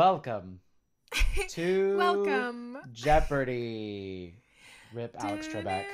Welcome 0.00 0.60
to 1.50 1.96
Welcome. 1.98 2.78
Jeopardy. 2.90 4.34
Rip 4.94 5.14
Alex 5.18 5.46
Trebek. 5.46 5.84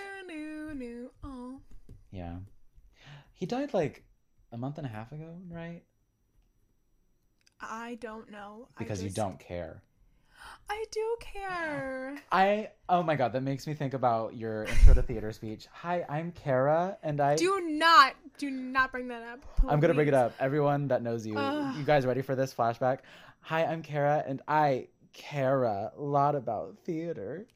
Yeah. 2.13 2.37
He 3.35 3.47
died 3.47 3.75
like 3.75 4.05
a 4.53 4.57
month 4.57 4.79
and 4.79 4.87
a 4.87 4.91
half 4.91 5.11
ago, 5.11 5.39
right? 5.51 5.83
I 7.61 7.97
don't 8.01 8.31
know. 8.31 8.69
Because 8.79 9.03
you 9.03 9.11
don't 9.11 9.39
care. 9.39 9.83
I 10.69 10.85
do 10.91 11.17
care. 11.21 12.17
I 12.33 12.71
oh 12.89 13.03
my 13.03 13.15
god, 13.15 13.33
that 13.33 13.43
makes 13.43 13.67
me 13.67 13.75
think 13.75 13.95
about 13.95 14.37
your 14.37 14.65
intro 14.65 14.95
to 14.95 15.03
theater 15.03 15.33
speech. 15.33 15.67
Hi, 15.73 16.05
I'm 16.09 16.33
Kara 16.33 16.99
and 17.03 17.21
I 17.21 17.37
Do 17.37 17.61
not, 17.65 18.15
do 18.39 18.51
not 18.51 18.91
bring 18.93 19.09
that 19.09 19.23
up. 19.23 19.45
I'm 19.67 19.81
gonna 19.81 19.95
bring 19.95 20.09
it 20.09 20.15
up. 20.15 20.35
Everyone 20.41 20.89
that 20.89 21.03
knows 21.03 21.27
you, 21.27 21.37
Ugh. 21.39 21.77
you 21.77 21.85
guys 21.85 22.05
ready 22.05 22.23
for 22.23 22.35
this 22.35 22.53
flashback? 22.53 22.99
Hi, 23.41 23.65
I'm 23.65 23.83
Kara 23.83 24.25
and 24.27 24.43
I 24.49 24.89
care 25.13 25.65
a 25.65 25.93
lot 25.97 26.35
about 26.35 26.77
theater. 26.85 27.47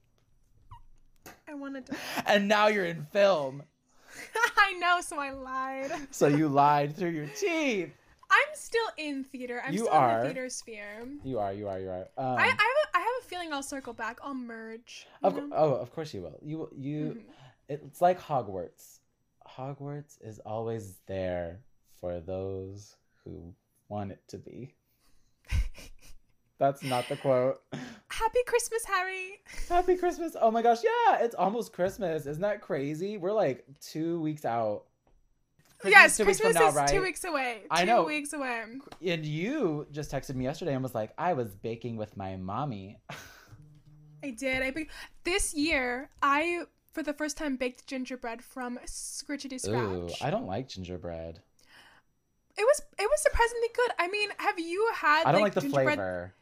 I 1.48 1.54
wanted 1.54 1.86
to. 1.86 1.96
And 2.26 2.48
now 2.48 2.68
you're 2.68 2.84
in 2.84 3.06
film. 3.12 3.64
I 4.56 4.72
know, 4.74 5.00
so 5.00 5.18
I 5.18 5.32
lied. 5.32 5.92
So 6.10 6.28
you 6.28 6.48
lied 6.48 6.96
through 6.96 7.10
your 7.10 7.26
teeth. 7.26 7.92
I'm 8.30 8.54
still 8.54 8.86
in 8.96 9.24
theater. 9.24 9.60
I'm 9.66 9.72
You 9.72 9.80
still 9.80 9.92
are. 9.92 10.10
in 10.10 10.20
the 10.20 10.24
theater 10.32 10.48
sphere. 10.48 11.06
You 11.24 11.38
are, 11.38 11.52
you 11.52 11.68
are, 11.68 11.78
you 11.80 11.88
are. 11.90 12.08
Um, 12.16 12.38
I, 12.38 12.42
I, 12.42 12.46
have 12.46 12.56
a, 12.58 12.96
I 12.96 12.98
have 13.00 13.08
a 13.22 13.26
feeling 13.26 13.52
I'll 13.52 13.62
circle 13.62 13.92
back. 13.92 14.18
I'll 14.22 14.34
merge. 14.34 15.06
of, 15.22 15.34
know? 15.36 15.50
oh, 15.52 15.74
of 15.74 15.92
course 15.92 16.14
you 16.14 16.22
will. 16.22 16.38
You 16.42 16.68
you 16.76 17.20
Mhm. 17.20 17.22
it's 17.68 18.00
like 18.00 18.20
Hogwarts. 18.20 18.98
Hogwarts 19.48 20.18
is 20.20 20.38
always 20.40 20.98
there 21.06 21.60
for 22.00 22.20
those 22.20 22.96
who 23.24 23.52
want 23.88 24.12
it 24.12 24.20
to 24.28 24.38
be. 24.38 24.74
That's 26.58 26.82
not 26.82 27.08
the 27.08 27.16
quote. 27.16 27.60
Happy 28.08 28.40
Christmas, 28.46 28.84
Harry. 28.84 29.40
Happy 29.68 29.96
Christmas. 29.96 30.36
Oh 30.38 30.50
my 30.50 30.60
gosh, 30.62 30.78
yeah, 30.84 31.18
it's 31.22 31.34
almost 31.34 31.72
Christmas. 31.72 32.26
Isn't 32.26 32.42
that 32.42 32.60
crazy? 32.60 33.16
We're 33.16 33.32
like 33.32 33.64
two 33.80 34.20
weeks 34.20 34.44
out. 34.44 34.84
Yes, 35.84 36.16
two 36.16 36.24
weeks 36.24 36.40
Christmas 36.40 36.56
from 36.56 36.62
now, 36.62 36.68
is 36.70 36.74
right? 36.76 36.88
two 36.88 37.02
weeks 37.02 37.24
away. 37.24 37.62
I 37.70 37.80
two 37.80 37.86
know. 37.86 38.04
weeks 38.04 38.32
away. 38.32 38.64
And 39.06 39.24
you 39.24 39.86
just 39.92 40.10
texted 40.10 40.34
me 40.34 40.44
yesterday 40.44 40.74
and 40.74 40.82
was 40.82 40.94
like, 40.94 41.12
I 41.18 41.32
was 41.32 41.54
baking 41.54 41.96
with 41.96 42.16
my 42.16 42.36
mommy. 42.36 42.98
I 44.22 44.30
did. 44.30 44.62
I 44.62 44.70
baked 44.70 44.92
this 45.24 45.54
year. 45.54 46.10
I 46.22 46.64
for 46.92 47.02
the 47.02 47.12
first 47.12 47.36
time 47.36 47.56
baked 47.56 47.86
gingerbread 47.86 48.42
from 48.42 48.78
scritchety 48.86 49.54
Ooh, 49.54 50.08
scratch. 50.08 50.22
I 50.22 50.30
don't 50.30 50.46
like 50.46 50.68
gingerbread. 50.68 51.40
It 52.58 52.62
was 52.62 52.82
it 52.98 53.08
was 53.10 53.22
surprisingly 53.22 53.68
good. 53.74 53.90
I 53.98 54.08
mean, 54.08 54.28
have 54.38 54.58
you 54.58 54.90
had 54.94 55.24
I 55.24 55.32
don't 55.32 55.40
like, 55.40 55.54
like 55.54 55.54
the 55.54 55.60
gingerbread? 55.62 55.94
flavor. 55.96 56.34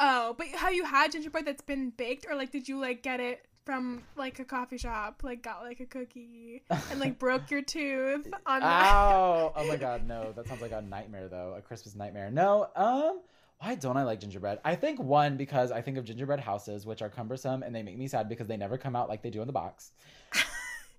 Oh, 0.00 0.34
but 0.38 0.46
have 0.48 0.72
you 0.72 0.84
had 0.84 1.12
gingerbread 1.12 1.44
that's 1.44 1.62
been 1.62 1.90
baked, 1.90 2.26
or 2.30 2.36
like 2.36 2.52
did 2.52 2.68
you 2.68 2.80
like 2.80 3.02
get 3.02 3.20
it 3.20 3.44
from 3.68 4.02
like 4.16 4.38
a 4.38 4.46
coffee 4.46 4.78
shop, 4.78 5.20
like 5.22 5.42
got 5.42 5.60
like 5.60 5.78
a 5.78 5.84
cookie 5.84 6.62
and 6.70 6.98
like 6.98 7.18
broke 7.18 7.50
your 7.50 7.60
tooth 7.60 8.26
on 8.46 8.62
Ow! 8.62 9.52
Oh 9.54 9.66
my 9.66 9.76
god, 9.86 10.08
no. 10.08 10.32
That 10.32 10.48
sounds 10.48 10.62
like 10.62 10.72
a 10.72 10.80
nightmare 10.80 11.28
though. 11.28 11.54
A 11.54 11.60
Christmas 11.60 11.94
nightmare. 11.94 12.30
No, 12.30 12.68
um, 12.74 13.20
why 13.58 13.74
don't 13.74 13.98
I 13.98 14.04
like 14.04 14.20
gingerbread? 14.20 14.60
I 14.64 14.74
think 14.74 14.98
one, 14.98 15.36
because 15.36 15.70
I 15.70 15.82
think 15.82 15.98
of 15.98 16.06
gingerbread 16.06 16.40
houses, 16.40 16.86
which 16.86 17.02
are 17.02 17.10
cumbersome 17.10 17.62
and 17.62 17.74
they 17.74 17.82
make 17.82 17.98
me 17.98 18.08
sad 18.08 18.26
because 18.26 18.46
they 18.46 18.56
never 18.56 18.78
come 18.78 18.96
out 18.96 19.06
like 19.06 19.20
they 19.20 19.28
do 19.28 19.42
in 19.42 19.46
the 19.46 19.52
box. 19.52 19.92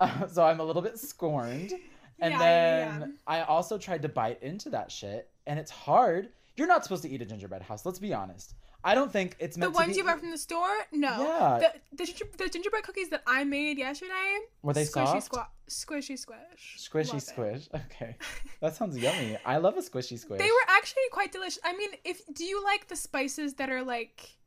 Uh, 0.02 0.26
so 0.28 0.46
I'm 0.46 0.62
a 0.62 0.64
little 0.64 0.82
bit 0.82 0.98
scorned. 0.98 1.74
And 2.20 2.32
Yeah, 2.32 2.40
yeah, 2.40 2.40
then 2.40 3.00
yeah. 3.02 3.08
I 3.28 3.42
also 3.42 3.78
tried 3.78 4.02
to 4.04 4.08
bite 4.08 4.42
into 4.42 4.70
that 4.70 4.90
shit, 4.90 5.30
and 5.46 5.60
it's 5.60 5.72
hard. 5.72 6.30
You're 6.56 6.70
not 6.70 6.84
supposed 6.84 7.04
to 7.04 7.10
eat 7.10 7.22
a 7.22 7.26
gingerbread 7.26 7.64
house. 7.64 7.86
Let's 7.86 8.00
be 8.00 8.14
honest. 8.14 8.54
I 8.84 8.96
don't 8.96 9.12
think 9.12 9.36
it's 9.40 9.58
The 9.58 9.70
ones 9.70 9.88
to 9.88 9.94
be. 9.94 9.98
you 9.98 10.04
buy 10.06 10.16
from 10.16 10.32
the 10.32 10.38
store? 10.38 10.70
No. 10.92 11.22
Yeah. 11.22 11.60
The, 11.60 11.98
the, 11.98 12.06
ginger, 12.06 12.26
the 12.38 12.50
gingerbread 12.50 12.84
cookies 12.84 13.10
that 13.10 13.24
I 13.28 13.44
made 13.44 13.78
yesterday. 13.78 14.40
Were 14.62 14.74
they 14.74 14.84
squishy 14.86 15.22
soft? 15.22 15.32
Squa- 15.32 15.48
squishy 15.70 16.18
squish. 16.18 16.78
Squishy 16.78 17.38
Love 17.38 17.48
it. 17.48 17.70
Okay, 17.76 18.16
that 18.62 18.76
sounds 18.76 18.98
yummy. 18.98 19.38
I 19.46 19.58
love 19.58 19.78
a 19.78 19.82
squishy 19.82 20.18
squish. 20.18 20.40
They 20.40 20.46
were 20.50 20.68
actually 20.70 21.04
quite 21.12 21.32
delicious. 21.32 21.60
I 21.64 21.76
mean, 21.76 21.90
if 22.06 22.22
do 22.34 22.46
you 22.46 22.64
like 22.64 22.88
the 22.88 22.96
spices 22.96 23.56
that 23.56 23.70
are 23.70 23.84
like 23.84 24.38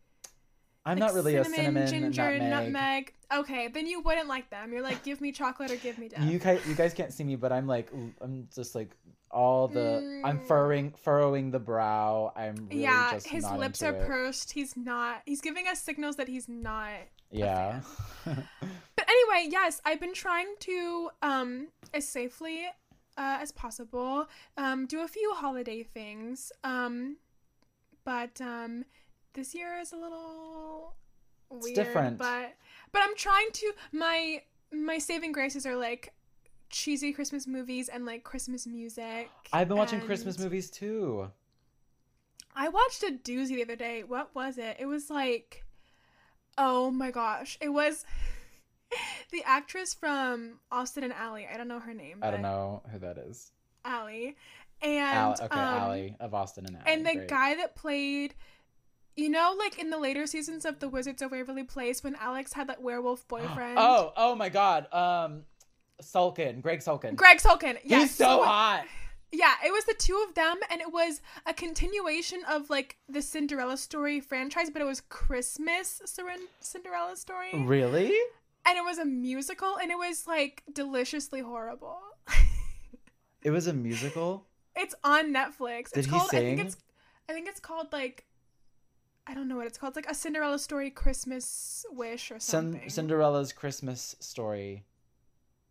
I'm 0.84 0.98
like 0.98 1.08
not 1.08 1.14
really 1.14 1.36
a 1.36 1.44
cinnamon 1.44 1.86
ginger, 1.86 2.38
nutmeg. 2.38 3.12
Okay, 3.32 3.68
then 3.68 3.86
you 3.86 4.00
wouldn't 4.00 4.28
like 4.28 4.50
them. 4.50 4.72
You're 4.72 4.82
like, 4.82 5.04
give 5.04 5.20
me 5.20 5.30
chocolate 5.32 5.70
or 5.70 5.76
give 5.76 5.96
me 5.98 6.08
death. 6.08 6.22
You 6.24 6.38
guys, 6.38 6.60
you 6.66 6.74
guys 6.74 6.92
can't 6.92 7.12
see 7.12 7.24
me, 7.24 7.36
but 7.36 7.52
I'm 7.52 7.66
like, 7.66 7.90
I'm 8.20 8.48
just 8.54 8.74
like 8.74 8.90
all 9.32 9.68
the, 9.68 10.20
I'm 10.24 10.38
Mm. 10.40 10.46
furrowing, 10.46 10.92
furrowing 10.92 11.50
the 11.50 11.58
brow. 11.58 12.32
I'm 12.36 12.54
really 12.70 12.82
yeah, 12.82 13.18
his 13.24 13.50
lips 13.50 13.82
are 13.82 13.94
it. 13.94 14.06
pursed. 14.06 14.52
He's 14.52 14.76
not. 14.76 15.22
He's 15.24 15.40
giving 15.40 15.66
us 15.68 15.80
signals 15.80 16.16
that 16.16 16.28
he's 16.28 16.48
not. 16.48 16.92
Yeah. 17.30 17.80
But 18.94 19.08
anyway, 19.08 19.48
yes, 19.50 19.80
I've 19.84 19.98
been 20.00 20.14
trying 20.14 20.54
to 20.60 21.10
um 21.22 21.68
as 21.94 22.06
safely 22.06 22.66
uh, 23.16 23.38
as 23.40 23.50
possible 23.52 24.26
um 24.56 24.86
do 24.86 25.00
a 25.00 25.08
few 25.08 25.32
holiday 25.34 25.82
things. 25.82 26.52
Um, 26.62 27.16
but 28.04 28.40
um 28.40 28.84
this 29.34 29.54
year 29.54 29.78
is 29.80 29.92
a 29.92 29.96
little 29.96 30.94
weird. 31.50 31.74
different. 31.74 32.18
But 32.18 32.54
but 32.92 33.02
I'm 33.02 33.16
trying 33.16 33.48
to 33.54 33.72
my 33.92 34.42
my 34.72 34.98
saving 34.98 35.32
graces 35.32 35.64
are 35.66 35.76
like 35.76 36.12
cheesy 36.72 37.12
Christmas 37.12 37.46
movies 37.46 37.88
and 37.88 38.04
like 38.04 38.24
Christmas 38.24 38.66
music. 38.66 39.30
I've 39.52 39.68
been 39.68 39.76
watching 39.76 40.00
Christmas 40.00 40.38
movies 40.38 40.70
too. 40.70 41.30
I 42.56 42.68
watched 42.68 43.02
a 43.04 43.12
doozy 43.12 43.54
the 43.54 43.62
other 43.62 43.76
day. 43.76 44.02
What 44.02 44.34
was 44.34 44.58
it? 44.58 44.76
It 44.80 44.86
was 44.86 45.08
like, 45.08 45.64
oh 46.58 46.90
my 46.90 47.10
gosh, 47.10 47.56
it 47.60 47.68
was 47.68 48.04
the 49.30 49.42
actress 49.44 49.94
from 49.94 50.58
Austin 50.70 51.04
and 51.04 51.12
Ally. 51.12 51.46
I 51.52 51.56
don't 51.56 51.68
know 51.68 51.80
her 51.80 51.94
name. 51.94 52.18
I 52.22 52.30
don't 52.30 52.42
know 52.42 52.82
who 52.90 52.98
that 52.98 53.18
is. 53.18 53.52
Ally, 53.84 54.32
and 54.80 55.18
Al- 55.18 55.32
okay, 55.32 55.44
um, 55.44 55.82
Ally 55.82 56.10
of 56.20 56.34
Austin 56.34 56.66
and 56.66 56.76
Ally. 56.76 56.84
and 56.86 57.06
the 57.06 57.14
great. 57.14 57.28
guy 57.28 57.54
that 57.56 57.76
played. 57.76 58.34
You 59.14 59.28
know, 59.28 59.54
like 59.58 59.78
in 59.78 59.90
the 59.90 59.98
later 59.98 60.26
seasons 60.26 60.64
of 60.64 60.78
The 60.78 60.88
Wizards 60.88 61.20
of 61.20 61.32
Waverly 61.32 61.64
Place, 61.64 62.02
when 62.02 62.14
Alex 62.14 62.54
had 62.54 62.68
that 62.70 62.80
werewolf 62.80 63.28
boyfriend. 63.28 63.76
Oh, 63.76 64.10
oh 64.16 64.34
my 64.34 64.48
God. 64.48 64.90
Um, 64.90 65.42
Sulkin, 66.02 66.60
Greg 66.60 66.80
Sulkin. 66.80 67.16
Greg 67.16 67.38
Sulkin. 67.38 67.78
Yes. 67.84 68.02
He's 68.02 68.14
so 68.16 68.42
hot. 68.44 68.84
Yeah, 69.34 69.54
it 69.64 69.72
was 69.72 69.84
the 69.86 69.94
two 69.94 70.22
of 70.28 70.34
them, 70.34 70.56
and 70.70 70.82
it 70.82 70.92
was 70.92 71.22
a 71.46 71.54
continuation 71.54 72.40
of 72.48 72.68
like 72.68 72.98
the 73.08 73.22
Cinderella 73.22 73.78
story 73.78 74.20
franchise, 74.20 74.68
but 74.70 74.82
it 74.82 74.84
was 74.84 75.00
Christmas 75.00 76.02
Cinderella 76.60 77.16
story, 77.16 77.50
Really? 77.54 78.12
and 78.66 78.76
it 78.76 78.84
was 78.84 78.98
a 78.98 79.06
musical, 79.06 79.76
and 79.78 79.90
it 79.90 79.96
was 79.96 80.26
like 80.26 80.62
deliciously 80.72 81.40
horrible. 81.40 81.96
It 83.42 83.50
was 83.50 83.66
a 83.66 83.72
musical. 83.72 84.46
it's 84.76 84.94
on 85.02 85.32
Netflix. 85.34 85.90
Did 85.90 86.00
it's 86.00 86.06
he 86.06 86.10
called. 86.10 86.28
I 86.32 86.38
think 86.38 86.58
sing? 86.58 86.66
it's. 86.66 86.76
I 87.28 87.32
think 87.32 87.48
it's 87.48 87.58
called 87.60 87.88
like. 87.92 88.24
I 89.26 89.34
don't 89.34 89.48
know 89.48 89.56
what 89.56 89.66
it's 89.66 89.78
called. 89.78 89.96
It's 89.96 90.04
like 90.06 90.12
a 90.12 90.14
Cinderella 90.14 90.58
story 90.58 90.90
Christmas 90.90 91.84
wish 91.90 92.30
or 92.30 92.38
something. 92.38 92.80
Cin- 92.82 92.90
Cinderella's 92.90 93.52
Christmas 93.52 94.14
story. 94.20 94.84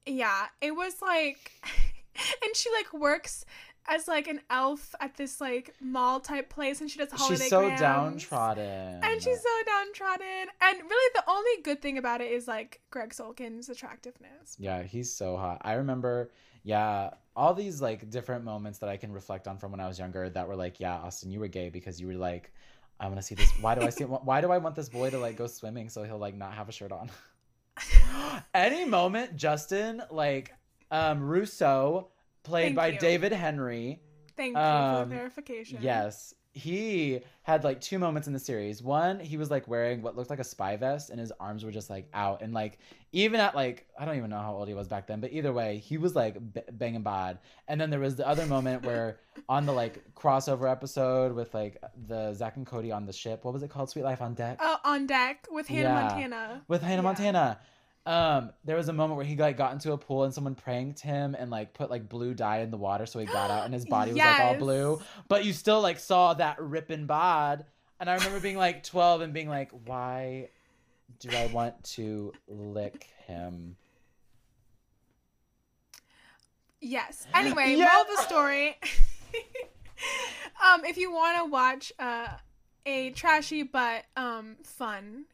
Yeah, 0.06 0.48
it 0.62 0.76
was 0.76 1.02
like, 1.02 1.52
and 2.44 2.56
she 2.56 2.70
like 2.72 2.94
works 2.94 3.46
as 3.88 4.08
like 4.08 4.28
an 4.28 4.40
elf 4.50 4.94
at 5.00 5.16
this 5.18 5.42
like 5.42 5.74
mall 5.80 6.20
type 6.20 6.50
place, 6.50 6.82
and 6.82 6.90
she 6.90 7.00
does 7.00 7.12
holiday. 7.12 7.36
She's 7.36 7.50
so 7.50 7.62
grams. 7.62 7.82
downtrodden. 7.82 9.00
And 9.04 9.22
she's 9.22 9.42
so 9.42 9.50
downtrodden. 9.66 10.48
And 10.62 10.80
really, 10.82 11.12
the 11.16 11.24
only 11.28 11.62
good 11.64 11.82
thing 11.82 11.98
about 11.98 12.22
it 12.22 12.32
is 12.32 12.48
like 12.48 12.82
Greg 12.90 13.14
Sulkin's 13.14 13.70
attractiveness. 13.70 14.56
Yeah, 14.58 14.84
he's 14.84 15.14
so 15.14 15.38
hot. 15.38 15.62
I 15.62 15.74
remember, 15.74 16.32
yeah, 16.64 17.12
all 17.36 17.54
these 17.54 17.82
like 17.82 18.10
different 18.10 18.44
moments 18.44 18.80
that 18.80 18.90
I 18.90 18.98
can 18.98 19.12
reflect 19.12 19.48
on 19.48 19.58
from 19.58 19.72
when 19.72 19.80
I 19.80 19.88
was 19.88 20.00
younger 20.00 20.30
that 20.30 20.48
were 20.48 20.56
like, 20.56 20.80
yeah, 20.80 20.96
Austin, 20.96 21.32
you 21.32 21.40
were 21.40 21.48
gay 21.48 21.70
because 21.70 22.00
you 22.00 22.08
were 22.08 22.14
like, 22.14 22.52
I 23.00 23.08
want 23.08 23.18
to 23.18 23.24
see 23.24 23.36
this. 23.36 23.50
Why 23.62 23.74
do 23.76 23.82
I 23.82 23.90
see? 23.90 24.04
Why 24.06 24.42
do 24.42 24.52
I 24.52 24.60
want 24.60 24.76
this 24.76 24.90
boy 24.90 25.10
to 25.10 25.18
like 25.18 25.36
go 25.36 25.48
swimming 25.48 25.90
so 25.90 26.04
he'll 26.04 26.20
like 26.20 26.36
not 26.36 26.54
have 26.54 26.70
a 26.70 26.72
shirt 26.72 26.92
on? 26.92 27.10
Any 28.54 28.86
moment, 28.86 29.36
Justin, 29.36 30.02
like, 30.10 30.54
um, 30.92 31.22
Russo, 31.24 32.10
played 32.44 32.64
Thank 32.68 32.76
by 32.76 32.88
you. 32.88 33.00
David 33.00 33.32
Henrie. 33.32 34.00
Thank 34.38 34.54
you 34.56 34.60
Um, 34.62 35.04
for 35.04 35.10
the 35.10 35.16
verification. 35.16 35.80
Yes, 35.82 36.34
he 36.54 37.22
had 37.44 37.64
like 37.64 37.80
two 37.80 37.98
moments 37.98 38.28
in 38.28 38.34
the 38.34 38.40
series. 38.40 38.82
One, 38.84 39.20
he 39.20 39.38
was 39.38 39.50
like 39.52 39.68
wearing 39.70 40.02
what 40.02 40.18
looked 40.18 40.30
like 40.30 40.40
a 40.40 40.44
spy 40.44 40.76
vest, 40.76 41.10
and 41.10 41.20
his 41.20 41.32
arms 41.40 41.64
were 41.64 41.72
just 41.72 41.90
like 41.90 42.08
out, 42.14 42.42
and 42.42 42.54
like 42.54 42.80
even 43.14 43.40
at 43.40 43.56
like 43.56 43.88
I 43.98 44.04
don't 44.06 44.18
even 44.18 44.30
know 44.30 44.40
how 44.40 44.54
old 44.56 44.68
he 44.68 44.74
was 44.74 44.88
back 44.88 45.06
then, 45.08 45.22
but 45.22 45.32
either 45.32 45.54
way, 45.54 45.78
he 45.78 45.98
was 45.98 46.14
like 46.16 46.36
b- 46.54 46.62
banging 46.74 47.04
bod. 47.04 47.38
And 47.68 47.80
then 47.80 47.90
there 47.90 48.00
was 48.02 48.16
the 48.18 48.28
other 48.28 48.46
moment 48.48 48.84
where 48.86 49.20
on 49.48 49.66
the 49.66 49.72
like 49.74 50.02
crossover 50.16 50.70
episode 50.70 51.34
with 51.34 51.54
like 51.54 51.78
the 52.08 52.34
Zach 52.34 52.58
and 52.58 52.66
Cody 52.66 52.92
on 52.92 53.06
the 53.06 53.14
ship, 53.14 53.46
what 53.46 53.54
was 53.54 53.64
it 53.64 53.70
called? 53.70 53.90
Sweet 53.90 54.04
Life 54.04 54.22
on 54.22 54.34
Deck 54.34 54.58
Oh, 54.62 54.78
on 54.84 55.06
deck 55.08 55.48
with 55.52 55.68
Hannah 55.68 55.84
Yeah. 55.84 56.02
Montana. 56.02 56.62
with 56.68 56.82
Hannah 56.82 56.96
Yeah. 56.96 57.02
Montana. 57.02 57.60
Um, 58.06 58.52
there 58.66 58.76
was 58.76 58.88
a 58.90 58.94
moment 58.94 59.18
where 59.18 59.26
he 59.26 59.36
like 59.36 59.58
got 59.58 59.74
into 59.74 59.92
a 59.92 59.98
pool 59.98 60.24
and 60.24 60.34
someone 60.34 60.56
pranked 60.56 61.02
him 61.02 61.36
and 61.38 61.52
like 61.52 61.74
put 61.76 61.92
like 61.92 62.10
blue 62.10 62.34
dye 62.34 62.60
in 62.62 62.72
the 62.72 62.78
water 62.78 63.06
so 63.06 63.20
he 63.20 63.28
got 63.28 63.52
out 63.52 63.66
and 63.66 63.74
his 63.74 63.86
body 63.86 64.12
was 64.12 64.18
like 64.20 64.40
all 64.40 64.56
blue. 64.56 65.00
But 65.28 65.46
you 65.46 65.54
still 65.54 65.82
like 65.82 66.00
saw 66.00 66.34
that 66.34 66.60
ripping 66.60 67.06
bod. 67.06 67.66
And 68.00 68.10
I 68.10 68.16
remember 68.16 68.40
being 68.40 68.58
like 68.58 68.84
12 68.84 69.22
and 69.22 69.34
being 69.34 69.48
like, 69.50 69.70
why 69.86 70.50
do 71.20 71.30
I 71.36 71.46
want 71.48 71.84
to 71.96 72.34
lick 72.48 73.08
him? 73.28 73.76
Yes. 76.80 77.28
Anyway, 77.36 77.76
Yes. 77.76 77.88
moral 77.88 78.02
of 78.02 78.08
the 78.18 78.24
story. 78.24 78.78
um, 80.74 80.84
if 80.86 80.98
you 80.98 81.12
want 81.12 81.38
to 81.38 81.46
watch 81.46 81.94
uh, 82.00 82.28
a 82.86 83.12
trashy 83.12 83.62
but 83.62 84.06
um 84.18 84.56
fun 84.64 85.26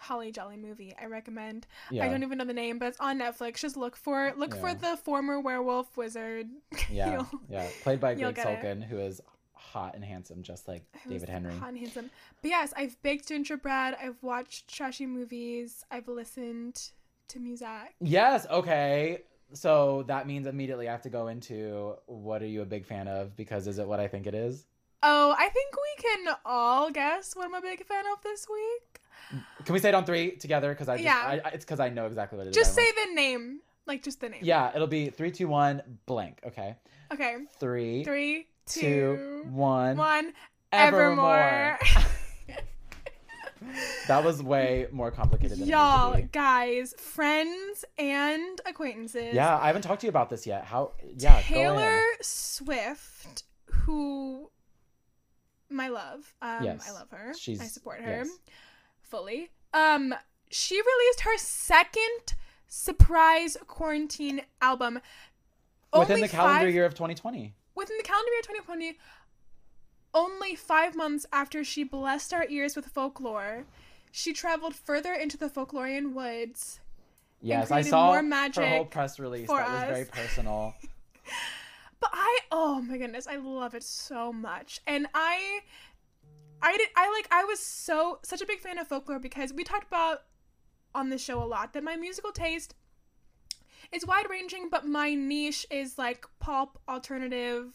Holly 0.00 0.32
Jolly 0.32 0.56
movie, 0.56 0.94
I 1.00 1.06
recommend. 1.06 1.66
Yeah. 1.90 2.04
I 2.04 2.08
don't 2.08 2.22
even 2.22 2.38
know 2.38 2.44
the 2.44 2.52
name, 2.52 2.78
but 2.78 2.88
it's 2.88 3.00
on 3.00 3.18
Netflix. 3.18 3.60
Just 3.60 3.76
look 3.76 3.96
for 3.96 4.32
look 4.36 4.56
for 4.56 4.74
the 4.74 4.96
former 4.96 5.40
werewolf 5.40 5.96
wizard. 5.96 6.48
yeah. 6.90 7.22
Yeah. 7.48 7.68
Played 7.82 8.00
by 8.00 8.14
Greg 8.16 8.38
it. 8.38 8.44
Sulkin, 8.44 8.82
who 8.82 8.98
is 8.98 9.20
hot 9.52 9.94
and 9.94 10.04
handsome, 10.04 10.42
just 10.42 10.68
like 10.68 10.82
who's 11.04 11.22
David 11.22 11.28
Henrie. 11.28 11.58
Hot 11.58 11.70
and 11.70 11.78
handsome. 11.78 12.10
But 12.42 12.50
yes, 12.50 12.72
I've 12.76 13.00
baked 13.02 13.28
gingerbread. 13.28 13.96
I've 14.02 14.22
watched 14.22 14.68
trashy 14.68 15.06
movies. 15.06 15.84
I've 15.90 16.08
listened 16.08 16.90
to 17.28 17.38
music. 17.38 17.94
Yes, 18.00 18.46
okay. 18.50 19.22
So 19.52 20.04
that 20.08 20.26
means 20.26 20.46
immediately 20.46 20.88
I 20.88 20.92
have 20.92 21.02
to 21.02 21.10
go 21.10 21.28
into 21.28 21.96
what 22.06 22.42
are 22.42 22.46
you 22.46 22.62
a 22.62 22.66
big 22.66 22.84
fan 22.86 23.08
of? 23.08 23.36
Because 23.36 23.66
is 23.66 23.78
it 23.78 23.86
what 23.86 24.00
I 24.00 24.08
think 24.08 24.26
it 24.26 24.34
is? 24.34 24.66
Oh, 25.02 25.34
I 25.38 25.48
think 25.48 25.74
we 25.76 26.02
can 26.02 26.34
all 26.44 26.90
guess 26.90 27.36
what 27.36 27.46
I'm 27.46 27.54
a 27.54 27.60
big 27.60 27.84
fan 27.86 28.04
of 28.12 28.22
this 28.22 28.46
week. 28.52 29.00
Can 29.64 29.72
we 29.72 29.78
say 29.78 29.90
it 29.90 29.94
on 29.94 30.04
three 30.04 30.32
together? 30.36 30.70
Because 30.70 30.88
I 30.88 30.96
just, 30.96 31.04
Yeah. 31.04 31.40
I, 31.44 31.48
it's 31.50 31.64
because 31.64 31.80
I 31.80 31.88
know 31.88 32.06
exactly 32.06 32.38
what 32.38 32.46
it 32.46 32.50
is. 32.50 32.56
Just 32.56 32.74
say 32.74 32.86
the 33.06 33.14
name. 33.14 33.60
Like 33.86 34.02
just 34.02 34.20
the 34.20 34.28
name. 34.28 34.40
Yeah, 34.42 34.70
it'll 34.74 34.86
be 34.86 35.10
three, 35.10 35.30
two, 35.30 35.48
one, 35.48 35.82
blank. 36.06 36.40
Okay, 36.46 36.76
Okay. 37.12 37.36
three, 37.58 38.04
Three, 38.04 38.46
two, 38.66 38.80
two, 38.80 39.42
one. 39.50 39.96
one. 39.96 40.32
Evermore. 40.72 41.78
Evermore. 41.80 42.04
that 44.08 44.22
was 44.24 44.42
way 44.42 44.86
more 44.92 45.10
complicated 45.10 45.58
than 45.58 45.68
Y'all, 45.68 46.20
guys, 46.32 46.94
friends 46.98 47.84
and 47.98 48.60
acquaintances. 48.66 49.34
Yeah, 49.34 49.56
I 49.58 49.66
haven't 49.68 49.82
talked 49.82 50.02
to 50.02 50.06
you 50.06 50.10
about 50.10 50.28
this 50.28 50.46
yet. 50.46 50.64
How? 50.64 50.92
Yeah, 51.16 51.40
Taylor. 51.40 52.00
Swift, 52.20 53.44
who 53.66 54.50
my 55.70 55.88
love. 55.88 56.34
Um 56.42 56.64
Yes. 56.64 56.88
I 56.88 56.92
love 56.92 57.10
her. 57.10 57.34
She's- 57.34 57.60
I 57.60 57.66
support 57.66 58.00
her 58.00 58.24
yes. 58.24 58.28
fully. 59.02 59.50
Um 59.72 60.14
she 60.50 60.76
released 60.76 61.20
her 61.20 61.36
second 61.38 62.34
surprise 62.68 63.56
quarantine 63.66 64.42
album. 64.60 65.00
within 65.96 66.20
the 66.20 66.28
calendar 66.28 66.66
five- 66.66 66.74
year 66.74 66.84
of 66.84 66.94
2020. 66.94 67.54
within 67.74 67.96
the 67.96 68.02
calendar 68.02 68.30
year 68.32 68.42
2020 68.42 68.98
only 70.14 70.54
five 70.54 70.94
months 70.96 71.24
after 71.32 71.62
she 71.64 71.82
blessed 71.84 72.32
our 72.34 72.44
ears 72.48 72.74
with 72.76 72.86
folklore 72.86 73.64
she 74.10 74.32
traveled 74.32 74.74
further 74.74 75.12
into 75.14 75.36
the 75.38 75.48
folklorian 75.48 76.12
woods 76.12 76.80
Yes, 77.40 77.70
I 77.70 77.82
saw 77.82 78.06
more 78.06 78.16
her 78.16 78.22
magic 78.22 78.64
whole 78.68 78.84
press 78.84 79.18
release. 79.20 79.48
That 79.48 79.88
was 79.88 79.96
very 79.96 80.04
personal. 80.12 80.74
But 82.00 82.10
i 82.12 82.38
oh 82.52 82.80
my 82.82 82.96
goodness 82.98 83.26
i 83.26 83.36
love 83.36 83.74
it 83.74 83.82
so 83.82 84.32
much 84.32 84.80
and 84.86 85.06
i 85.14 85.60
i 86.62 86.76
did 86.76 86.88
i 86.96 87.10
like 87.12 87.26
i 87.30 87.44
was 87.44 87.58
so 87.60 88.18
such 88.22 88.40
a 88.40 88.46
big 88.46 88.60
fan 88.60 88.78
of 88.78 88.86
folklore 88.86 89.18
because 89.18 89.52
we 89.52 89.64
talked 89.64 89.86
about 89.86 90.22
on 90.94 91.10
the 91.10 91.18
show 91.18 91.42
a 91.42 91.44
lot 91.46 91.72
that 91.72 91.82
my 91.84 91.96
musical 91.96 92.32
taste 92.32 92.74
is 93.92 94.06
wide 94.06 94.26
ranging 94.28 94.68
but 94.70 94.86
my 94.86 95.14
niche 95.14 95.66
is 95.70 95.98
like 95.98 96.26
pop 96.40 96.78
alternative 96.88 97.74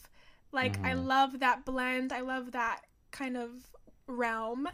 like 0.52 0.78
i 0.84 0.94
Mhm. 0.94 1.06
love 1.06 1.40
that 1.40 1.66
blend 1.66 2.12
i 2.14 2.20
love 2.22 2.52
that 2.52 2.82
kind 3.12 3.38
of 3.38 3.52
realm 4.08 4.68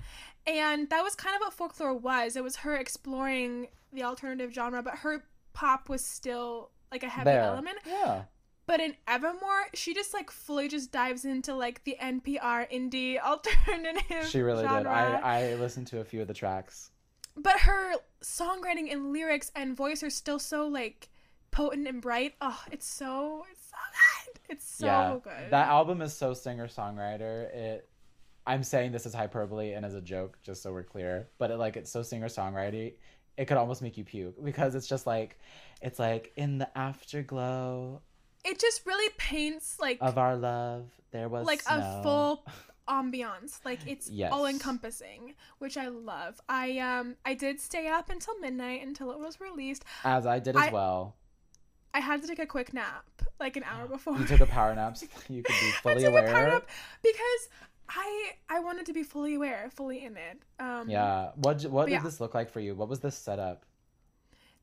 and 0.48 0.90
that 0.90 1.04
was 1.04 1.14
kind 1.16 1.36
of 1.36 1.42
what 1.42 1.54
folklore 1.54 1.94
was 1.94 2.36
it 2.36 2.44
was 2.44 2.58
her 2.58 2.76
exploring 2.76 3.68
the 3.94 4.04
alternative 4.04 4.52
genre 4.52 4.82
but 4.82 4.96
her 5.00 5.24
pop 5.54 5.88
was 5.88 6.04
still 6.04 6.72
like 6.92 7.04
a 7.04 7.08
heavy 7.10 7.26
there. 7.26 7.44
element 7.44 7.78
Yeah. 7.86 8.24
But 8.70 8.80
in 8.80 8.94
Evermore, 9.08 9.66
she 9.74 9.96
just 9.96 10.14
like 10.14 10.30
fully 10.30 10.68
just 10.68 10.92
dives 10.92 11.26
into 11.26 11.56
like 11.56 11.84
the 11.86 11.98
NPR 12.00 12.72
indie 12.72 13.20
alternative. 13.26 14.30
She 14.30 14.42
really 14.42 14.62
did. 14.62 14.86
I 14.86 15.16
I 15.16 15.56
listened 15.56 15.88
to 15.88 16.02
a 16.02 16.04
few 16.04 16.22
of 16.22 16.28
the 16.28 16.36
tracks. 16.36 16.92
But 17.36 17.62
her 17.62 17.96
songwriting 18.24 18.92
and 18.92 19.12
lyrics 19.12 19.52
and 19.56 19.76
voice 19.76 20.04
are 20.04 20.12
still 20.12 20.38
so 20.38 20.68
like 20.68 21.10
potent 21.50 21.88
and 21.88 22.00
bright. 22.00 22.36
Oh, 22.42 22.62
it's 22.72 22.86
so 22.86 23.44
it's 23.52 23.72
so 23.72 23.78
good. 23.92 24.40
It's 24.50 24.72
so 24.72 24.86
yeah. 24.86 25.18
good. 25.24 25.50
That 25.50 25.68
album 25.70 26.04
is 26.04 26.14
so 26.16 26.36
singer 26.36 26.68
songwriter. 26.68 27.52
It. 27.52 27.90
I'm 28.46 28.62
saying 28.62 28.92
this 28.92 29.08
as 29.08 29.16
hyperbole 29.16 29.74
and 29.74 29.84
as 29.84 29.96
a 29.96 30.02
joke, 30.02 30.38
just 30.44 30.62
so 30.62 30.72
we're 30.72 30.84
clear. 30.84 31.28
But 31.40 31.50
it 31.50 31.58
like 31.58 31.76
it's 31.76 31.90
so 31.90 32.04
singer 32.04 32.28
songwriter. 32.28 32.94
It 33.36 33.46
could 33.46 33.58
almost 33.58 33.82
make 33.82 33.98
you 33.98 34.04
puke 34.04 34.44
because 34.44 34.76
it's 34.76 34.86
just 34.86 35.08
like, 35.08 35.40
it's 35.82 35.98
like 35.98 36.34
in 36.36 36.60
the 36.60 36.78
afterglow 36.78 38.02
it 38.46 38.60
just 38.60 38.86
really 38.86 39.12
paints 39.18 39.78
like 39.80 39.98
of 40.02 40.18
our 40.18 40.36
love, 40.36 40.90
there 41.12 41.28
was 41.30 41.46
like 41.46 41.62
snow. 41.62 41.76
a 41.78 42.04
full 42.04 42.46
ambiance. 42.90 43.60
Like 43.66 43.80
it's 43.86 44.10
Yes. 44.10 44.32
all 44.32 44.46
encompassing, 44.46 45.36
which 45.60 45.78
I 45.78 45.88
love. 45.88 46.40
I 46.50 46.78
um 46.80 47.16
I 47.26 47.34
did 47.34 47.60
stay 47.60 47.88
up 47.88 48.10
until 48.10 48.38
midnight 48.40 48.86
until 48.86 49.12
it 49.12 49.20
was 49.20 49.40
released. 49.40 49.84
As 50.04 50.26
I 50.26 50.40
did 50.40 50.56
as 50.56 50.64
I- 50.68 50.72
well. 50.72 51.16
I 51.92 52.02
had 52.02 52.22
to 52.22 52.28
take 52.28 52.38
a 52.38 52.46
quick 52.46 52.72
nap 52.72 53.04
like 53.40 53.58
an 53.58 53.64
hour 53.64 53.88
before. 53.96 54.16
You 54.18 54.26
took 54.26 54.42
a 54.42 54.46
power 54.46 54.74
nap 54.76 54.96
so 54.98 55.08
you 55.30 55.42
could 55.44 55.54
be 55.60 55.68
I 55.68 55.72
fully 55.82 56.04
took 56.04 56.14
a 56.14 56.22
power 56.22 56.28
aware. 56.28 56.48
nap 56.50 56.70
because 57.02 57.50
I 57.90 58.32
I 58.50 58.60
wanted 58.60 58.86
to 58.88 58.94
be 58.94 59.02
fully 59.04 59.36
aware, 59.36 59.70
fully 59.74 60.04
in 60.06 60.16
it. 60.16 60.40
Um, 60.60 60.90
Yeah. 60.90 61.32
What 61.36 61.64
what 61.64 61.86
did 61.88 61.94
yeah. 61.94 62.02
this 62.04 62.20
look 62.20 62.34
like 62.36 62.50
for 62.52 62.60
you? 62.60 62.76
What 62.76 62.90
was 62.90 63.00
this 63.00 63.16
setup? 63.18 63.66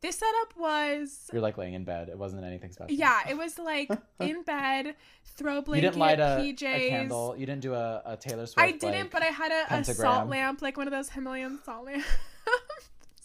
This 0.03 0.17
setup 0.19 0.57
was 0.59 1.29
You're 1.33 1.43
like 1.43 1.57
laying 1.59 1.75
in 1.75 1.85
bed. 1.85 2.09
It 2.09 2.19
wasn't 2.19 2.45
anything 2.45 2.71
special. 2.73 2.95
yeah, 2.95 3.21
it 3.29 3.37
was 3.39 3.59
like 3.59 3.91
in 4.21 4.43
bed, 4.43 4.95
throw 5.25 5.55
a 5.55 5.57
You 5.57 5.63
blanket, 5.63 5.81
didn't 5.87 5.99
light 6.01 6.21
a, 6.21 6.39
PJs. 6.41 6.63
a 6.63 6.89
candle. 6.91 7.35
You 7.37 7.47
didn't 7.47 7.63
do 7.63 7.75
a, 7.75 8.03
a 8.05 8.17
Taylor 8.17 8.47
Swift. 8.47 8.59
I 8.59 8.73
didn't, 8.73 8.93
like- 9.05 9.11
but 9.11 9.23
I 9.23 9.27
had 9.27 9.53
a, 9.53 9.75
a 9.79 9.85
salt 9.85 10.29
lamp, 10.29 10.63
like 10.63 10.77
one 10.77 10.87
of 10.87 10.93
those 10.93 11.09
Himalayan 11.11 11.59
salt 11.65 11.87
lamps. 11.87 12.07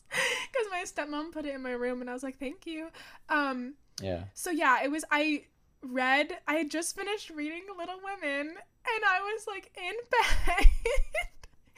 Because 0.09 0.67
my 0.69 0.83
stepmom 0.83 1.31
put 1.31 1.45
it 1.45 1.55
in 1.55 1.61
my 1.63 1.71
room, 1.71 2.01
and 2.01 2.09
I 2.09 2.13
was 2.13 2.21
like, 2.21 2.37
"Thank 2.37 2.65
you." 2.65 2.89
Um, 3.29 3.75
yeah. 4.01 4.25
so 4.33 4.51
yeah, 4.51 4.83
it 4.83 4.91
was. 4.91 5.05
I 5.09 5.45
read. 5.81 6.37
I 6.49 6.55
had 6.55 6.69
just 6.69 6.95
finished 6.97 7.29
reading 7.29 7.63
Little 7.77 7.95
Women, 8.03 8.47
and 8.49 9.03
I 9.07 9.21
was 9.21 9.47
like 9.47 9.71
in 9.77 9.93
bed, 10.11 10.67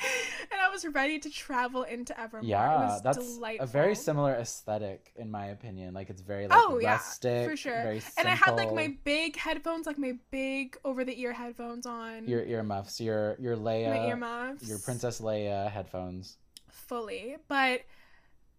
and 0.51 0.59
I 0.61 0.69
was 0.69 0.85
ready 0.85 1.19
to 1.19 1.29
travel 1.29 1.83
into 1.83 2.19
Evermore. 2.19 2.43
it 2.45 2.49
Yeah, 2.49 2.85
was 2.93 3.01
that's 3.01 3.17
delightful. 3.35 3.63
a 3.63 3.67
very 3.67 3.95
similar 3.95 4.33
aesthetic 4.35 5.11
in 5.15 5.31
my 5.31 5.47
opinion. 5.47 5.93
Like 5.93 6.09
it's 6.09 6.21
very 6.21 6.47
like 6.47 6.57
Oh, 6.61 6.79
yeah, 6.79 6.93
rustic, 6.93 7.49
for 7.49 7.55
sure. 7.55 7.81
Very 7.83 7.99
simple. 7.99 8.19
And 8.21 8.27
I 8.29 8.35
had 8.35 8.55
like 8.55 8.73
my 8.73 8.95
big 9.03 9.35
headphones, 9.37 9.85
like 9.87 9.97
my 9.97 10.13
big 10.31 10.77
over 10.85 11.03
the 11.05 11.19
ear 11.21 11.33
headphones 11.33 11.85
on. 11.85 12.27
your 12.27 12.43
earmuffs, 12.43 12.99
your 12.99 13.35
your 13.39 13.55
my 13.55 13.71
Leia, 13.71 14.07
earmuffs. 14.09 14.67
your 14.67 14.79
Princess 14.79 15.21
Leia 15.21 15.69
headphones. 15.71 16.37
fully, 16.69 17.37
but 17.47 17.81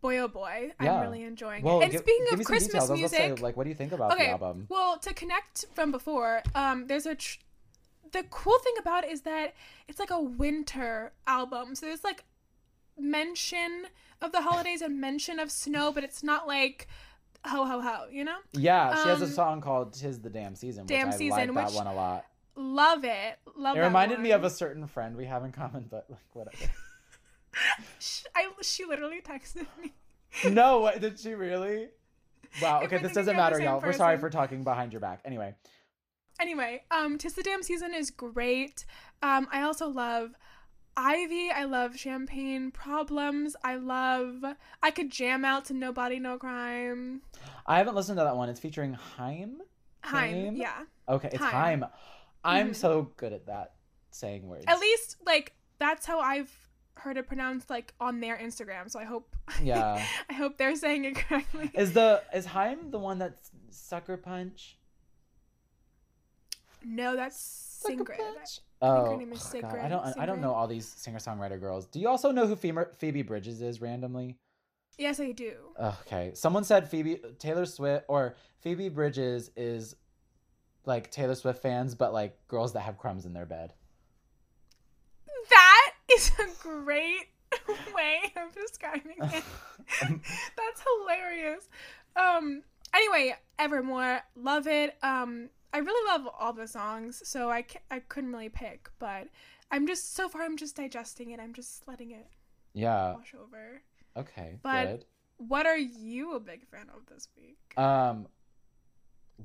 boy 0.01 0.19
oh 0.19 0.29
boy, 0.29 0.73
Yeah. 0.81 0.97
I'm 0.97 1.01
really 1.03 1.23
enjoying 1.23 1.63
Well, 1.65 1.81
it. 1.81 1.85
And 1.85 1.93
give, 1.93 2.01
speaking 2.03 2.27
give 2.31 2.41
of 2.41 2.47
Christmas 2.47 2.73
details. 2.73 2.91
I 2.91 2.93
was 2.93 3.01
music, 3.01 3.19
say, 3.39 3.43
like, 3.43 3.57
what 3.57 3.65
do 3.65 3.71
you 3.71 3.75
think 3.75 3.93
about 3.93 4.13
Okay, 4.13 4.27
the 4.27 4.33
album? 4.33 4.67
well, 4.69 4.99
to 4.99 5.15
connect 5.15 5.65
from 5.75 5.91
before, 5.91 6.43
um, 6.55 6.87
there's 6.87 7.07
a. 7.07 7.15
Tr- 7.15 7.39
the 8.15 8.23
cool 8.31 8.59
thing 8.61 8.75
about 8.79 9.05
it 9.05 9.11
is 9.11 9.23
that 9.23 9.55
it's 9.89 9.99
like 9.99 10.11
a 10.11 10.21
winter 10.21 11.13
album, 11.27 11.75
so 11.75 11.87
there's 11.87 12.05
like 12.05 12.25
mention 12.99 13.87
of 14.23 14.33
the 14.33 14.41
holidays 14.41 14.81
and 14.81 15.01
mention 15.01 15.39
of 15.41 15.51
snow, 15.51 15.93
but 15.93 16.05
it's 16.05 16.23
not 16.23 16.47
like 16.47 16.89
ho 17.45 17.67
ho 17.67 17.81
ho, 17.81 18.07
you 18.11 18.25
know? 18.25 18.39
Yeah, 18.53 19.03
she 19.03 19.09
has 19.09 19.21
a 19.21 19.25
um, 19.25 19.31
song 19.31 19.61
called 19.61 19.93
"Tis 19.93 20.21
the 20.21 20.31
Damn 20.31 20.55
Season," 20.55 20.87
Damn 20.87 21.09
which 21.09 21.15
I 21.15 21.19
Season, 21.19 21.31
like 21.31 21.55
that 21.55 21.67
which- 21.67 21.75
one 21.75 21.87
a 21.89 21.95
lot. 21.95 22.25
Love 22.57 23.05
it. 23.05 23.37
Love 23.57 23.77
It 23.77 23.81
reminded 23.81 24.21
me 24.21 24.31
of 24.31 24.45
a 24.45 24.51
certain 24.51 24.87
friend 24.87 25.17
we 25.17 25.25
have 25.25 25.45
in 25.45 25.51
common, 25.51 25.87
but 25.91 26.07
like 26.09 26.21
whatever. 26.35 26.57
Sh- 27.99 28.23
I, 28.35 28.49
she 28.63 28.85
literally 28.85 29.21
texted 29.21 29.67
me. 29.83 29.93
no, 30.53 30.79
what, 30.79 31.01
did 31.01 31.19
she 31.19 31.35
really? 31.35 31.89
Wow. 32.63 32.83
Okay, 32.85 32.99
this 32.99 33.13
doesn't 33.13 33.35
matter, 33.35 33.61
y'all. 33.61 33.81
We're 33.81 33.93
sorry 33.93 34.19
for 34.19 34.31
talking 34.31 34.63
behind 34.63 34.93
your 34.93 35.01
back. 35.01 35.21
Anyway, 35.25 35.57
anyway, 36.41 36.83
um, 36.91 37.19
Tis 37.19 37.35
the 37.35 37.43
Damn 37.43 37.63
Season 37.63 37.95
is 37.95 38.11
great. 38.11 38.85
Um, 39.23 39.49
I 39.53 39.63
also 39.63 39.89
love 39.89 40.33
Ivy. 40.97 41.51
I 41.51 41.65
love 41.65 41.97
Champagne 41.97 42.71
Problems. 42.71 43.57
I 43.65 43.77
love. 43.77 44.45
I 44.83 44.91
could 44.91 45.11
jam 45.11 45.45
out 45.45 45.65
to 45.67 45.75
Nobody 45.75 46.19
No 46.19 46.39
Crime. 46.39 47.23
I 47.67 47.79
haven't 47.79 47.95
listened 47.95 48.19
to 48.19 48.25
that 48.25 48.37
one. 48.37 48.49
It's 48.49 48.61
featuring 48.61 48.95
Haim. 48.95 49.61
Haim, 50.03 50.33
Haim? 50.35 50.57
yeah. 50.57 50.83
Okay, 51.09 51.29
it's 51.33 51.39
Haim. 51.43 51.81
Haim. 51.81 51.85
I'm 52.45 52.71
Mhm. 52.71 52.77
so 52.77 53.11
good 53.17 53.33
at 53.33 53.47
that 53.47 53.73
saying 54.11 54.47
words. 54.47 54.65
At 54.69 54.79
least 54.79 55.17
like 55.27 55.55
that's 55.79 56.05
how 56.07 56.21
I've 56.21 56.53
heard 56.97 57.17
it 57.17 57.27
pronounced 57.27 57.71
like 57.71 57.93
on 57.99 58.21
their 58.21 58.37
Instagram. 58.37 58.91
So 58.91 58.99
I 59.01 59.05
hope. 59.05 59.35
Yeah. 59.63 60.03
I 60.29 60.33
hope 60.33 60.59
they're 60.59 60.77
saying 60.77 61.05
it 61.07 61.17
correctly. 61.17 61.71
Is 61.75 61.93
the 61.95 62.23
is 62.35 62.45
Haim 62.47 62.91
the 62.91 62.99
one 62.99 63.19
that's 63.19 63.51
Sucker 63.71 64.17
Punch? 64.17 64.77
No, 66.85 67.17
that's 67.17 67.41
Sucker 67.41 67.97
Sigrid. 67.99 68.19
Punch? 68.19 68.61
think 68.81 68.93
her 69.07 69.13
Oh, 69.13 69.17
name 69.17 69.33
is 69.33 69.55
ugh, 69.55 69.63
God, 69.63 69.75
I 69.77 69.89
don't 69.89 70.19
I 70.19 70.27
don't 70.27 70.41
know 70.41 70.53
all 70.53 70.67
these 70.67 70.87
singer 70.87 71.19
songwriter 71.19 71.59
girls. 71.59 71.87
Do 71.87 71.99
you 72.01 72.09
also 72.09 72.31
know 72.31 72.47
who 72.47 72.55
Phoebe, 72.57 72.83
Phoebe 72.99 73.23
Bridgers 73.23 73.63
is 73.63 73.81
randomly? 73.81 74.37
Yes, 74.99 75.19
I 75.21 75.33
do. 75.33 75.55
Okay, 75.81 76.33
someone 76.35 76.65
said 76.65 76.89
Phoebe 76.89 77.21
Taylor 77.39 77.67
Swift 77.67 78.05
or 78.09 78.37
Phoebe 78.61 78.89
Bridgers 78.91 79.51
is 79.57 79.97
like 80.85 81.11
Taylor 81.11 81.35
Swift 81.35 81.63
fans, 81.63 81.95
but 81.95 82.13
like 82.13 82.37
girls 82.49 82.75
that 82.75 82.81
have 82.81 82.99
crumbs 82.99 83.25
in 83.27 83.33
their 83.33 83.47
bed. 83.47 83.73
That 85.51 85.93
is 86.13 86.31
a 86.39 86.63
great 86.63 87.27
way 87.95 88.19
of 88.37 88.55
describing 88.55 89.17
it. 89.19 89.45
That's 90.01 90.85
hilarious. 91.01 91.69
Um 92.17 92.63
anyway, 92.95 93.35
Evermore, 93.59 94.21
love 94.37 94.67
it. 94.67 94.97
Um 95.03 95.49
I 95.75 95.79
really 95.79 96.09
love 96.09 96.33
all 96.39 96.53
the 96.53 96.69
songs, 96.69 97.21
so 97.25 97.51
I 97.51 97.67
I 97.91 97.99
couldn't 97.99 98.31
really 98.31 98.49
pick, 98.49 98.89
but 99.01 99.27
I'm 99.73 99.89
just 99.89 100.15
so 100.15 100.29
far 100.29 100.43
I'm 100.43 100.57
just 100.57 100.77
digesting 100.77 101.33
it. 101.33 101.41
I'm 101.41 101.53
just 101.53 101.89
letting 101.89 102.13
it 102.13 102.29
yeah. 102.75 103.15
wash 103.15 103.35
over. 103.35 103.83
Okay. 104.17 104.59
But- 104.63 104.85
good. 104.85 105.05
What 105.37 105.67
are 105.67 105.77
you 105.77 106.37
a 106.37 106.41
big 106.41 106.65
fan 106.69 106.87
of 106.95 107.07
this 107.07 107.27
week? 107.37 107.77
Um, 107.77 108.29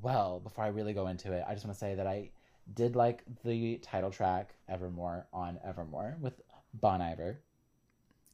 well, 0.00 0.38
before 0.38 0.62
I 0.62 0.68
really 0.68 0.92
go 0.92 1.08
into 1.08 1.32
it, 1.32 1.44
I 1.48 1.52
just 1.52 1.66
want 1.66 1.74
to 1.76 1.78
say 1.80 1.96
that 1.96 2.06
I 2.06 2.30
did 2.74 2.94
like 2.94 3.24
the 3.44 3.78
title 3.78 4.10
track 4.10 4.54
Evermore 4.68 5.26
on 5.32 5.58
Evermore 5.64 6.16
with 6.20 6.40
Bon 6.74 7.02
Iver. 7.02 7.40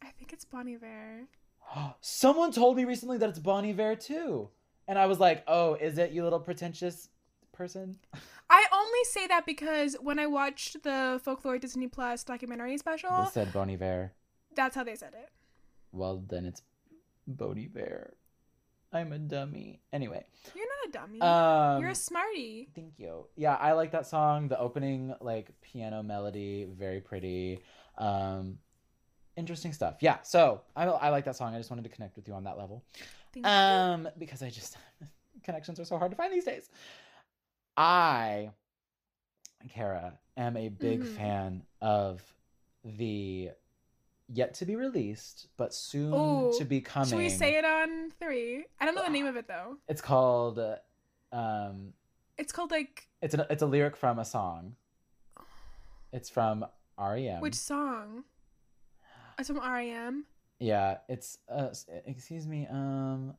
I 0.02 0.08
think 0.18 0.34
it's 0.34 0.44
Bonnie 0.44 0.74
Iver. 0.74 1.28
Someone 2.02 2.52
told 2.52 2.76
me 2.76 2.84
recently 2.84 3.16
that 3.16 3.30
it's 3.30 3.38
Bon 3.38 3.64
Iver 3.64 3.96
too. 3.96 4.50
And 4.86 4.98
I 4.98 5.06
was 5.06 5.18
like, 5.18 5.42
oh, 5.48 5.76
is 5.76 5.96
it 5.96 6.10
you 6.10 6.24
little 6.24 6.38
pretentious 6.38 7.08
person? 7.56 7.98
I 8.50 8.64
only 8.72 9.04
say 9.10 9.26
that 9.26 9.46
because 9.46 9.96
when 10.00 10.18
I 10.18 10.26
watched 10.26 10.82
the 10.82 11.20
Folklore 11.24 11.58
Disney 11.58 11.88
Plus 11.88 12.22
documentary 12.24 12.76
special, 12.78 13.10
They 13.24 13.30
said 13.30 13.52
Bon 13.52 13.68
Iver. 13.70 14.12
that's 14.54 14.76
how 14.76 14.84
they 14.84 14.94
said 14.94 15.14
it. 15.14 15.30
Well, 15.92 16.22
then 16.28 16.44
it's 16.46 16.62
Bon 17.26 17.58
Iver. 17.58 18.14
I'm 18.92 19.12
a 19.12 19.18
dummy. 19.18 19.80
Anyway, 19.92 20.24
You're 20.54 20.64
not 20.66 20.88
a 20.88 20.92
dummy. 20.92 21.20
um, 21.20 21.80
You're 21.80 21.90
a 21.90 21.94
smarty. 21.94 22.68
Thank 22.74 22.94
you. 22.98 23.26
Yeah, 23.36 23.54
I 23.56 23.72
like 23.72 23.90
that 23.92 24.06
song. 24.06 24.48
The 24.48 24.58
opening 24.58 25.14
like 25.20 25.50
piano 25.60 26.02
melody, 26.02 26.68
very 26.70 27.00
pretty. 27.00 27.60
Um 27.98 28.58
interesting 29.36 29.72
stuff. 29.72 29.96
Yeah, 30.00 30.18
so 30.22 30.62
I 30.76 30.84
I 30.84 31.08
like 31.10 31.24
that 31.24 31.36
song. 31.36 31.54
I 31.54 31.58
just 31.58 31.68
wanted 31.70 31.82
to 31.84 31.90
connect 31.90 32.16
with 32.16 32.28
you 32.28 32.34
on 32.34 32.44
that 32.44 32.56
level. 32.56 32.84
Thank 33.34 33.44
you. 33.44 33.52
Um 33.52 34.08
because 34.18 34.42
I 34.42 34.50
just 34.50 34.76
connections 35.42 35.80
are 35.80 35.84
so 35.84 35.98
hard 35.98 36.12
to 36.12 36.16
find 36.16 36.32
these 36.32 36.44
days. 36.44 36.70
I 37.76 38.50
Kara 39.68 40.18
am 40.36 40.56
a 40.56 40.68
big 40.68 41.00
Mhm. 41.02 41.16
fan 41.16 41.62
of 41.80 42.22
the 42.84 43.50
yet 44.28 44.54
to 44.54 44.66
be 44.66 44.76
released 44.76 45.48
but 45.56 45.72
soon 45.74 46.12
Ooh, 46.14 46.52
to 46.58 46.64
be 46.64 46.80
coming. 46.80 47.08
Should 47.08 47.18
we 47.18 47.28
say 47.30 47.56
it 47.56 47.64
on 47.64 48.10
three? 48.20 48.64
I 48.80 48.84
don't 48.86 48.94
know 48.94 49.02
the 49.04 49.10
name 49.10 49.26
of 49.26 49.36
it 49.36 49.48
though. 49.48 49.78
It's 49.88 50.00
called 50.00 50.58
uh, 50.58 50.76
um 51.32 51.94
It's 52.38 52.52
called 52.52 52.70
like 52.70 53.08
It's 53.22 53.34
an 53.34 53.44
it's 53.50 53.62
a 53.62 53.66
lyric 53.66 53.96
from 53.96 54.18
a 54.18 54.24
song. 54.24 54.76
It's 56.12 56.28
from 56.30 56.64
REM. 56.98 57.40
which 57.40 57.54
song? 57.54 58.24
It's 59.38 59.48
from 59.48 59.58
REM. 59.58 60.26
Yeah, 60.60 60.98
it's 61.08 61.38
uh 61.48 61.70
excuse 62.06 62.46
me, 62.46 62.66
um 62.68 63.36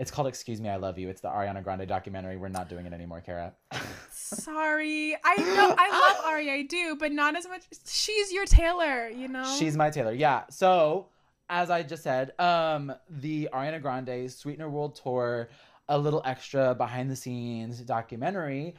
It's 0.00 0.10
called 0.10 0.28
Excuse 0.28 0.62
Me, 0.62 0.70
I 0.70 0.76
Love 0.76 0.98
You. 0.98 1.10
It's 1.10 1.20
the 1.20 1.28
Ariana 1.28 1.62
Grande 1.62 1.86
documentary. 1.86 2.38
We're 2.38 2.48
not 2.48 2.70
doing 2.70 2.86
it 2.86 2.94
anymore, 2.94 3.20
Kara. 3.20 3.52
Sorry, 4.10 5.14
I 5.22 5.36
know 5.36 5.74
I 5.76 5.90
love 5.90 6.24
Ari, 6.24 6.50
I 6.50 6.62
do, 6.62 6.96
but 6.98 7.12
not 7.12 7.36
as 7.36 7.46
much. 7.46 7.64
She's 7.86 8.32
your 8.32 8.46
Taylor, 8.46 9.10
you 9.10 9.28
know. 9.28 9.44
She's 9.58 9.76
my 9.76 9.90
Taylor. 9.90 10.14
Yeah. 10.14 10.44
So, 10.48 11.08
as 11.50 11.68
I 11.68 11.82
just 11.82 12.02
said, 12.02 12.32
um, 12.40 12.94
the 13.10 13.50
Ariana 13.52 13.82
Grande 13.82 14.32
Sweetener 14.32 14.70
World 14.70 14.94
Tour, 14.94 15.50
a 15.90 15.98
little 15.98 16.22
extra 16.24 16.74
behind 16.74 17.10
the 17.10 17.16
scenes 17.16 17.80
documentary 17.80 18.76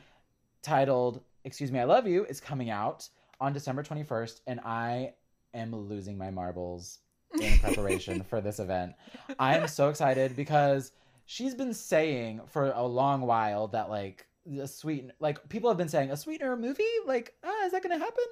titled 0.63 1.21
Excuse 1.43 1.71
Me, 1.71 1.77
I 1.77 1.83
Love 1.83 2.07
You 2.07 2.25
is 2.25 2.39
coming 2.39 2.71
out 2.71 3.07
on 3.39 3.53
December 3.53 3.83
21st, 3.83 4.41
and 4.47 4.59
I 4.61 5.13
am 5.53 5.75
losing 5.75 6.17
my 6.17 6.31
marbles 6.31 6.97
in 7.39 7.59
preparation 7.59 8.23
for 8.23 8.41
this 8.41 8.57
event. 8.57 8.93
I 9.37 9.57
am 9.57 9.67
so 9.67 9.89
excited 9.89 10.35
because 10.35 10.91
she's 11.31 11.55
been 11.55 11.73
saying 11.73 12.41
for 12.47 12.71
a 12.71 12.83
long 12.85 13.21
while 13.21 13.69
that 13.69 13.89
like 13.89 14.27
a 14.59 14.67
sweet 14.67 15.09
like 15.21 15.47
people 15.47 15.69
have 15.69 15.77
been 15.77 15.87
saying 15.87 16.11
a 16.11 16.17
sweetener 16.17 16.57
movie? 16.57 16.83
Like 17.05 17.33
ah 17.45 17.65
is 17.65 17.71
that 17.71 17.81
gonna 17.81 17.97
happen? 17.97 18.25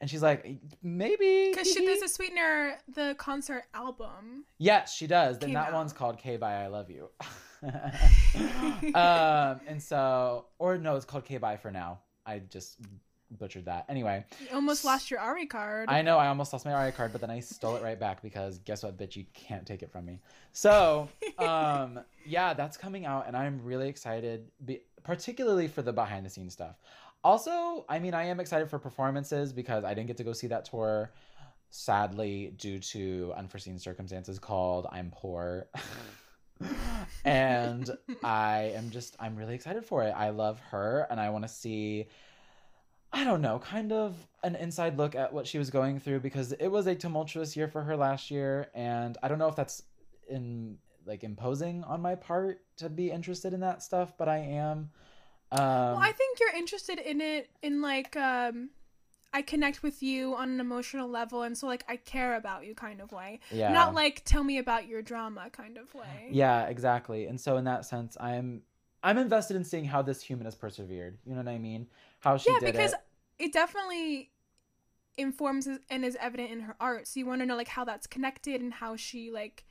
And 0.00 0.10
she's 0.10 0.22
like 0.22 0.58
maybe. 0.82 1.50
Because 1.50 1.70
she 1.70 1.86
does 1.86 2.02
a 2.02 2.08
Sweetener 2.08 2.78
the 2.94 3.14
concert 3.18 3.64
album. 3.72 4.46
yes 4.58 4.92
she 4.92 5.06
does. 5.06 5.38
Then 5.38 5.52
that 5.52 5.68
out. 5.68 5.74
one's 5.74 5.92
called 5.92 6.18
k 6.18 6.36
bye 6.36 6.64
i 6.64 6.66
love 6.66 6.90
you. 6.90 7.08
Um 8.94 9.60
and 9.68 9.80
so 9.80 10.46
or 10.58 10.76
no 10.76 10.96
it's 10.96 11.04
called 11.04 11.24
k 11.24 11.38
bye 11.38 11.56
for 11.56 11.70
now. 11.70 12.00
I 12.26 12.40
just 12.40 12.78
butchered 13.38 13.64
that 13.64 13.84
anyway 13.88 14.24
You 14.40 14.54
almost 14.54 14.84
lost 14.84 15.10
your 15.10 15.20
Ari 15.20 15.46
card. 15.46 15.88
I 15.88 16.02
know 16.02 16.18
I 16.18 16.28
almost 16.28 16.52
lost 16.52 16.64
my 16.64 16.72
Ari 16.72 16.92
card, 16.92 17.12
but 17.12 17.20
then 17.20 17.30
I 17.30 17.40
stole 17.40 17.76
it 17.76 17.82
right 17.82 17.98
back 17.98 18.22
because 18.22 18.58
guess 18.58 18.82
what, 18.82 18.96
bitch, 18.96 19.16
you 19.16 19.24
can't 19.34 19.66
take 19.66 19.82
it 19.82 19.90
from 19.90 20.06
me. 20.06 20.20
So, 20.52 21.08
um, 21.38 22.00
yeah, 22.24 22.54
that's 22.54 22.76
coming 22.76 23.06
out, 23.06 23.26
and 23.26 23.36
I'm 23.36 23.62
really 23.62 23.88
excited, 23.88 24.50
be- 24.64 24.82
particularly 25.02 25.68
for 25.68 25.82
the 25.82 25.92
behind 25.92 26.26
the 26.26 26.30
scenes 26.30 26.52
stuff. 26.52 26.76
Also, 27.22 27.84
I 27.88 27.98
mean, 27.98 28.14
I 28.14 28.24
am 28.24 28.40
excited 28.40 28.70
for 28.70 28.78
performances 28.78 29.52
because 29.52 29.84
I 29.84 29.94
didn't 29.94 30.06
get 30.08 30.16
to 30.18 30.24
go 30.24 30.32
see 30.32 30.46
that 30.48 30.64
tour, 30.64 31.12
sadly, 31.70 32.54
due 32.56 32.78
to 32.78 33.32
unforeseen 33.36 33.78
circumstances 33.78 34.38
called 34.38 34.86
I'm 34.90 35.10
poor. 35.14 35.68
and 37.24 37.90
I 38.24 38.72
am 38.74 38.90
just, 38.90 39.16
I'm 39.20 39.36
really 39.36 39.54
excited 39.54 39.84
for 39.84 40.02
it. 40.04 40.12
I 40.16 40.30
love 40.30 40.60
her, 40.70 41.06
and 41.10 41.20
I 41.20 41.30
want 41.30 41.44
to 41.44 41.48
see. 41.48 42.08
I 43.12 43.24
don't 43.24 43.40
know, 43.40 43.58
kind 43.58 43.92
of 43.92 44.16
an 44.42 44.54
inside 44.54 44.96
look 44.96 45.14
at 45.14 45.32
what 45.32 45.46
she 45.46 45.58
was 45.58 45.68
going 45.70 45.98
through 45.98 46.20
because 46.20 46.52
it 46.52 46.68
was 46.68 46.86
a 46.86 46.94
tumultuous 46.94 47.56
year 47.56 47.68
for 47.68 47.82
her 47.82 47.96
last 47.96 48.30
year, 48.30 48.68
and 48.74 49.18
I 49.22 49.28
don't 49.28 49.38
know 49.38 49.48
if 49.48 49.56
that's 49.56 49.82
in 50.28 50.78
like 51.06 51.24
imposing 51.24 51.82
on 51.84 52.00
my 52.00 52.14
part 52.14 52.60
to 52.76 52.88
be 52.88 53.10
interested 53.10 53.52
in 53.52 53.60
that 53.60 53.82
stuff, 53.82 54.12
but 54.16 54.28
I 54.28 54.38
am. 54.38 54.90
Um, 55.52 55.58
well, 55.58 55.98
I 55.98 56.12
think 56.12 56.38
you're 56.38 56.54
interested 56.54 56.98
in 56.98 57.20
it 57.20 57.50
in 57.62 57.82
like 57.82 58.16
um 58.16 58.70
I 59.32 59.42
connect 59.42 59.82
with 59.82 60.02
you 60.02 60.34
on 60.34 60.50
an 60.50 60.60
emotional 60.60 61.08
level 61.08 61.42
and 61.42 61.56
so 61.56 61.66
like 61.66 61.84
I 61.88 61.96
care 61.96 62.36
about 62.36 62.64
you 62.66 62.74
kind 62.74 63.00
of 63.00 63.10
way. 63.12 63.40
yeah, 63.50 63.72
Not 63.72 63.94
like 63.94 64.22
tell 64.24 64.44
me 64.44 64.58
about 64.58 64.86
your 64.86 65.02
drama 65.02 65.50
kind 65.50 65.76
of 65.78 65.92
way. 65.94 66.28
yeah, 66.30 66.66
exactly. 66.66 67.26
And 67.26 67.40
so 67.40 67.56
in 67.56 67.64
that 67.64 67.84
sense, 67.84 68.16
I'm 68.20 68.62
I'm 69.02 69.18
invested 69.18 69.56
in 69.56 69.64
seeing 69.64 69.84
how 69.86 70.02
this 70.02 70.22
human 70.22 70.44
has 70.44 70.54
persevered. 70.54 71.18
You 71.24 71.32
know 71.32 71.38
what 71.38 71.48
I 71.48 71.58
mean? 71.58 71.88
How 72.20 72.36
she 72.36 72.52
yeah, 72.52 72.58
did 72.60 72.72
because 72.72 72.92
it. 72.92 73.00
it 73.38 73.52
definitely 73.52 74.30
informs 75.16 75.66
and 75.66 76.04
is 76.04 76.16
evident 76.20 76.50
in 76.50 76.60
her 76.60 76.76
art. 76.80 77.06
So 77.08 77.20
you 77.20 77.26
want 77.26 77.40
to 77.40 77.46
know 77.46 77.56
like 77.56 77.68
how 77.68 77.84
that's 77.84 78.06
connected 78.06 78.60
and 78.60 78.72
how 78.72 78.96
she 78.96 79.30
like 79.30 79.64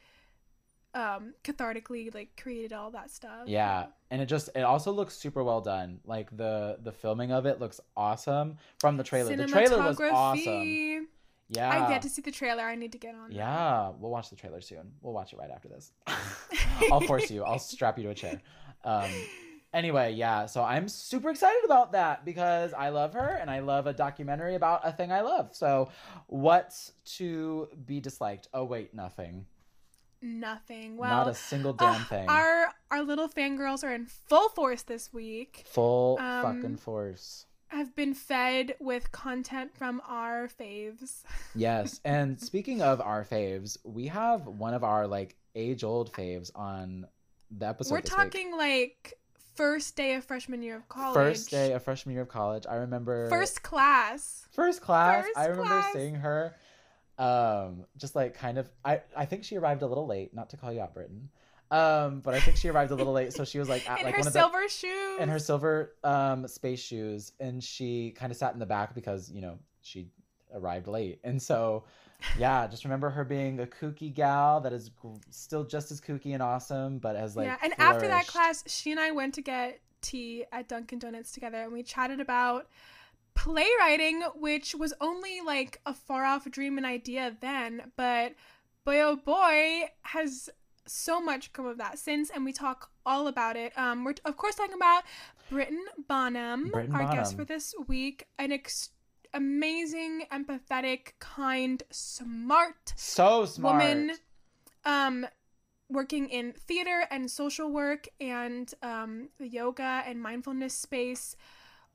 um 0.96 1.36
cathartically 1.44 2.14
like 2.14 2.40
created 2.42 2.74
all 2.74 2.92
that 2.92 3.12
stuff. 3.12 3.48
Yeah, 3.48 3.88
and 4.12 4.22
it 4.22 4.26
just 4.26 4.50
it 4.56 4.62
also 4.62 4.92
looks 4.92 5.16
super 5.16 5.44
well 5.44 5.62
done. 5.62 6.00
Like 6.06 6.36
the 6.36 6.78
the 6.82 6.92
filming 6.92 7.32
of 7.32 7.46
it 7.46 7.60
looks 7.60 7.80
awesome 7.96 8.58
from 8.80 8.98
the 8.98 9.04
trailer. 9.04 9.36
The 9.36 9.48
trailer 9.48 9.82
was 9.82 10.00
awesome. 10.00 11.08
Yeah. 11.52 11.70
I 11.70 11.90
get 11.90 12.04
to 12.04 12.10
see 12.10 12.22
the 12.22 12.32
trailer. 12.32 12.64
I 12.64 12.76
need 12.76 12.92
to 12.92 13.00
get 13.00 13.16
on. 13.16 13.30
that. 13.30 13.36
Yeah, 13.36 13.92
we'll 14.00 14.12
watch 14.12 14.30
the 14.30 14.36
trailer 14.36 14.62
soon. 14.62 14.92
We'll 15.02 15.14
watch 15.14 15.34
it 15.34 15.40
right 15.40 15.50
after 15.50 15.68
this. 15.68 15.92
I'll 16.92 17.02
force 17.02 17.32
you. 17.32 17.44
I'll 17.44 17.58
strap 17.58 17.98
you 17.98 18.04
to 18.04 18.12
a 18.12 18.16
chair. 18.16 18.40
Um, 18.84 19.10
anyway, 19.74 20.14
yeah. 20.14 20.46
So 20.46 20.64
I'm 20.64 20.88
super 20.88 21.30
excited 21.30 21.62
about 21.66 21.92
that 21.94 22.26
because 22.26 22.74
I 22.74 22.90
love 22.90 23.14
her 23.14 23.38
and 23.40 23.50
I 23.50 23.60
love 23.60 23.88
a 23.88 23.94
documentary 23.94 24.56
about 24.56 24.82
a 24.84 24.92
thing 24.92 25.12
I 25.12 25.22
love. 25.22 25.50
So, 25.54 25.90
what's 26.28 26.94
to 27.18 27.68
be 27.86 28.00
disliked? 28.00 28.48
Oh 28.54 28.64
wait, 28.64 28.94
nothing. 28.94 29.46
nothing. 30.22 30.98
Well, 30.98 31.10
Not 31.10 31.28
a 31.28 31.36
single 31.36 31.74
damn 31.74 32.02
uh, 32.02 32.06
thing. 32.06 32.30
Our 32.30 32.68
our 32.92 33.04
little 33.04 33.30
fangirls 33.30 33.84
are 33.84 33.94
in 33.94 34.06
full 34.06 34.50
force 34.50 34.84
this 34.84 35.14
week. 35.14 35.64
Full 35.68 36.18
um, 36.20 36.44
fucking 36.44 36.78
force. 36.78 37.46
Have 37.68 37.96
been 37.96 38.16
fed 38.16 38.74
with 38.80 39.12
content 39.12 39.76
from 39.78 40.02
our 40.08 40.48
faves. 40.48 41.22
Yes. 41.54 42.02
And 42.06 42.40
speaking 42.42 42.82
of 42.82 43.00
our 43.00 43.24
faves, 43.24 43.78
we 43.84 44.08
have 44.08 44.48
one 44.48 44.74
of 44.74 44.84
our 44.84 45.06
like 45.06 45.36
age 45.56 45.84
old 45.84 46.12
faves 46.12 46.50
on 46.56 47.06
the 47.52 47.68
episode. 47.68 47.94
We're 47.94 48.02
this 48.02 48.12
week. 48.12 48.18
talking 48.18 48.58
like 48.58 49.19
first 49.60 49.98
day 49.98 50.14
of 50.14 50.24
freshman 50.24 50.64
year 50.64 50.78
of 50.78 50.88
college. 50.88 51.14
First 51.16 51.52
day 51.52 51.74
of 51.74 51.84
freshman 51.84 52.14
year 52.14 52.22
of 52.22 52.30
college. 52.30 52.66
I 52.68 52.76
remember 52.76 53.28
First 53.30 53.62
class. 53.62 54.48
first 54.52 54.82
class. 54.82 55.26
First 55.26 55.38
I 55.38 55.46
remember 55.48 55.68
class. 55.68 55.94
seeing 55.94 56.16
her. 56.16 56.56
Um, 57.18 57.86
just 57.98 58.16
like 58.16 58.34
kind 58.36 58.58
of 58.58 58.70
I 58.86 59.02
I 59.16 59.26
think 59.26 59.44
she 59.44 59.58
arrived 59.58 59.82
a 59.82 59.88
little 59.88 60.08
late, 60.08 60.34
not 60.34 60.52
to 60.52 60.58
call 60.58 60.72
you 60.72 60.80
out, 60.80 60.94
Britton. 60.94 61.30
Um, 61.72 62.22
but 62.22 62.34
I 62.34 62.40
think 62.40 62.56
she 62.56 62.70
arrived 62.70 62.92
a 62.92 62.96
little 62.96 63.12
late, 63.12 63.34
so 63.34 63.44
she 63.44 63.60
was 63.60 63.68
like 63.68 63.88
at 63.90 64.00
in 64.00 64.06
like 64.06 64.16
her 64.16 64.20
one 64.22 64.28
of 64.28 64.34
the 64.34 64.40
silver 64.40 64.70
shoes. 64.70 65.20
in 65.20 65.28
her 65.28 65.40
silver 65.40 65.96
um 66.06 66.48
space 66.48 66.80
shoes 66.80 67.34
and 67.42 67.62
she 67.62 68.12
kind 68.12 68.32
of 68.32 68.38
sat 68.38 68.54
in 68.54 68.60
the 68.60 68.66
back 68.66 68.96
because 68.96 69.30
you 69.30 69.42
know 69.42 69.60
she 69.82 70.08
arrived 70.54 70.88
late 70.88 71.20
and 71.26 71.40
so 71.42 71.84
yeah 72.38 72.68
just 72.68 72.84
remember 72.84 73.10
her 73.10 73.24
being 73.24 73.60
a 73.60 73.66
kooky 73.66 74.14
gal 74.14 74.60
that 74.60 74.74
is 74.74 74.90
gr- 74.90 75.16
still 75.30 75.64
just 75.64 75.92
as 75.92 76.02
kooky 76.02 76.34
and 76.34 76.44
awesome 76.44 76.98
but 77.00 77.16
as 77.16 77.36
like 77.36 77.46
yeah, 77.46 77.58
and 77.62 77.74
after 77.78 78.08
that 78.08 78.28
class, 78.28 78.64
she 78.68 78.92
and 78.92 79.00
I 79.00 79.12
went 79.12 79.34
to 79.36 79.42
get 79.42 79.80
tea 80.02 80.46
at 80.52 80.68
Dunkin' 80.68 81.00
Donuts 81.00 81.32
together, 81.32 81.62
and 81.62 81.74
we 81.74 81.84
chatted 81.84 82.20
about 82.20 82.68
playwriting, 83.36 84.22
which 84.36 84.76
was 84.76 84.94
only 85.02 85.42
like 85.42 85.80
a 85.86 85.94
far 85.94 86.26
off 86.26 86.50
dream 86.50 86.78
and 86.78 86.86
idea 86.86 87.36
then, 87.42 87.92
but 87.96 88.34
boy 88.86 89.02
oh 89.02 89.16
boy, 89.16 89.90
has 90.04 90.50
so 90.86 91.22
much 91.22 91.54
come 91.54 91.66
of 91.66 91.78
that 91.78 92.00
since, 92.00 92.30
and 92.30 92.44
we 92.46 92.54
talk 92.54 92.90
all 93.06 93.28
about 93.28 93.56
it. 93.56 93.78
Um, 93.78 94.04
we're 94.04 94.16
of 94.26 94.38
course 94.38 94.56
talking 94.56 94.76
about 94.76 95.04
Britton 95.50 95.86
Bonham, 96.08 96.70
Britton 96.70 96.96
our 96.96 97.14
guest 97.14 97.36
for 97.36 97.46
this 97.46 97.74
week, 97.88 98.26
an 98.38 98.52
ex- 98.52 98.90
amazing, 99.34 100.24
empathetic, 100.32 101.14
kind, 101.20 101.82
smart 101.92 102.94
so 102.96 103.46
smart. 103.46 103.76
woman 103.76 104.12
um 104.86 105.28
working 105.90 106.30
in 106.30 106.54
theater 106.54 107.06
and 107.12 107.30
social 107.30 107.70
work 107.72 108.08
and 108.22 108.74
um 108.82 109.30
the 109.40 109.48
yoga 109.48 110.04
and 110.06 110.22
mindfulness 110.22 110.74
space 110.74 111.36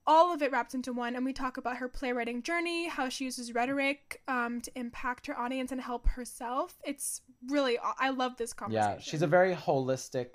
all 0.07 0.35
of 0.35 0.43
it 0.43 0.53
wrapped 0.53 0.75
into 0.75 0.93
one. 0.93 1.17
And 1.17 1.25
we 1.25 1.33
talk 1.33 1.57
about 1.57 1.79
her 1.79 1.89
playwriting 1.89 2.43
journey 2.43 2.89
how 2.89 3.09
she 3.09 3.25
uses 3.25 3.55
rhetoric 3.55 4.21
um, 4.29 4.61
to 4.61 4.71
impact 4.79 5.27
her 5.29 5.39
audience 5.39 5.73
and 5.73 5.81
help 5.81 6.07
herself. 6.07 6.77
It's 6.85 7.23
really 7.49 7.79
i 7.99 8.09
love 8.09 8.37
this 8.39 8.55
conversation 8.55 8.93
yeah 8.93 8.99
she's 8.99 9.21
a 9.21 9.27
very 9.27 9.55
holistic 9.55 10.29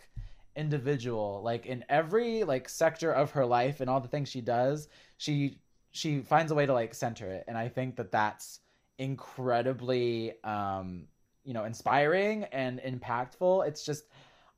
individual. 0.55 1.41
Like 1.43 1.65
in 1.65 1.83
every 1.89 2.43
like 2.43 2.67
sector 2.69 3.11
of 3.11 3.31
her 3.31 3.45
life 3.45 3.81
and 3.81 3.89
all 3.89 3.99
the 3.99 4.07
things 4.07 4.29
she 4.29 4.41
does 4.41 4.89
she 5.17 5.59
she 5.91 6.19
finds 6.21 6.51
a 6.51 6.55
way 6.55 6.65
to 6.65 6.73
like 6.73 6.93
center 6.93 7.29
it 7.31 7.43
and 7.47 7.57
i 7.57 7.67
think 7.67 7.95
that 7.95 8.11
that's 8.11 8.59
incredibly 8.97 10.33
um 10.43 11.07
you 11.43 11.53
know 11.53 11.65
inspiring 11.65 12.43
and 12.45 12.79
impactful 12.79 13.67
it's 13.67 13.85
just 13.85 14.03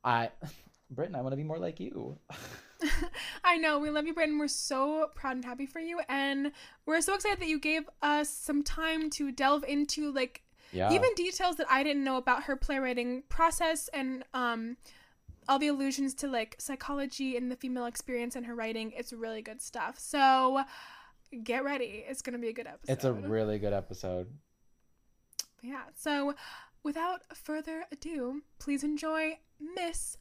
i 0.04 0.28
Britton, 0.90 1.14
I 1.14 1.22
want 1.22 1.32
to 1.32 1.36
be 1.38 1.42
more 1.42 1.58
like 1.58 1.80
you. 1.80 2.18
I 3.44 3.56
know. 3.56 3.78
We 3.78 3.88
love 3.88 4.06
you, 4.06 4.12
Britton. 4.12 4.38
We're 4.38 4.48
so 4.48 5.08
proud 5.14 5.36
and 5.36 5.44
happy 5.44 5.64
for 5.64 5.78
you. 5.78 6.00
And 6.08 6.52
we're 6.84 7.00
so 7.00 7.14
excited 7.14 7.40
that 7.40 7.48
you 7.48 7.58
gave 7.58 7.88
us 8.02 8.28
some 8.28 8.62
time 8.62 9.08
to 9.10 9.32
delve 9.32 9.64
into 9.64 10.12
like 10.12 10.42
Yeah. 10.70 10.92
even 10.92 11.14
details 11.14 11.56
that 11.56 11.66
I 11.70 11.82
didn't 11.82 12.04
know 12.04 12.16
about 12.18 12.42
her 12.42 12.56
playwriting 12.56 13.22
process 13.30 13.88
and 13.94 14.24
um 14.34 14.76
all 15.48 15.58
the 15.58 15.68
allusions 15.68 16.12
to 16.14 16.28
like 16.28 16.56
psychology 16.58 17.36
and 17.36 17.50
the 17.50 17.56
female 17.56 17.86
experience 17.86 18.36
in 18.36 18.44
her 18.44 18.54
writing. 18.54 18.92
It's 18.94 19.12
really 19.14 19.40
good 19.42 19.62
stuff. 19.62 19.98
So 19.98 20.62
get 21.38 21.64
ready. 21.64 22.04
It's 22.08 22.22
gonna 22.22 22.38
be 22.38 22.48
a 22.48 22.52
good 22.52 22.66
episode. 22.66 22.92
it's 22.92 23.04
a 23.04 23.12
really 23.12 23.58
good 23.58 23.72
episode. 23.72 24.28
yeah. 25.62 25.82
So 25.94 26.34
without 26.82 27.22
further 27.34 27.84
ado, 27.92 28.42
please 28.58 28.84
enjoy 28.84 29.38
Miss 29.74 30.16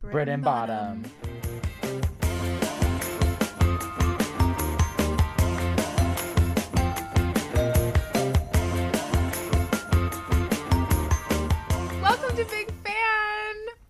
Britton 0.00 0.40
Bonham. 0.42 1.04
Welcome 1.82 2.11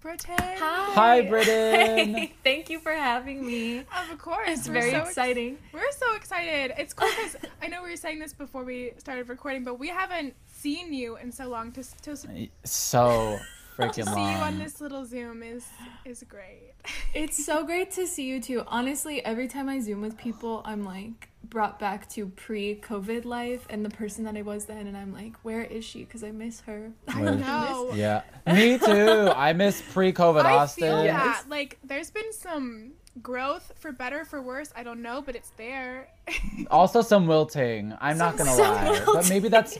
Fan, 0.03 0.17
Britton. 0.17 0.35
Hi. 0.39 0.95
Hi, 0.95 1.21
Britton. 1.23 2.15
Hey, 2.15 2.33
thank 2.43 2.71
you 2.71 2.81
for 2.81 2.93
having 2.93 3.45
me. 3.47 3.79
Of 4.11 4.19
course, 4.19 4.49
It's 4.49 4.69
we're 4.69 4.75
very 4.75 4.91
so 4.91 4.99
ex- 4.99 5.09
exciting. 5.11 5.59
We're 5.73 5.93
so 5.93 6.15
excited. 6.17 6.73
It's 6.79 6.93
cool 6.93 7.09
because 7.17 7.37
I 7.63 7.69
know 7.69 7.83
we 7.83 7.91
were 7.91 7.97
saying 7.97 8.19
this 8.19 8.33
before 8.33 8.65
we 8.65 8.93
started 8.99 9.29
recording, 9.29 9.65
but 9.65 9.79
we 9.79 9.89
haven't 9.89 10.35
seen 10.53 10.93
you 10.93 11.17
in 11.17 11.31
so 11.33 11.49
long. 11.49 11.73
To 11.73 11.83
to, 12.03 12.17
to 12.17 12.49
So 12.65 13.39
freaking 13.79 14.13
see 14.13 14.21
you 14.21 14.37
on 14.39 14.59
this 14.59 14.81
little 14.81 15.05
Zoom 15.05 15.43
is 15.43 15.65
is 16.05 16.25
great. 16.29 16.73
It's 17.15 17.45
so 17.45 17.65
great 17.65 17.91
to 17.93 18.07
see 18.07 18.25
you 18.27 18.41
too. 18.41 18.65
Honestly, 18.67 19.25
every 19.25 19.49
time 19.49 19.69
I 19.69 19.79
Zoom 19.81 20.01
with 20.03 20.17
people, 20.17 20.63
I'm 20.65 20.85
like 20.85 21.29
brought 21.45 21.79
back 21.79 22.09
to 22.11 22.27
pre 22.29 22.77
COVID 22.77 23.25
life 23.25 23.67
and 23.71 23.85
the 23.85 23.91
person 23.91 24.25
that 24.25 24.37
I 24.37 24.43
was 24.43 24.65
then, 24.67 24.87
and 24.87 24.97
I'm 24.97 25.13
like, 25.13 25.35
where 25.43 25.63
is 25.63 25.85
she? 25.85 26.01
Because 26.05 26.23
I 26.25 26.31
miss 26.31 26.61
her. 26.63 26.93
I 27.09 27.21
Where- 27.21 27.35
know. 27.35 27.91
Yeah, 27.95 28.23
me 28.47 28.79
too. 28.79 29.31
I 29.35 29.53
miss 29.53 29.83
pre-COVID 29.93 30.45
I 30.45 30.53
Austin. 30.55 30.85
feel 30.85 31.03
that. 31.05 31.45
Like, 31.49 31.79
there's 31.85 32.11
been 32.11 32.33
some 32.33 32.93
growth 33.23 33.73
for 33.79 33.93
better, 33.93 34.25
for 34.25 34.41
worse. 34.41 34.73
I 34.75 34.83
don't 34.83 35.03
know, 35.03 35.21
but 35.23 35.37
it's 35.37 35.51
there. 35.57 36.09
Also 36.71 37.03
some 37.03 37.27
wilting. 37.27 37.93
I'm 38.01 38.17
not 38.17 38.37
gonna 38.39 38.53
some 38.55 38.75
lie, 38.75 39.03
but 39.05 39.29
maybe 39.29 39.49
that's. 39.49 39.79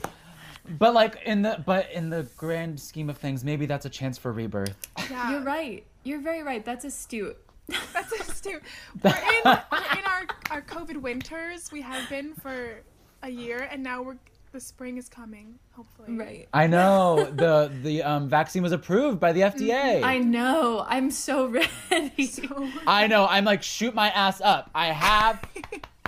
But 0.77 0.93
like 0.93 1.17
in 1.25 1.41
the 1.41 1.61
but 1.65 1.91
in 1.91 2.09
the 2.09 2.27
grand 2.37 2.79
scheme 2.79 3.09
of 3.09 3.17
things, 3.17 3.43
maybe 3.43 3.65
that's 3.65 3.85
a 3.85 3.89
chance 3.89 4.17
for 4.17 4.31
rebirth. 4.31 4.75
yeah, 5.09 5.31
You're 5.31 5.41
right. 5.41 5.83
You're 6.03 6.21
very 6.21 6.43
right. 6.43 6.63
That's 6.63 6.85
astute. 6.85 7.37
That's 7.93 8.11
astute. 8.13 8.61
We're 9.03 9.09
in, 9.09 9.41
we're 9.45 9.51
in 9.51 10.05
our, 10.05 10.27
our 10.51 10.61
COVID 10.61 10.97
winters. 11.01 11.71
We 11.71 11.81
have 11.81 12.09
been 12.09 12.33
for 12.35 12.81
a 13.21 13.29
year, 13.29 13.67
and 13.71 13.83
now 13.83 14.01
we're 14.01 14.17
the 14.51 14.59
spring 14.59 14.97
is 14.97 15.09
coming. 15.09 15.57
Hopefully, 15.71 16.15
Right. 16.15 16.47
I 16.53 16.67
know 16.67 17.23
the 17.35 17.71
the 17.81 18.03
um, 18.03 18.29
vaccine 18.29 18.61
was 18.61 18.71
approved 18.71 19.19
by 19.19 19.33
the 19.33 19.41
FDA. 19.41 20.03
I 20.03 20.19
know. 20.19 20.85
I'm 20.87 21.09
so 21.09 21.47
ready. 21.47 22.27
So, 22.27 22.69
I 22.85 23.07
know. 23.07 23.25
I'm 23.27 23.45
like 23.45 23.63
shoot 23.63 23.95
my 23.95 24.09
ass 24.11 24.39
up. 24.41 24.69
I 24.75 24.87
have 24.87 25.43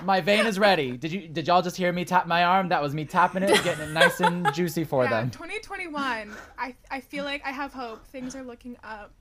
my 0.04 0.22
vein 0.22 0.46
is 0.46 0.60
ready. 0.60 0.96
Did 0.96 1.12
you 1.12 1.28
did 1.28 1.48
y'all 1.48 1.62
just 1.62 1.76
hear 1.76 1.92
me 1.92 2.06
tap 2.06 2.28
my 2.28 2.44
arm? 2.44 2.70
That 2.70 2.82
was 2.82 2.94
me 2.94 3.06
tapping 3.06 3.44
it, 3.44 3.64
getting 3.64 3.90
it 3.90 3.92
nice 3.92 4.20
and 4.20 4.54
juicy 4.54 4.84
for 4.84 5.04
yeah, 5.04 5.22
them. 5.22 5.32
2021. 5.32 6.32
I 6.58 6.76
I 6.92 7.00
feel 7.02 7.26
like 7.26 7.44
I 7.46 7.52
have 7.52 7.74
hope. 7.74 8.06
Things 8.08 8.36
are 8.36 8.44
looking 8.44 8.78
up. 8.84 9.12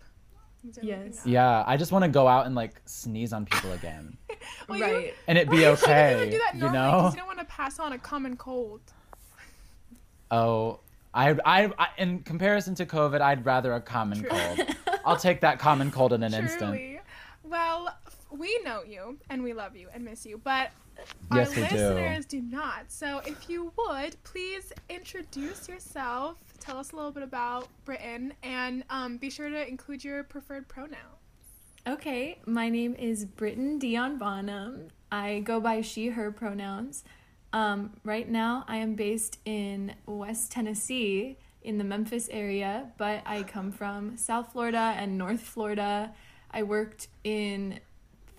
Things 0.64 0.79
are 0.79 0.81
looking 0.81 1.07
Yes. 1.12 1.20
up. 1.20 1.27
Yeah, 1.27 1.64
I 1.66 1.77
just 1.77 1.92
want 1.92 2.05
to 2.05 2.09
go 2.09 2.27
out 2.27 2.46
and 2.46 2.55
like 2.55 2.81
sneeze 2.87 3.33
on 3.35 3.44
people 3.44 3.72
again, 3.72 4.16
Well, 4.68 4.79
you- 4.79 4.85
right. 4.85 5.14
and 5.29 5.37
it 5.37 5.50
be 5.50 5.66
okay. 5.66 6.16
even 6.16 6.31
do 6.31 6.38
that 6.38 6.55
You 6.55 6.61
normally 6.61 6.79
know? 6.79 6.90
'cause 7.03 7.12
you 7.14 7.18
don't 7.18 7.27
want 7.27 7.38
to 7.40 7.44
pass 7.44 7.79
on 7.79 7.92
a 7.92 7.98
common 7.98 8.37
cold. 8.37 8.81
Oh, 10.31 10.81
I, 11.12 11.31
I, 11.44 11.70
I, 11.79 11.88
in 11.98 12.20
comparison 12.20 12.74
to 12.77 12.87
COVID, 12.87 13.20
I'd 13.20 13.44
rather 13.44 13.74
a 13.74 13.81
common 13.81 14.20
True. 14.20 14.31
cold. 14.31 14.61
I'll 15.05 15.16
take 15.18 15.42
that 15.42 15.59
common 15.59 15.90
cold 15.90 16.12
in 16.12 16.22
an 16.22 16.33
instant. 16.35 16.98
Well, 17.44 17.94
we 18.31 18.59
know 18.64 18.83
you 18.83 19.18
and 19.31 19.42
we 19.44 19.53
love 19.53 19.77
you 19.77 19.88
and 19.92 20.05
miss 20.05 20.24
you, 20.27 20.40
but 20.42 20.70
Yes, 21.33 21.48
our 21.57 21.62
we 21.62 21.68
do. 21.68 21.74
listeners 21.77 22.27
do. 22.27 22.40
not. 22.40 22.85
So 22.88 23.18
if 23.27 23.48
you 23.50 23.72
would, 23.77 24.16
please 24.24 24.72
introduce 24.88 25.68
yourself. 25.68 26.38
Tell 26.64 26.79
us 26.79 26.92
a 26.92 26.96
little 26.96 27.11
bit 27.11 27.22
about 27.22 27.68
Britton 27.85 28.33
and 28.42 28.85
um, 28.88 29.18
be 29.18 29.29
sure 29.29 29.50
to 29.50 29.68
include 29.68 30.03
your 30.03 30.24
preferred 30.24 30.66
pronoun. 30.66 30.96
Okay, 31.87 32.38
my 32.46 32.70
name 32.70 32.94
is 32.94 33.27
Britton 33.27 33.79
Dion 33.79 34.16
Bonham. 34.16 34.88
I 35.12 35.40
go 35.40 35.61
by 35.61 35.83
she, 35.83 36.09
her 36.09 36.33
pronouns. 36.33 37.05
Um, 37.53 37.90
right 38.03 38.27
now, 38.27 38.64
I 38.66 38.79
am 38.79 38.94
based 38.94 39.40
in 39.44 39.94
West 40.07 40.53
Tennessee 40.53 41.37
in 41.61 41.77
the 41.77 41.85
Memphis 41.85 42.31
area, 42.31 42.90
but 42.96 43.20
I 43.27 43.42
come 43.42 43.70
from 43.70 44.16
South 44.16 44.53
Florida 44.53 44.94
and 44.96 45.18
North 45.18 45.42
Florida. 45.42 46.14
I 46.50 46.62
worked 46.62 47.09
in 47.24 47.81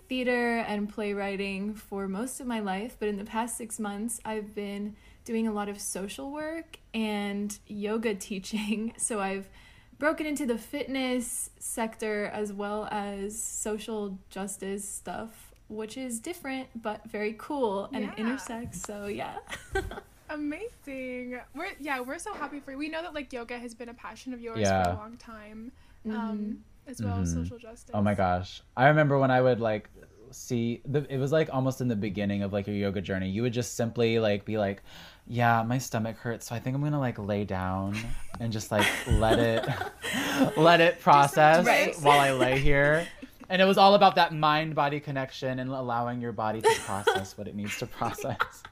theater 0.08 0.58
and 0.58 0.88
playwriting 0.88 1.74
for 1.74 2.08
most 2.08 2.40
of 2.40 2.48
my 2.48 2.58
life, 2.58 2.96
but 2.98 3.08
in 3.08 3.18
the 3.18 3.24
past 3.24 3.56
six 3.56 3.78
months, 3.78 4.20
I've 4.24 4.52
been 4.52 4.96
doing 5.26 5.46
a 5.46 5.52
lot 5.52 5.68
of 5.68 5.78
social 5.78 6.30
work 6.30 6.78
and 6.94 7.58
yoga 7.66 8.14
teaching. 8.28 8.94
So 8.96 9.20
I've 9.20 9.50
broken 9.98 10.24
into 10.24 10.46
the 10.46 10.56
fitness 10.56 11.50
sector 11.58 12.26
as 12.32 12.52
well 12.52 12.88
as 12.90 13.38
social 13.42 14.18
justice 14.30 14.88
stuff, 14.88 15.52
which 15.68 15.98
is 15.98 16.20
different 16.20 16.68
but 16.80 17.04
very 17.10 17.34
cool 17.36 17.90
and 17.92 18.04
it 18.04 18.10
Yeah. 18.16 18.24
intersects. 18.24 18.80
So 18.82 19.06
yeah. 19.06 19.36
Amazing. 20.30 21.38
We're 21.54 21.68
yeah, 21.78 22.00
we're 22.00 22.18
so 22.18 22.34
happy 22.34 22.60
for 22.60 22.72
you. 22.72 22.78
We 22.78 22.88
know 22.88 23.02
that 23.02 23.14
like 23.14 23.32
yoga 23.32 23.58
has 23.58 23.74
been 23.74 23.88
a 23.88 23.94
passion 23.94 24.32
of 24.34 24.40
yours 24.40 24.68
for 24.68 24.90
a 24.90 24.94
long 24.94 25.16
time, 25.16 25.72
um, 26.10 26.58
as 26.86 27.00
well 27.00 27.20
as 27.20 27.32
Mhm. 27.32 27.42
social 27.42 27.58
justice. 27.58 27.90
Oh 27.94 28.02
my 28.02 28.14
gosh. 28.14 28.60
I 28.76 28.88
remember 28.88 29.18
when 29.18 29.30
I 29.30 29.40
would 29.40 29.60
like 29.60 29.88
see 30.36 30.82
the 30.84 31.06
it 31.12 31.18
was 31.18 31.32
like 31.32 31.48
almost 31.52 31.80
in 31.80 31.88
the 31.88 31.96
beginning 31.96 32.42
of 32.42 32.52
like 32.52 32.66
your 32.66 32.76
yoga 32.76 33.00
journey. 33.00 33.28
You 33.30 33.42
would 33.42 33.52
just 33.52 33.74
simply 33.76 34.18
like 34.18 34.44
be 34.44 34.58
like, 34.58 34.82
"Yeah, 35.26 35.62
my 35.62 35.78
stomach 35.78 36.16
hurts, 36.18 36.46
so 36.48 36.54
I 36.54 36.58
think 36.60 36.74
I'm 36.74 36.82
going 36.82 36.92
to 36.92 36.98
like 36.98 37.18
lay 37.18 37.44
down 37.44 37.96
and 38.40 38.52
just 38.52 38.70
like 38.70 38.86
let 39.08 39.38
it 39.38 39.66
let 40.56 40.80
it 40.80 41.00
process 41.00 41.64
Right. 41.66 41.96
while 42.00 42.20
I 42.20 42.32
lay 42.32 42.58
here." 42.58 43.06
And 43.48 43.62
it 43.62 43.64
was 43.64 43.78
all 43.78 43.94
about 43.94 44.16
that 44.16 44.34
mind 44.34 44.74
body 44.74 44.98
connection 44.98 45.60
and 45.60 45.70
allowing 45.70 46.20
your 46.20 46.32
body 46.32 46.60
to 46.62 46.74
process 46.80 47.38
what 47.38 47.46
it 47.46 47.54
needs 47.54 47.76
to 47.78 47.86
process. 47.86 48.36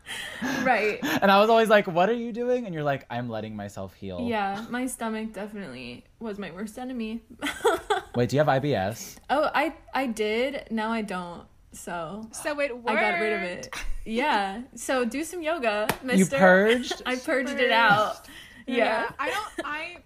Right. 0.64 0.98
And 1.22 1.30
I 1.30 1.40
was 1.40 1.48
always 1.48 1.68
like, 1.68 1.86
"What 1.86 2.08
are 2.10 2.14
you 2.14 2.32
doing?" 2.32 2.66
And 2.66 2.74
you're 2.74 2.82
like, 2.84 3.06
"I'm 3.08 3.28
letting 3.28 3.54
myself 3.56 3.94
heal." 3.94 4.20
Yeah, 4.20 4.64
my 4.68 4.86
stomach 4.86 5.32
definitely 5.32 6.04
was 6.18 6.38
my 6.38 6.50
worst 6.50 6.78
enemy. 6.78 7.22
Wait, 8.14 8.28
do 8.28 8.36
you 8.36 8.42
have 8.44 8.48
IBS? 8.62 9.16
oh, 9.30 9.50
I 9.54 9.74
I 9.94 10.06
did. 10.06 10.66
Now 10.70 10.90
I 10.90 11.02
don't. 11.02 11.44
So 11.74 12.26
So 12.32 12.60
it 12.60 12.74
worked. 12.76 12.88
I 12.90 12.94
got 13.00 13.20
rid 13.20 13.32
of 13.32 13.42
it. 13.42 13.74
Yeah. 14.06 14.60
So 14.74 15.06
do 15.06 15.24
some 15.24 15.40
yoga, 15.42 15.86
Mister. 16.02 16.12
You 16.12 16.18
Mister. 16.24 16.38
purged? 16.38 17.02
I 17.06 17.16
purged 17.16 17.58
it 17.58 17.72
out. 17.72 18.28
Yeah. 18.66 19.08
I 19.18 19.30
don't. 19.30 19.66
I. 19.66 19.96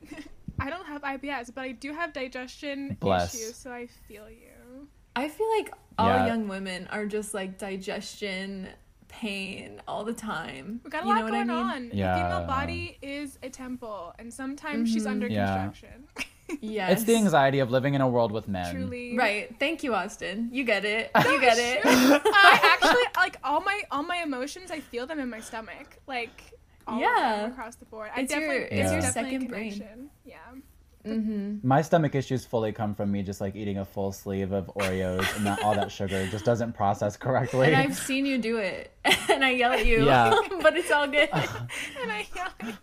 I 0.61 0.71
don't 0.71 0.87
have 0.87 1.03
IBS, 1.03 1.53
but 1.55 1.63
I 1.63 1.73
do 1.73 1.93
have 1.93 2.13
digestion 2.13 2.97
Bless. 3.01 3.35
issues, 3.35 3.57
so 3.57 3.73
I 3.73 3.87
feel 4.09 4.29
you. 4.31 4.89
I 5.17 5.29
feel 5.29 5.49
like 5.57 5.73
all 5.99 6.09
Yeah. 6.09 6.27
young 6.27 6.47
women 6.49 6.87
are 6.93 7.07
just 7.07 7.35
like 7.35 7.59
digestion 7.59 8.69
pain 9.09 9.81
all 9.89 10.05
the 10.05 10.13
time. 10.13 10.81
We 10.85 10.91
got 10.91 11.03
a 11.03 11.07
you 11.07 11.13
lot 11.13 11.19
know 11.19 11.25
what 11.25 11.33
going 11.33 11.51
I 11.51 11.55
mean? 11.55 11.65
on. 11.73 11.83
The 11.89 11.95
female 11.97 12.45
body 12.47 12.99
is 13.03 13.39
a 13.43 13.49
temple, 13.51 14.15
and 14.21 14.33
sometimes 14.33 14.93
she's 14.93 15.07
Mhm. 15.07 15.11
under 15.11 15.27
Yeah. 15.29 15.47
construction. 15.65 16.07
Yes. 16.61 16.93
It's 16.93 17.05
the 17.05 17.15
anxiety 17.17 17.59
of 17.59 17.71
living 17.71 17.95
in 17.95 18.01
a 18.01 18.09
world 18.09 18.33
with 18.33 18.49
men. 18.49 18.75
Truly. 18.75 19.17
Right. 19.17 19.55
Thank 19.59 19.83
you, 19.83 19.95
Austin. 19.95 20.49
You 20.53 20.65
get 20.65 20.85
it. 20.85 21.11
You 21.17 21.41
get 21.41 21.59
it. 21.59 21.81
I 21.85 22.61
actually 22.75 23.03
like 23.17 23.37
all 23.45 23.61
my 23.61 23.83
all 23.91 24.03
my 24.03 24.17
emotions. 24.19 24.71
I 24.71 24.81
feel 24.81 25.07
them 25.07 25.19
in 25.19 25.29
my 25.29 25.41
stomach, 25.41 25.99
like 26.07 26.53
all 26.87 26.99
Yeah. 27.01 27.35
of 27.35 27.41
them 27.43 27.53
across 27.53 27.75
the 27.77 27.85
board. 27.85 28.11
I 28.15 28.23
It's 28.23 28.35
your- 28.35 28.53
it's 28.55 28.71
there's 28.71 28.93
your 28.93 29.01
definitely 29.03 29.37
a 29.37 29.41
second 29.41 29.49
brain. 29.49 30.11
Yeah. 30.25 30.37
Mm-hmm. 31.09 31.67
My 31.67 31.83
stomach 31.83 32.15
issues 32.15 32.45
fully 32.45 32.73
come 32.73 32.95
from 32.95 33.11
me 33.13 33.23
just 33.23 33.41
like 33.41 33.57
eating 33.57 33.79
a 33.79 33.85
full 33.85 34.13
sleeve 34.13 34.53
of 34.53 34.67
Oreos 34.77 35.37
and 35.37 35.47
that 35.47 35.63
all 35.63 35.75
that 35.75 35.91
sugar 35.91 36.27
just 36.29 36.45
doesn't 36.45 36.73
process 36.75 37.17
correctly. 37.17 37.69
And 37.69 37.77
I've 37.77 37.97
seen 37.97 38.27
you 38.27 38.39
do 38.39 38.59
it, 38.59 38.93
and 39.31 39.45
I 39.45 39.51
yell 39.51 39.73
at 39.73 39.87
you. 39.87 40.05
Yeah. 40.07 40.35
but 40.63 40.77
it's 40.77 40.91
all 40.91 41.07
good. 41.07 41.29
and 41.33 42.13
I 42.13 42.27
yell 42.35 42.49
at 42.61 42.67
you. 42.67 42.75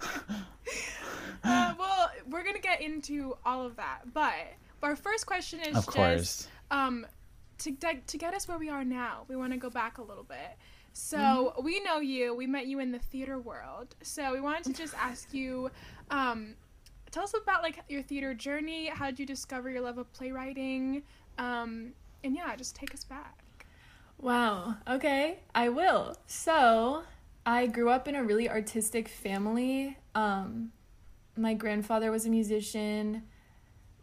Uh, 1.43 1.73
well, 1.77 2.09
we're 2.29 2.43
gonna 2.43 2.59
get 2.59 2.81
into 2.81 3.35
all 3.45 3.65
of 3.65 3.75
that, 3.75 4.01
but 4.13 4.33
our 4.81 4.95
first 4.95 5.25
question 5.25 5.59
is 5.61 5.75
of 5.77 5.93
just 5.93 6.47
um 6.71 7.05
to 7.59 7.71
get 7.71 8.05
to 8.07 8.17
get 8.17 8.33
us 8.33 8.47
where 8.47 8.57
we 8.57 8.69
are 8.69 8.83
now. 8.83 9.25
We 9.27 9.35
want 9.35 9.53
to 9.53 9.57
go 9.57 9.69
back 9.69 9.97
a 9.97 10.01
little 10.03 10.23
bit. 10.23 10.57
So 10.93 11.17
Mm-hmm. 11.17 11.63
we 11.65 11.79
know 11.81 11.99
you. 11.99 12.33
We 12.33 12.47
met 12.47 12.67
you 12.67 12.79
in 12.79 12.91
the 12.91 12.99
theater 12.99 13.38
world. 13.39 13.95
So 14.01 14.33
we 14.33 14.39
wanted 14.41 14.63
to 14.65 14.73
just 14.73 14.93
ask 14.95 15.33
you, 15.33 15.69
um, 16.09 16.55
tell 17.15 17.23
us 17.23 17.34
about 17.34 17.63
like 17.63 17.80
your 17.88 18.01
theater 18.01 18.34
journey. 18.34 18.88
How 18.88 19.06
did 19.06 19.19
you 19.19 19.25
discover 19.25 19.69
your 19.69 19.82
love 19.82 19.97
of 19.97 20.12
playwriting? 20.12 21.01
Um, 21.38 21.93
and 22.25 22.36
yeah, 22.36 22.54
just 22.58 22.75
take 22.75 22.93
us 22.93 23.06
back. 23.06 23.65
Wow. 24.19 24.75
Okay, 24.88 25.39
I 25.54 25.69
will. 25.69 26.17
So, 26.28 27.04
I 27.45 27.67
grew 27.67 27.89
up 27.89 28.10
in 28.10 28.15
a 28.15 28.23
really 28.23 28.49
artistic 28.49 29.08
family. 29.08 29.97
Um, 30.13 30.73
my 31.38 31.54
grandfather 31.54 32.12
was 32.12 32.25
a 32.25 32.30
musician. 32.30 33.23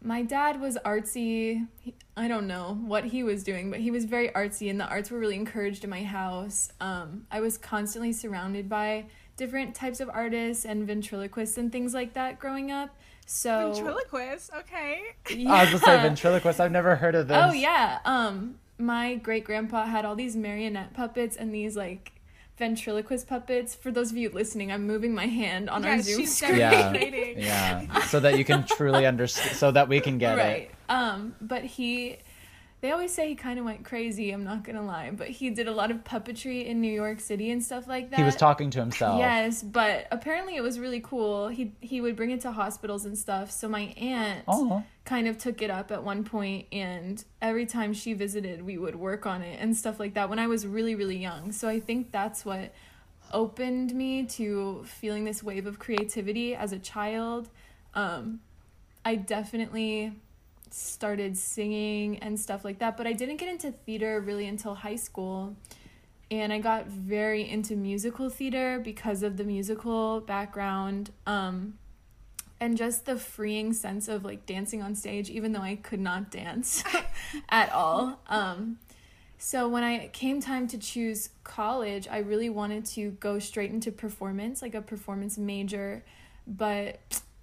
My 0.01 0.23
dad 0.23 0.59
was 0.59 0.77
artsy. 0.83 1.67
He, 1.81 1.93
I 2.17 2.27
don't 2.27 2.47
know 2.47 2.79
what 2.83 3.05
he 3.05 3.21
was 3.23 3.43
doing, 3.43 3.69
but 3.69 3.79
he 3.79 3.91
was 3.91 4.05
very 4.05 4.29
artsy, 4.29 4.69
and 4.69 4.79
the 4.79 4.87
arts 4.87 5.11
were 5.11 5.19
really 5.19 5.35
encouraged 5.35 5.83
in 5.83 5.89
my 5.89 6.03
house. 6.03 6.71
Um, 6.81 7.27
I 7.31 7.41
was 7.41 7.57
constantly 7.57 8.11
surrounded 8.11 8.67
by 8.67 9.05
different 9.35 9.75
types 9.75 9.99
of 9.99 10.09
artists 10.09 10.65
and 10.65 10.85
ventriloquists 10.85 11.57
and 11.57 11.71
things 11.71 11.93
like 11.93 12.13
that 12.13 12.39
growing 12.39 12.71
up. 12.71 12.95
So, 13.25 13.73
Ventriloquist. 13.73 14.51
Okay. 14.59 15.01
I 15.47 15.63
was 15.63 15.69
gonna 15.71 15.79
say 15.79 16.01
ventriloquist. 16.01 16.59
I've 16.59 16.71
never 16.71 16.95
heard 16.95 17.15
of 17.15 17.27
this. 17.27 17.37
Oh 17.39 17.51
yeah. 17.51 17.99
Um 18.05 18.55
my 18.77 19.15
great 19.15 19.43
grandpa 19.43 19.85
had 19.85 20.05
all 20.05 20.15
these 20.15 20.35
marionette 20.35 20.93
puppets 20.93 21.35
and 21.35 21.53
these 21.53 21.75
like 21.75 22.11
ventriloquist 22.57 23.27
puppets. 23.27 23.75
For 23.75 23.91
those 23.91 24.11
of 24.11 24.17
you 24.17 24.29
listening, 24.29 24.71
I'm 24.71 24.85
moving 24.85 25.13
my 25.13 25.27
hand 25.27 25.69
on 25.69 25.85
our 25.85 25.99
Zoom 26.01 26.21
she's 26.21 26.37
screen. 26.37 26.57
Yeah. 26.57 26.93
Yeah. 27.37 28.01
So 28.03 28.19
that 28.19 28.37
you 28.37 28.45
can 28.45 28.65
truly 28.65 29.05
understand 29.13 29.55
so 29.55 29.71
that 29.71 29.87
we 29.87 29.99
can 29.99 30.17
get 30.17 30.37
right. 30.37 30.61
it. 30.63 30.71
Um 30.89 31.35
but 31.41 31.63
he 31.63 32.17
they 32.83 32.91
always 32.91 33.13
say 33.13 33.29
he 33.29 33.35
kind 33.35 33.57
of 33.57 33.63
went 33.63 33.85
crazy, 33.85 34.31
I'm 34.31 34.43
not 34.43 34.65
going 34.65 34.75
to 34.75 34.81
lie, 34.81 35.09
but 35.11 35.29
he 35.29 35.49
did 35.49 35.69
a 35.69 35.71
lot 35.71 35.89
of 35.89 36.03
puppetry 36.03 36.65
in 36.65 36.81
New 36.81 36.91
York 36.91 37.21
City 37.21 37.49
and 37.49 37.63
stuff 37.63 37.87
like 37.87 38.09
that. 38.09 38.17
He 38.17 38.23
was 38.25 38.35
talking 38.35 38.69
to 38.71 38.79
himself. 38.81 39.19
Yes, 39.19 39.63
but 39.63 40.05
apparently 40.11 40.57
it 40.57 40.61
was 40.61 40.77
really 40.77 40.99
cool. 40.99 41.47
He 41.47 41.71
he 41.79 42.01
would 42.01 42.17
bring 42.17 42.31
it 42.31 42.41
to 42.41 42.51
hospitals 42.51 43.05
and 43.05 43.17
stuff. 43.17 43.51
So 43.51 43.69
my 43.69 43.93
aunt 43.95 44.43
Oh. 44.49 44.83
kind 45.05 45.29
of 45.29 45.37
took 45.37 45.61
it 45.61 45.69
up 45.69 45.93
at 45.93 46.03
one 46.03 46.25
point 46.25 46.65
and 46.73 47.23
every 47.41 47.65
time 47.65 47.93
she 47.93 48.11
visited 48.11 48.61
we 48.61 48.77
would 48.77 48.97
work 48.97 49.25
on 49.25 49.41
it 49.43 49.61
and 49.61 49.77
stuff 49.77 49.97
like 49.97 50.15
that 50.15 50.29
when 50.29 50.37
I 50.37 50.47
was 50.47 50.67
really 50.67 50.93
really 50.93 51.17
young. 51.17 51.53
So 51.53 51.69
I 51.69 51.79
think 51.79 52.11
that's 52.11 52.43
what 52.43 52.73
opened 53.31 53.95
me 53.95 54.25
to 54.25 54.83
feeling 54.85 55.23
this 55.23 55.41
wave 55.41 55.67
of 55.67 55.79
creativity 55.79 56.53
as 56.53 56.73
a 56.73 56.79
child. 56.79 57.47
Um 57.95 58.41
I 59.05 59.15
definitely 59.15 60.11
started 60.73 61.37
singing 61.37 62.17
and 62.17 62.39
stuff 62.39 62.65
like 62.65 62.79
that, 62.79 62.97
but 62.97 63.05
I 63.05 63.13
didn't 63.13 63.37
get 63.37 63.47
into 63.47 63.71
theater 63.71 64.19
really 64.19 64.47
until 64.47 64.73
high 64.73 64.95
school. 64.95 65.55
And 66.31 66.51
I 66.51 66.57
got 66.59 66.87
very 66.87 67.47
into 67.47 67.75
musical 67.75 68.29
theater 68.29 68.79
because 68.79 69.21
of 69.21 69.37
the 69.37 69.43
musical 69.43 70.19
background. 70.21 71.11
Um, 71.27 71.75
and 72.59 72.77
just 72.77 73.05
the 73.05 73.17
freeing 73.17 73.73
sense 73.73 74.07
of 74.07 74.23
like 74.23 74.45
dancing 74.45 74.81
on 74.81 74.95
stage 74.95 75.29
even 75.29 75.51
though 75.51 75.61
i 75.61 75.75
could 75.75 75.99
not 75.99 76.31
dance 76.31 76.81
at 77.49 77.69
all 77.73 78.21
um 78.29 78.77
so 79.37 79.67
when 79.67 79.83
i 79.83 80.07
came 80.13 80.39
time 80.39 80.65
to 80.65 80.77
choose 80.77 81.29
college 81.43 82.07
i 82.09 82.19
really 82.19 82.49
wanted 82.49 82.85
to 82.85 83.11
go 83.19 83.37
straight 83.37 83.69
into 83.69 83.91
performance 83.91 84.61
like 84.61 84.75
a 84.75 84.81
performance 84.81 85.37
major 85.37 86.05
but 86.47 86.99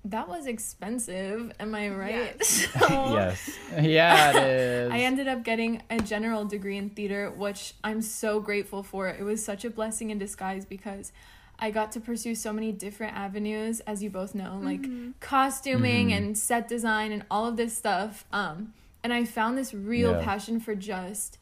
that 0.07 0.29
was 0.29 0.47
expensive 0.47 1.53
am 1.61 1.75
i 1.75 1.89
right 1.91 2.37
Yes. 2.39 2.67
So- 2.89 3.15
yes. 3.15 3.51
Yeah, 3.81 4.31
it 4.31 4.37
is. 4.87 4.91
I 4.93 4.99
ended 5.01 5.29
up 5.29 5.43
getting 5.45 5.83
a 5.91 5.99
general 5.99 6.45
degree 6.45 6.77
in 6.79 6.91
theater, 6.91 7.31
which 7.31 7.75
I'm 7.85 8.01
so 8.03 8.41
grateful 8.41 8.83
for. 8.83 9.09
It 9.09 9.23
was 9.23 9.45
such 9.45 9.65
a 9.65 9.71
blessing 9.71 10.11
in 10.11 10.19
disguise 10.19 10.65
because 10.65 11.13
I 11.59 11.71
got 11.71 11.93
to 11.93 12.01
pursue 12.01 12.35
so 12.35 12.53
many 12.53 12.73
different 12.73 13.15
avenues, 13.17 13.81
as 13.81 14.03
you 14.03 14.09
both 14.11 14.35
know, 14.35 14.59
like 14.63 14.87
costuming 15.21 16.09
Mhm. 16.09 16.17
and 16.17 16.39
set 16.39 16.67
design 16.69 17.13
and 17.13 17.23
all 17.31 17.47
of 17.47 17.57
this 17.57 17.77
stuff. 17.77 18.25
Um, 18.33 18.73
and 19.05 19.13
I 19.13 19.25
found 19.25 19.57
this 19.59 19.73
real 19.75 20.13
Yeah. 20.13 20.25
passion 20.25 20.59
for 20.61 20.75
just 20.75 21.39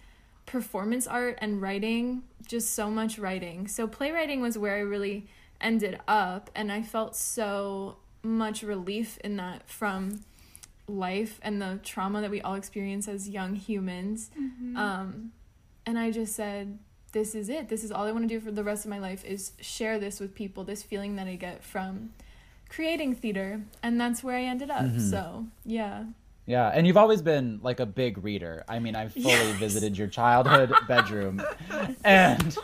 performance 0.46 1.06
art 1.06 1.38
and 1.40 1.62
writing, 1.62 2.22
just 2.46 2.74
so 2.74 2.90
much 2.90 3.18
writing. 3.18 3.68
So 3.68 3.86
playwriting 3.86 4.40
was 4.40 4.58
where 4.58 4.76
I 4.76 4.80
really 4.80 5.26
ended 5.60 6.00
up, 6.08 6.50
and 6.54 6.70
I 6.72 6.82
felt 6.82 7.14
so 7.16 7.96
much 8.22 8.62
relief 8.62 9.18
in 9.18 9.36
that 9.36 9.68
from 9.68 10.20
life 10.86 11.38
and 11.42 11.60
the 11.60 11.78
trauma 11.84 12.20
that 12.20 12.30
we 12.30 12.40
all 12.40 12.54
experience 12.54 13.08
as 13.08 13.28
young 13.28 13.54
humans. 13.54 14.30
Um, 14.76 15.32
and 15.86 15.98
I 15.98 16.10
just 16.10 16.34
said, 16.34 16.78
this 17.12 17.34
is 17.34 17.48
it. 17.48 17.68
This 17.68 17.84
is 17.84 17.90
all 17.92 18.06
I 18.06 18.12
want 18.12 18.24
to 18.24 18.28
do 18.28 18.40
for 18.40 18.50
the 18.50 18.64
rest 18.64 18.84
of 18.84 18.90
my 18.90 18.98
life 18.98 19.24
is 19.24 19.52
share 19.60 19.98
this 19.98 20.20
with 20.20 20.34
people, 20.34 20.64
this 20.64 20.82
feeling 20.82 21.16
that 21.16 21.26
I 21.26 21.36
get 21.36 21.62
from 21.64 22.10
creating 22.68 23.14
theater. 23.14 23.62
And 23.82 24.00
that's 24.00 24.22
where 24.22 24.36
I 24.36 24.42
ended 24.44 24.70
up. 24.70 24.84
Mhm. 24.84 25.10
So, 25.10 25.46
yeah. 25.64 26.04
Yeah, 26.46 26.68
and 26.68 26.86
you've 26.86 26.96
always 26.96 27.20
been 27.20 27.60
like 27.62 27.78
a 27.80 27.84
big 27.86 28.24
reader. 28.24 28.64
I 28.68 28.78
mean, 28.78 28.94
I've 28.96 29.12
fully 29.12 29.24
Yes. 29.26 29.58
visited 29.58 29.98
your 29.98 30.08
childhood 30.08 30.72
bedroom, 30.88 31.42
and 32.04 32.56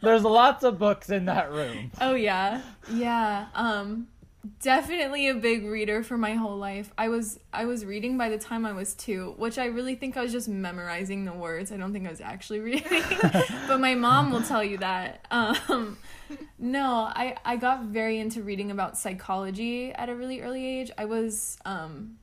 there's 0.00 0.22
lots 0.22 0.62
of 0.62 0.78
books 0.78 1.10
in 1.10 1.24
that 1.24 1.50
room. 1.50 1.90
Oh 2.00 2.14
yeah. 2.14 2.60
Yeah. 2.92 3.46
Um 3.56 4.06
definitely 4.60 5.28
a 5.28 5.34
big 5.34 5.64
reader 5.64 6.02
for 6.02 6.18
my 6.18 6.34
whole 6.34 6.56
life. 6.56 6.92
I 6.98 7.08
was 7.08 7.38
I 7.52 7.64
was 7.64 7.84
reading 7.84 8.18
by 8.18 8.28
the 8.28 8.38
time 8.38 8.66
I 8.66 8.72
was 8.72 8.94
2, 8.94 9.34
which 9.38 9.58
I 9.58 9.66
really 9.66 9.94
think 9.94 10.16
I 10.16 10.22
was 10.22 10.32
just 10.32 10.48
memorizing 10.48 11.24
the 11.24 11.32
words. 11.32 11.70
I 11.70 11.76
don't 11.76 11.92
think 11.92 12.06
I 12.06 12.10
was 12.10 12.20
actually 12.20 12.60
reading. 12.68 13.04
but 13.68 13.78
my 13.78 13.94
mom 13.94 14.30
will 14.32 14.42
tell 14.42 14.64
you 14.64 14.78
that. 14.78 15.26
Um 15.30 15.98
no, 16.58 17.10
I 17.14 17.36
I 17.44 17.56
got 17.56 17.84
very 17.84 18.18
into 18.18 18.42
reading 18.42 18.70
about 18.70 18.98
psychology 18.98 19.92
at 19.92 20.08
a 20.08 20.14
really 20.14 20.40
early 20.40 20.66
age. 20.66 20.90
I 20.98 21.04
was 21.04 21.58
um 21.64 22.18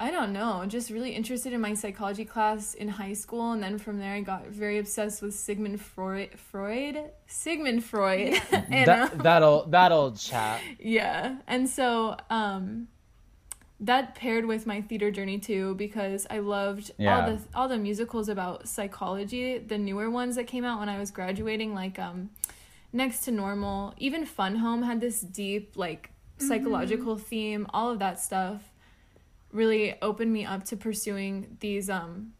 I 0.00 0.10
don't 0.10 0.32
know, 0.32 0.64
just 0.66 0.88
really 0.90 1.10
interested 1.10 1.52
in 1.52 1.60
my 1.60 1.74
psychology 1.74 2.24
class 2.24 2.72
in 2.72 2.88
high 2.88 3.12
school, 3.12 3.52
and 3.52 3.62
then 3.62 3.76
from 3.78 3.98
there 3.98 4.14
I 4.14 4.22
got 4.22 4.46
very 4.46 4.78
obsessed 4.78 5.20
with 5.20 5.34
Sigmund 5.34 5.78
Freud. 5.80 6.30
Freud, 6.38 7.10
Sigmund 7.26 7.84
Freud, 7.84 8.40
and 8.50 8.86
that, 8.88 9.12
um, 9.12 9.18
that 9.18 9.42
old 9.42 9.70
that 9.72 9.92
old 9.92 10.18
chat. 10.18 10.62
yeah, 10.78 11.36
and 11.46 11.68
so 11.68 12.16
um, 12.30 12.88
that 13.78 14.14
paired 14.14 14.46
with 14.46 14.66
my 14.66 14.80
theater 14.80 15.10
journey 15.10 15.38
too 15.38 15.74
because 15.74 16.26
I 16.30 16.38
loved 16.38 16.92
Yeah. 16.96 17.14
all 17.20 17.30
the 17.30 17.38
all 17.54 17.68
the 17.68 17.78
musicals 17.78 18.30
about 18.30 18.68
psychology, 18.68 19.58
the 19.58 19.76
newer 19.76 20.08
ones 20.10 20.36
that 20.36 20.46
came 20.46 20.64
out 20.64 20.80
when 20.80 20.88
I 20.88 20.98
was 20.98 21.10
graduating, 21.10 21.74
like 21.74 21.98
um, 21.98 22.30
Next 22.92 23.20
to 23.26 23.30
Normal, 23.32 23.92
even 23.98 24.24
Fun 24.24 24.56
Home 24.56 24.82
had 24.82 25.00
this 25.02 25.20
deep 25.20 25.76
like 25.76 26.10
psychological 26.38 27.18
theme. 27.18 27.66
All 27.74 27.90
of 27.90 27.98
that 27.98 28.18
stuff 28.18 28.69
really 29.52 29.94
opened 30.02 30.32
me 30.32 30.44
up 30.44 30.64
to 30.64 30.76
pursuing 30.76 31.56
these 31.60 31.88
um 31.90 32.32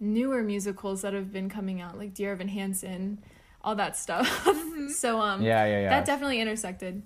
newer 0.00 0.42
musicals 0.42 1.02
that 1.02 1.12
have 1.12 1.32
been 1.32 1.48
coming 1.48 1.80
out, 1.80 1.96
like 1.98 2.14
Dear 2.14 2.32
Evan 2.32 2.48
Hansen, 2.48 3.22
all 3.62 3.74
that 3.76 3.96
stuff. 3.96 4.26
so 4.96 5.20
um, 5.20 5.42
Yeah, 5.42 5.64
yeah, 5.66 5.80
yeah. 5.82 5.90
that 5.90 6.04
definitely 6.04 6.40
intersected. 6.40 7.02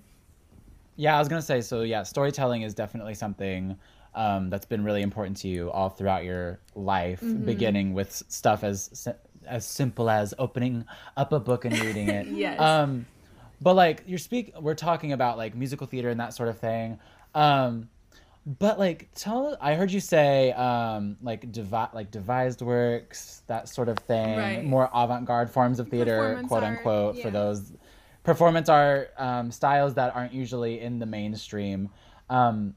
Yeah, 0.95 1.15
I 1.15 1.19
was 1.19 1.27
gonna 1.27 1.41
say 1.41 1.61
so. 1.61 1.81
Yeah, 1.83 2.03
storytelling 2.03 2.63
is 2.63 2.73
definitely 2.73 3.13
something 3.13 3.77
um, 4.15 4.49
that's 4.49 4.65
been 4.65 4.83
really 4.83 5.01
important 5.01 5.37
to 5.37 5.47
you 5.47 5.69
all 5.71 5.89
throughout 5.89 6.23
your 6.23 6.59
life, 6.75 7.21
Mm-hmm. 7.21 7.45
beginning 7.45 7.93
with 7.93 8.11
stuff 8.27 8.63
as 8.63 9.07
as 9.47 9.65
simple 9.65 10.09
as 10.09 10.33
opening 10.37 10.85
up 11.15 11.31
a 11.31 11.39
book 11.39 11.65
and 11.65 11.77
reading 11.79 12.09
it. 12.09 12.27
Yes. 12.45 12.59
Um, 12.59 13.05
but 13.61 13.75
like 13.75 14.03
you're 14.07 14.19
speak, 14.19 14.53
we're 14.59 14.73
talking 14.75 15.11
about 15.13 15.37
like 15.37 15.55
musical 15.55 15.85
theater 15.87 16.09
and 16.09 16.19
that 16.19 16.33
sort 16.33 16.49
of 16.49 16.59
thing. 16.59 16.99
Um, 17.35 17.89
but 18.57 18.79
like, 18.79 19.09
tell 19.13 19.55
I 19.61 19.75
heard 19.75 19.91
you 19.91 19.99
say 19.99 20.51
um, 20.53 21.17
like 21.21 21.51
devi- 21.51 21.93
like 21.93 22.09
devised 22.09 22.61
works, 22.63 23.43
that 23.45 23.69
sort 23.69 23.89
of 23.89 23.99
thing, 23.99 24.37
Right. 24.37 24.65
more 24.65 24.89
avant-garde 24.93 25.51
forms 25.51 25.79
of 25.79 25.89
theater, 25.89 26.41
quote 26.47 26.63
art, 26.63 26.77
unquote, 26.77 27.17
for 27.19 27.29
those 27.29 27.73
performance 28.23 28.67
art 28.67 29.13
um, 29.17 29.51
styles 29.51 29.93
that 29.95 30.15
aren't 30.15 30.33
usually 30.33 30.81
in 30.81 30.97
the 30.97 31.05
mainstream. 31.05 31.89
Um, 32.29 32.75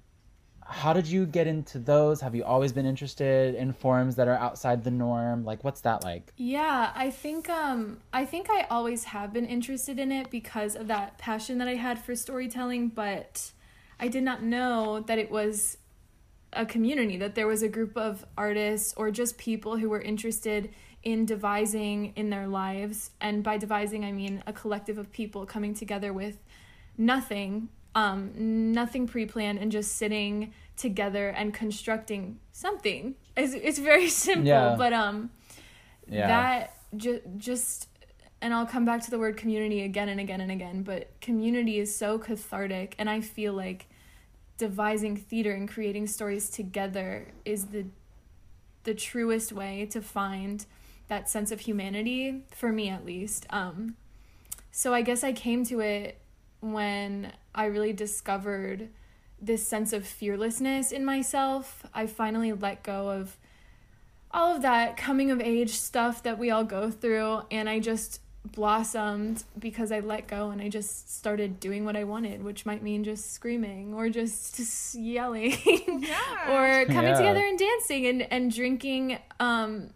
how 0.65 0.93
did 0.93 1.07
you 1.07 1.27
get 1.27 1.47
into 1.47 1.79
those? 1.79 2.21
Have 2.21 2.35
you 2.35 2.45
always 2.45 2.73
been 2.73 2.87
interested 2.87 3.55
in 3.55 3.73
forms 3.73 4.17
that 4.17 4.29
are 4.29 4.37
outside 4.37 4.85
the 4.85 4.91
norm? 4.91 5.45
Like, 5.45 5.65
what's 5.65 5.81
that 5.83 6.05
like? 6.05 6.33
Yeah, 6.37 6.93
I 6.95 7.11
think 7.11 7.49
um 7.49 7.99
I 8.13 8.25
think 8.25 8.49
I 8.51 8.67
always 8.71 9.05
have 9.05 9.33
been 9.33 9.47
interested 9.47 9.99
in 9.99 10.13
it 10.13 10.31
because 10.31 10.77
of 10.77 10.87
that 10.89 11.19
passion 11.19 11.59
that 11.59 11.69
I 11.69 11.75
had 11.75 11.99
for 11.99 12.15
storytelling, 12.15 12.89
but 12.89 13.53
I 14.03 14.09
did 14.09 14.25
not 14.25 14.43
know 14.43 15.01
that 15.07 15.19
it 15.19 15.31
was 15.31 15.79
a 16.53 16.67
community, 16.67 17.17
that 17.19 17.35
there 17.35 17.47
was 17.47 17.62
a 17.62 17.69
group 17.69 17.97
of 17.97 18.27
artists 18.37 18.93
or 18.97 19.11
just 19.11 19.38
people 19.38 19.77
who 19.77 19.88
were 19.88 20.03
interested 20.03 20.71
in 21.05 21.25
devising 21.25 22.12
in 22.17 22.29
their 22.29 22.47
lives. 22.49 23.11
And 23.21 23.43
by 23.43 23.57
devising, 23.59 24.05
I 24.05 24.12
mean 24.12 24.43
a 24.47 24.53
collective 24.53 24.99
of 24.99 25.11
people 25.12 25.47
coming 25.47 25.73
together 25.73 26.12
with 26.12 26.37
nothing, 26.99 27.69
um, 27.95 28.33
nothing 28.73 29.07
pre 29.07 29.25
planned, 29.25 29.59
and 29.61 29.71
just 29.73 29.97
sitting 29.97 30.53
together 30.77 31.29
and 31.29 31.55
constructing 31.55 32.38
something. 32.51 33.15
It's, 33.37 33.55
it's 33.55 33.79
very 33.79 34.09
simple, 34.27 34.47
Yeah. 34.49 34.75
but 34.77 34.93
um, 34.93 35.31
Yeah. 36.09 36.27
that 36.27 36.77
ju- 36.97 37.23
just 37.37 37.88
and 38.41 38.53
I'll 38.53 38.67
come 38.67 38.85
back 38.85 39.01
to 39.05 39.11
the 39.12 39.21
word 39.21 39.37
community 39.37 39.83
again 39.83 40.09
and 40.09 40.19
again 40.19 40.41
and 40.41 40.51
again, 40.51 40.83
but 40.83 41.09
community 41.21 41.79
is 41.79 41.95
so 41.97 42.19
cathartic 42.19 42.97
and 42.99 43.09
I 43.09 43.21
feel 43.21 43.53
like 43.53 43.87
devising 44.59 45.17
theater 45.17 45.53
and 45.53 45.69
creating 45.69 46.07
stories 46.07 46.51
together 46.51 47.29
is 47.45 47.67
the 47.67 47.87
the 48.85 48.95
truest 48.95 49.53
way 49.53 49.87
to 49.87 50.03
find 50.03 50.67
that 51.09 51.31
sense 51.31 51.53
of 51.53 51.61
humanity 51.61 52.43
for 52.51 52.73
me 52.73 52.88
at 52.88 53.05
least. 53.05 53.47
Um 53.51 53.97
so 54.71 54.95
I 54.95 55.03
guess 55.03 55.23
I 55.23 55.33
came 55.33 55.65
to 55.67 55.81
it 55.81 56.19
when 56.61 57.33
I 57.55 57.67
really 57.67 57.93
discovered 57.93 58.88
this 59.41 59.67
sense 59.67 59.93
of 59.93 60.07
fearlessness 60.07 60.93
in 60.93 61.05
myself. 61.05 61.85
I 61.93 62.07
finally 62.07 62.53
let 62.53 62.83
go 62.83 63.11
of 63.11 63.37
all 64.31 64.55
of 64.55 64.62
that 64.62 64.97
coming 64.97 65.31
of 65.31 65.41
age 65.41 65.71
stuff 65.71 66.23
that 66.23 66.38
we 66.38 66.51
all 66.51 66.65
go 66.65 66.91
through 66.91 67.43
and 67.51 67.69
I 67.69 67.81
just 67.81 68.21
blossomed 68.45 69.45
because 69.59 69.93
I 69.93 70.01
let 70.01 70.27
go 70.27 70.51
and 70.51 70.61
I 70.61 70.69
just 70.69 71.15
started 71.17 71.61
doing 71.61 71.85
what 71.85 71.97
I 71.97 72.05
wanted, 72.05 72.43
which 72.43 72.67
might 72.67 72.83
mean 72.83 73.05
just 73.05 73.33
screaming 73.33 73.95
or 73.95 74.09
just, 74.09 74.57
just 74.57 74.95
yelling 74.97 75.57
Yeah. 75.65 76.51
or 76.51 76.85
coming 76.87 77.11
Yeah. 77.13 77.17
together 77.19 77.41
and 77.47 77.59
dancing 77.59 78.07
and 78.07 78.23
and 78.33 78.53
drinking 78.55 79.19
um 79.41 79.91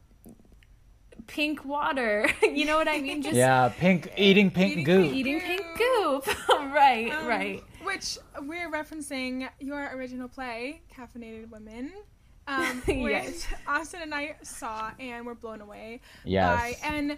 pink 1.27 1.65
water. 1.65 2.29
you 2.43 2.65
know 2.65 2.77
what 2.77 2.89
I 2.89 3.01
mean? 3.01 3.23
Just 3.23 3.35
yeah, 3.35 3.69
pink 3.77 4.13
eating 4.17 4.51
pink 4.51 4.73
Eating 4.73 4.85
goop. 4.85 5.13
eating 5.13 5.41
pink 5.41 5.63
goop. 5.77 6.27
right, 6.73 7.11
Um, 7.13 7.27
right. 7.27 7.65
Which 7.83 8.19
we're 8.43 8.71
referencing 8.71 9.49
your 9.61 9.91
original 9.97 10.29
play, 10.29 10.83
Caffeinated 10.97 11.51
Women, 11.51 11.93
um, 12.49 12.83
which 12.87 13.13
Yes. 13.13 13.47
Austin 13.67 14.03
and 14.03 14.15
I 14.15 14.37
saw 14.43 14.91
and 14.99 15.25
were 15.27 15.35
blown 15.37 15.61
away 15.61 16.01
Yes. 16.25 16.61
by. 16.61 16.77
And 16.89 17.17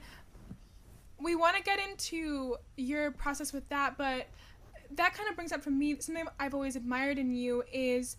we 1.20 1.34
want 1.34 1.56
to 1.56 1.62
get 1.62 1.78
into 1.78 2.56
your 2.76 3.10
process 3.10 3.52
with 3.52 3.68
that, 3.68 3.98
but 3.98 4.26
that 4.92 5.14
kind 5.14 5.28
of 5.28 5.34
brings 5.34 5.52
up 5.52 5.62
for 5.62 5.70
me 5.70 5.96
something 6.00 6.24
I've 6.38 6.54
always 6.54 6.76
admired 6.76 7.18
in 7.18 7.34
you 7.34 7.62
is 7.72 8.16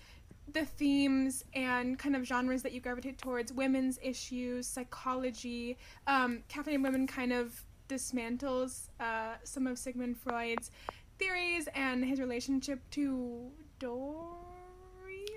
the 0.53 0.65
themes 0.65 1.43
and 1.53 1.97
kind 1.97 2.15
of 2.15 2.23
genres 2.25 2.63
that 2.63 2.71
you 2.73 2.81
gravitate 2.81 3.17
towards 3.17 3.53
women's 3.53 3.99
issues, 4.01 4.67
psychology. 4.67 5.77
Um, 6.07 6.43
Caffeinated 6.49 6.83
Women 6.83 7.07
kind 7.07 7.33
of 7.33 7.63
dismantles 7.87 8.89
uh, 8.99 9.35
some 9.43 9.67
of 9.67 9.77
Sigmund 9.77 10.17
Freud's 10.17 10.71
theories 11.17 11.67
and 11.75 12.03
his 12.03 12.19
relationship 12.19 12.79
to 12.91 13.49
Dory. 13.79 14.29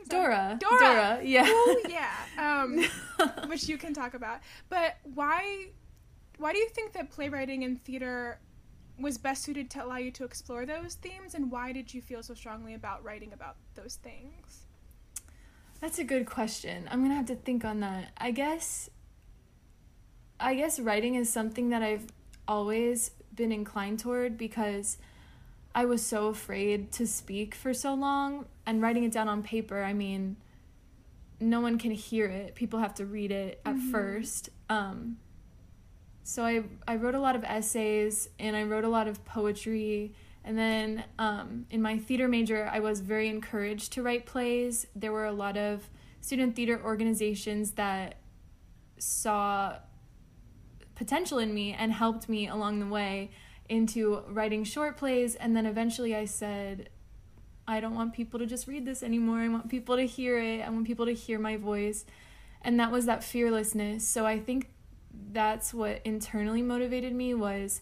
Dora. 0.09 0.59
Dora. 0.61 0.79
Dora. 0.79 1.21
Yeah. 1.23 1.49
Ooh, 1.49 1.83
yeah. 1.89 2.11
Um, 2.39 2.85
which 3.49 3.69
you 3.69 3.79
can 3.79 3.95
talk 3.95 4.15
about. 4.15 4.41
But 4.69 4.97
why 5.15 5.69
why 6.39 6.53
do 6.53 6.59
you 6.59 6.69
think 6.71 6.93
that 6.93 7.11
playwriting 7.11 7.65
and 7.65 7.83
theater 7.83 8.39
was 8.99 9.19
best 9.19 9.43
suited 9.43 9.71
to 9.71 9.85
allow 9.85 9.97
you 9.97 10.11
to 10.13 10.25
explore 10.25 10.67
those 10.67 10.95
themes 10.95 11.35
and 11.35 11.51
why 11.51 11.73
did 11.73 11.93
you 11.93 12.01
feel 12.01 12.23
so 12.23 12.35
strongly 12.35 12.75
about 12.75 13.05
writing 13.05 13.33
about 13.33 13.57
those 13.75 13.97
things? 13.97 14.67
That's 15.81 15.99
a 15.99 16.05
good 16.05 16.27
question. 16.27 16.89
I'm 16.91 17.03
gonna 17.03 17.17
have 17.17 17.27
to 17.27 17.35
think 17.35 17.65
on 17.65 17.81
that. 17.81 18.13
I 18.17 18.31
guess 18.31 18.89
I 20.39 20.55
guess 20.55 20.79
writing 20.79 21.15
is 21.15 21.33
something 21.33 21.71
that 21.71 21.83
I've 21.83 22.07
always 22.47 23.11
been 23.35 23.53
inclined 23.53 23.99
toward 23.99 24.37
because 24.37 24.99
I 25.75 25.85
was 25.85 26.05
so 26.05 26.29
afraid 26.29 26.93
to 26.93 27.07
speak 27.07 27.55
for 27.55 27.73
so 27.73 27.95
long 27.95 28.47
and 28.67 28.83
writing 28.83 29.05
it 29.05 29.13
down 29.13 29.29
on 29.29 29.43
paper, 29.43 29.83
I 29.83 29.93
mean 29.93 30.37
no 31.41 31.61
one 31.61 31.79
can 31.79 31.91
hear 31.91 32.27
it. 32.27 32.55
People 32.55 32.79
have 32.79 32.95
to 32.95 33.07
read 33.07 33.33
it 33.33 33.61
at 33.65 33.77
first. 33.79 34.51
Um 34.69 35.17
so 36.23 36.45
I 36.45 36.65
I 36.87 36.97
wrote 36.97 37.15
a 37.15 37.21
lot 37.21 37.37
of 37.37 37.45
essays 37.45 38.29
and 38.39 38.57
I 38.57 38.63
wrote 38.65 38.85
a 38.85 38.89
lot 38.89 39.09
of 39.09 39.25
poetry 39.25 40.15
and 40.45 40.59
then 40.59 41.05
um, 41.19 41.67
in 41.71 41.81
my 41.83 41.99
theater 41.99 42.27
major, 42.27 42.69
I 42.73 42.81
was 42.81 43.01
very 43.01 43.29
encouraged 43.29 43.93
to 43.93 44.03
write 44.03 44.27
plays. 44.27 44.87
There 44.95 45.13
were 45.13 45.27
a 45.27 45.33
lot 45.33 45.57
of 45.57 45.89
student 46.21 46.57
theater 46.57 46.81
organizations 46.83 47.73
that 47.73 48.17
saw 48.99 49.77
potential 50.95 51.39
in 51.39 51.55
me 51.55 51.73
and 51.73 51.93
helped 51.93 52.29
me 52.29 52.49
along 52.49 52.81
the 52.81 52.87
way 52.87 53.31
into 53.69 54.23
writing 54.29 54.65
short 54.65 54.97
plays. 54.97 55.37
And 55.37 55.57
then 55.57 55.65
eventually 55.65 56.15
I 56.15 56.25
said, 56.25 56.91
I 57.67 57.79
don't 57.79 57.95
want 57.95 58.13
people 58.13 58.41
to 58.41 58.47
just 58.47 58.67
read 58.67 58.85
this 58.85 59.05
anymore. 59.05 59.39
I 59.39 59.49
want 59.49 59.69
people 59.69 59.97
to 59.97 60.07
hear 60.07 60.39
it. 60.39 60.61
I 60.61 60.71
want 60.71 60.87
people 60.87 61.07
to 61.07 61.15
hear 61.15 61.39
my 61.39 61.57
voice. 61.57 62.05
And 62.63 62.79
that 62.81 62.91
was 62.91 63.07
that 63.07 63.23
fearlessness. 63.23 64.07
So 64.07 64.27
I 64.27 64.41
think 64.41 64.72
that's 65.33 65.73
what 65.73 66.01
internally 66.05 66.63
motivated 66.63 67.15
me 67.15 67.35
was 67.35 67.81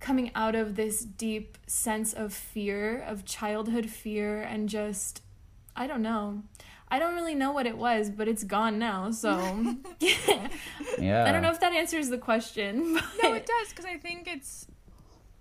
coming 0.00 0.30
out 0.34 0.54
of 0.54 0.74
this 0.74 1.04
deep 1.04 1.56
sense 1.66 2.12
of 2.12 2.32
fear, 2.34 3.00
of 3.06 3.24
childhood 3.24 3.88
fear, 3.88 4.42
and 4.42 4.68
just, 4.68 5.22
I 5.76 5.86
don't 5.86 6.02
know. 6.02 6.42
I 6.88 6.98
don't 6.98 7.14
really 7.14 7.34
know 7.34 7.52
what 7.52 7.66
it 7.66 7.78
was, 7.78 8.10
but 8.10 8.28
it's 8.28 8.44
gone 8.44 8.78
now. 8.78 9.10
So, 9.12 9.30
Yeah. 10.00 11.24
I 11.26 11.32
don't 11.32 11.40
know 11.40 11.50
if 11.50 11.60
that 11.60 11.72
answers 11.72 12.10
the 12.10 12.18
question. 12.18 12.94
But 13.22 13.22
No, 13.22 13.32
it 13.32 13.46
does 13.46 13.70
because 13.70 13.86
I 13.86 13.96
think 13.96 14.28
it's 14.28 14.66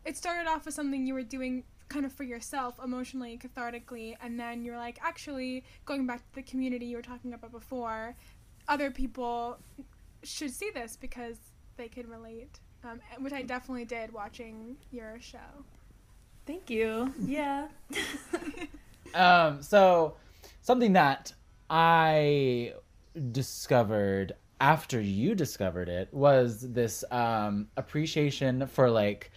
it 0.06 0.16
started 0.16 0.50
off 0.50 0.66
as 0.66 0.76
something 0.76 1.06
you 1.06 1.14
were 1.14 1.24
doing 1.24 1.64
kind 1.90 2.06
of 2.06 2.14
for 2.14 2.24
yourself 2.24 2.80
emotionally 2.82 3.38
cathartically 3.38 4.16
and 4.22 4.40
then 4.40 4.64
you're 4.64 4.78
like 4.78 4.98
actually 5.04 5.66
going 5.86 6.08
back 6.08 6.20
to 6.20 6.36
the 6.36 6.42
community 6.42 6.86
you 6.86 6.96
were 6.96 7.02
talking 7.04 7.34
about 7.34 7.52
before 7.52 8.16
other 8.70 8.90
people 8.90 9.60
should 10.24 10.52
see 10.52 10.70
this 10.74 10.96
because 10.96 11.38
they 11.78 11.88
can 11.88 12.08
relate 12.10 12.60
um, 12.84 13.00
which 13.20 13.34
i 13.34 13.42
definitely 13.42 13.86
did 13.86 14.12
watching 14.12 14.76
your 14.92 15.20
show 15.20 15.66
Thank 16.46 16.70
you. 16.70 17.14
Yeah. 17.26 17.68
Um, 19.14 19.62
so 19.62 20.16
something 20.62 20.94
that 20.94 21.34
I 21.70 22.76
discovered 23.34 24.32
after 24.62 25.02
you 25.02 25.36
discovered 25.36 25.90
it 25.90 26.08
was 26.14 26.62
this 26.72 27.04
um, 27.12 27.68
appreciation 27.76 28.66
for 28.68 28.90
like 28.90 29.32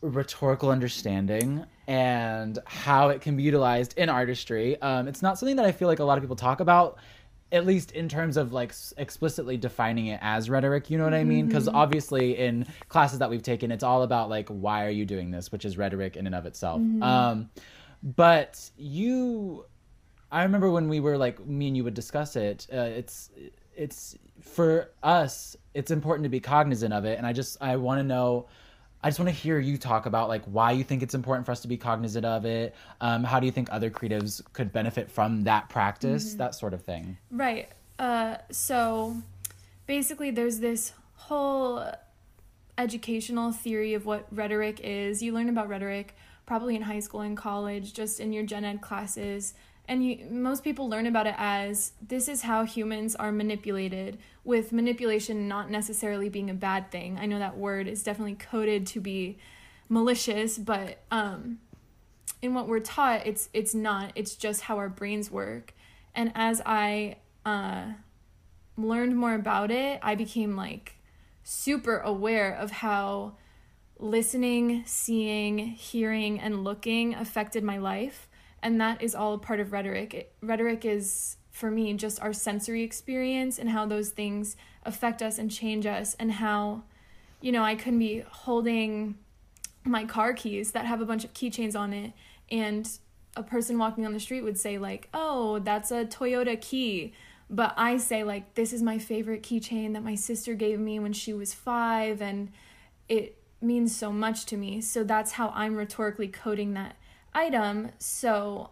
rhetorical 0.00 0.70
understanding 0.70 1.62
and 1.88 2.58
how 2.64 3.10
it 3.10 3.20
can 3.20 3.36
be 3.36 3.42
utilized 3.42 3.98
in 3.98 4.08
artistry. 4.08 4.80
Um, 4.80 5.08
it's 5.08 5.20
not 5.20 5.38
something 5.38 5.56
that 5.56 5.66
I 5.66 5.72
feel 5.72 5.88
like 5.88 5.98
a 5.98 6.04
lot 6.04 6.16
of 6.16 6.24
people 6.24 6.36
talk 6.36 6.60
about, 6.60 6.96
at 7.50 7.64
least 7.64 7.92
in 7.92 8.08
terms 8.08 8.36
of 8.36 8.52
like 8.52 8.72
explicitly 8.96 9.56
defining 9.56 10.06
it 10.06 10.18
as 10.22 10.50
rhetoric. 10.50 10.90
You 10.90 10.98
know 10.98 11.04
what 11.04 11.14
I 11.14 11.24
mean? 11.24 11.46
Because 11.46 11.68
obviously, 11.68 12.38
in 12.38 12.66
classes 12.88 13.18
that 13.20 13.30
we've 13.30 13.42
taken, 13.42 13.70
it's 13.70 13.84
all 13.84 14.02
about 14.02 14.28
like 14.28 14.48
why 14.48 14.84
are 14.84 14.90
you 14.90 15.04
doing 15.04 15.30
this, 15.30 15.50
which 15.50 15.64
is 15.64 15.78
rhetoric 15.78 16.16
in 16.16 16.26
and 16.26 16.34
of 16.34 16.46
itself. 16.46 16.80
Um, 17.02 17.50
but 18.02 18.70
you 18.76 19.64
I 20.30 20.42
remember 20.42 20.70
when 20.70 20.88
we 20.88 21.00
were 21.00 21.16
like 21.16 21.44
me 21.46 21.68
and 21.68 21.76
you 21.76 21.84
would 21.84 21.94
discuss 21.94 22.36
it. 22.36 22.66
Uh, 22.72 22.80
it's 22.80 23.30
it's 23.76 24.16
for 24.40 24.90
us. 25.02 25.56
It's 25.74 25.90
important 25.90 26.24
to 26.24 26.28
be 26.28 26.40
cognizant 26.40 26.92
of 26.92 27.04
it, 27.04 27.18
and 27.18 27.26
I 27.26 27.32
just 27.32 27.56
I 27.60 27.76
want 27.76 28.00
to 28.00 28.04
know. 28.04 28.46
I 29.02 29.08
just 29.08 29.20
want 29.20 29.28
to 29.28 29.34
hear 29.34 29.58
you 29.60 29.78
talk 29.78 30.06
about 30.06 30.28
like 30.28 30.42
why 30.44 30.72
you 30.72 30.82
think 30.82 31.02
it's 31.02 31.14
important 31.14 31.46
for 31.46 31.52
us 31.52 31.60
to 31.60 31.68
be 31.68 31.76
cognizant 31.76 32.26
of 32.26 32.44
it. 32.44 32.74
Um, 33.00 33.22
how 33.22 33.38
do 33.38 33.46
you 33.46 33.52
think 33.52 33.68
other 33.70 33.90
creatives 33.90 34.42
could 34.52 34.72
benefit 34.72 35.10
from 35.10 35.44
that 35.44 35.68
practice? 35.68 36.34
That 36.34 36.54
sort 36.54 36.74
of 36.74 36.82
thing. 36.82 37.16
Right. 37.30 37.68
Uh, 37.98 38.36
so 38.50 39.16
basically, 39.86 40.30
there's 40.30 40.58
this 40.58 40.92
whole 41.14 41.84
educational 42.76 43.52
theory 43.52 43.94
of 43.94 44.04
what 44.04 44.26
rhetoric 44.32 44.80
is. 44.82 45.22
You 45.22 45.32
learn 45.32 45.48
about 45.48 45.68
rhetoric 45.68 46.16
probably 46.48 46.74
in 46.74 46.82
high 46.82 46.98
school 46.98 47.20
and 47.20 47.36
college, 47.36 47.92
just 47.92 48.18
in 48.18 48.32
your 48.32 48.42
gen 48.42 48.64
ed 48.64 48.80
classes. 48.80 49.52
And 49.86 50.04
you, 50.04 50.26
most 50.30 50.64
people 50.64 50.88
learn 50.88 51.06
about 51.06 51.26
it 51.26 51.34
as 51.36 51.92
this 52.00 52.26
is 52.26 52.42
how 52.42 52.64
humans 52.64 53.14
are 53.14 53.30
manipulated, 53.30 54.18
with 54.44 54.72
manipulation 54.72 55.46
not 55.46 55.70
necessarily 55.70 56.30
being 56.30 56.48
a 56.48 56.54
bad 56.54 56.90
thing. 56.90 57.18
I 57.20 57.26
know 57.26 57.38
that 57.38 57.58
word 57.58 57.86
is 57.86 58.02
definitely 58.02 58.34
coded 58.34 58.86
to 58.88 59.00
be 59.00 59.36
malicious, 59.90 60.56
but 60.56 61.02
um, 61.10 61.58
in 62.40 62.54
what 62.54 62.66
we're 62.66 62.80
taught, 62.80 63.26
it's 63.26 63.50
it's 63.52 63.74
not. 63.74 64.12
It's 64.14 64.34
just 64.34 64.62
how 64.62 64.78
our 64.78 64.88
brains 64.88 65.30
work. 65.30 65.74
And 66.14 66.32
as 66.34 66.62
I 66.64 67.16
uh, 67.44 67.92
learned 68.78 69.16
more 69.16 69.34
about 69.34 69.70
it, 69.70 70.00
I 70.02 70.14
became 70.14 70.56
like 70.56 70.94
super 71.44 71.98
aware 71.98 72.54
of 72.54 72.70
how 72.70 73.34
listening, 73.98 74.82
seeing, 74.86 75.58
hearing, 75.58 76.40
and 76.40 76.64
looking 76.64 77.14
affected 77.14 77.64
my 77.64 77.78
life. 77.78 78.28
And 78.62 78.80
that 78.80 79.02
is 79.02 79.14
all 79.14 79.38
part 79.38 79.60
of 79.60 79.72
rhetoric. 79.72 80.14
It, 80.14 80.32
rhetoric 80.40 80.84
is, 80.84 81.36
for 81.50 81.70
me, 81.70 81.92
just 81.94 82.20
our 82.20 82.32
sensory 82.32 82.82
experience 82.82 83.58
and 83.58 83.70
how 83.70 83.86
those 83.86 84.10
things 84.10 84.56
affect 84.84 85.22
us 85.22 85.38
and 85.38 85.50
change 85.50 85.86
us, 85.86 86.14
and 86.18 86.32
how, 86.32 86.82
you 87.40 87.52
know, 87.52 87.62
I 87.62 87.74
can 87.74 87.98
be 87.98 88.24
holding 88.28 89.16
my 89.84 90.04
car 90.04 90.32
keys 90.32 90.72
that 90.72 90.86
have 90.86 91.00
a 91.00 91.04
bunch 91.04 91.24
of 91.24 91.34
keychains 91.34 91.78
on 91.78 91.92
it, 91.92 92.12
and 92.50 92.88
a 93.36 93.42
person 93.42 93.78
walking 93.78 94.06
on 94.06 94.12
the 94.12 94.20
street 94.20 94.42
would 94.42 94.58
say, 94.58 94.78
like, 94.78 95.08
oh, 95.14 95.58
that's 95.60 95.90
a 95.90 96.04
Toyota 96.04 96.60
key. 96.60 97.12
But 97.50 97.74
I 97.76 97.96
say, 97.96 98.24
like, 98.24 98.54
this 98.54 98.72
is 98.72 98.82
my 98.82 98.98
favorite 98.98 99.42
keychain 99.42 99.92
that 99.94 100.02
my 100.02 100.14
sister 100.14 100.54
gave 100.54 100.78
me 100.78 100.98
when 100.98 101.12
she 101.12 101.32
was 101.32 101.54
five, 101.54 102.20
and 102.20 102.50
it 103.08 103.37
means 103.60 103.94
so 103.94 104.12
much 104.12 104.46
to 104.46 104.56
me. 104.56 104.80
So 104.80 105.04
that's 105.04 105.32
how 105.32 105.50
I'm 105.54 105.76
rhetorically 105.76 106.28
coding 106.28 106.74
that 106.74 106.96
item. 107.34 107.90
So 107.98 108.70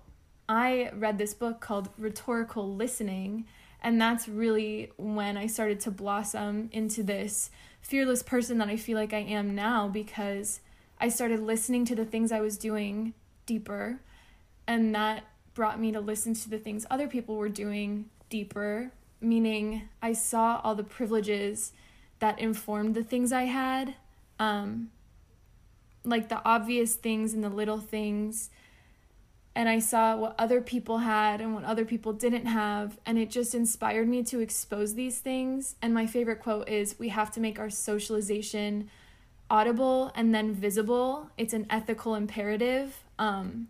I 0.49 0.91
read 0.95 1.19
this 1.19 1.35
book 1.35 1.61
called 1.61 1.89
Rhetorical 1.99 2.75
Listening, 2.75 3.47
and 3.83 4.01
that's 4.01 4.29
really 4.29 4.93
when 4.97 5.37
I 5.37 5.47
started 5.47 5.81
to 5.81 5.91
blossom 5.91 6.69
into 6.73 7.03
this 7.03 7.51
fearless 7.81 8.23
person 8.23 8.59
that 8.59 8.69
I 8.69 8.77
feel 8.77 8.97
like 8.97 9.13
I 9.13 9.19
am 9.19 9.55
now 9.55 9.89
because 9.89 10.61
I 10.99 11.09
started 11.09 11.41
listening 11.41 11.85
to 11.87 11.95
the 11.95 12.05
things 12.05 12.33
I 12.33 12.41
was 12.41 12.57
doing 12.57 13.15
deeper, 13.45 14.01
and 14.67 14.95
that 14.95 15.25
brought 15.55 15.81
me 15.81 15.93
to 15.93 16.01
listen 16.01 16.35
to 16.35 16.49
the 16.49 16.59
things 16.59 16.87
other 16.91 17.09
people 17.09 17.37
were 17.37 17.49
doing 17.49 18.09
deeper, 18.29 18.93
meaning 19.21 19.89
I 20.03 20.13
saw 20.13 20.61
all 20.63 20.75
the 20.75 20.85
privileges 20.85 21.73
that 22.19 22.39
informed 22.39 22.95
the 22.95 23.05
things 23.05 23.33
I 23.33 23.45
had 23.45 23.95
um, 24.39 24.91
like 26.05 26.29
the 26.29 26.43
obvious 26.45 26.95
things 26.95 27.35
and 27.35 27.43
the 27.43 27.49
little 27.49 27.79
things. 27.79 28.51
And 29.55 29.69
I 29.69 29.79
saw 29.79 30.17
what 30.17 30.35
other 30.39 30.61
people 30.61 30.99
had 30.99 31.41
and 31.41 31.55
what 31.55 31.65
other 31.65 31.85
people 31.85 32.13
didn't 32.13 32.47
have. 32.47 32.99
And 33.07 33.19
it 33.19 33.31
just 33.31 33.55
inspired 33.55 34.07
me 34.09 34.23
to 34.25 34.41
expose 34.41 34.95
these 34.95 35.21
things. 35.21 35.77
And 35.81 35.95
my 35.95 36.07
favorite 36.07 36.41
quote 36.41 36.69
is 36.69 36.99
We 36.99 37.09
have 37.09 37.31
to 37.33 37.41
make 37.41 37.59
our 37.59 37.71
socialization 37.71 38.91
audible 39.49 40.13
and 40.15 40.35
then 40.35 40.53
visible. 40.53 41.31
It's 41.39 41.55
an 41.55 41.67
ethical 41.71 42.15
imperative. 42.15 43.03
Um, 43.19 43.69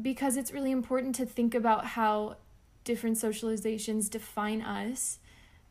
because 0.00 0.36
it's 0.36 0.52
really 0.52 0.70
important 0.70 1.14
to 1.16 1.26
think 1.26 1.54
about 1.54 1.84
how 1.84 2.36
different 2.84 3.16
socializations 3.16 4.08
define 4.08 4.62
us 4.62 5.18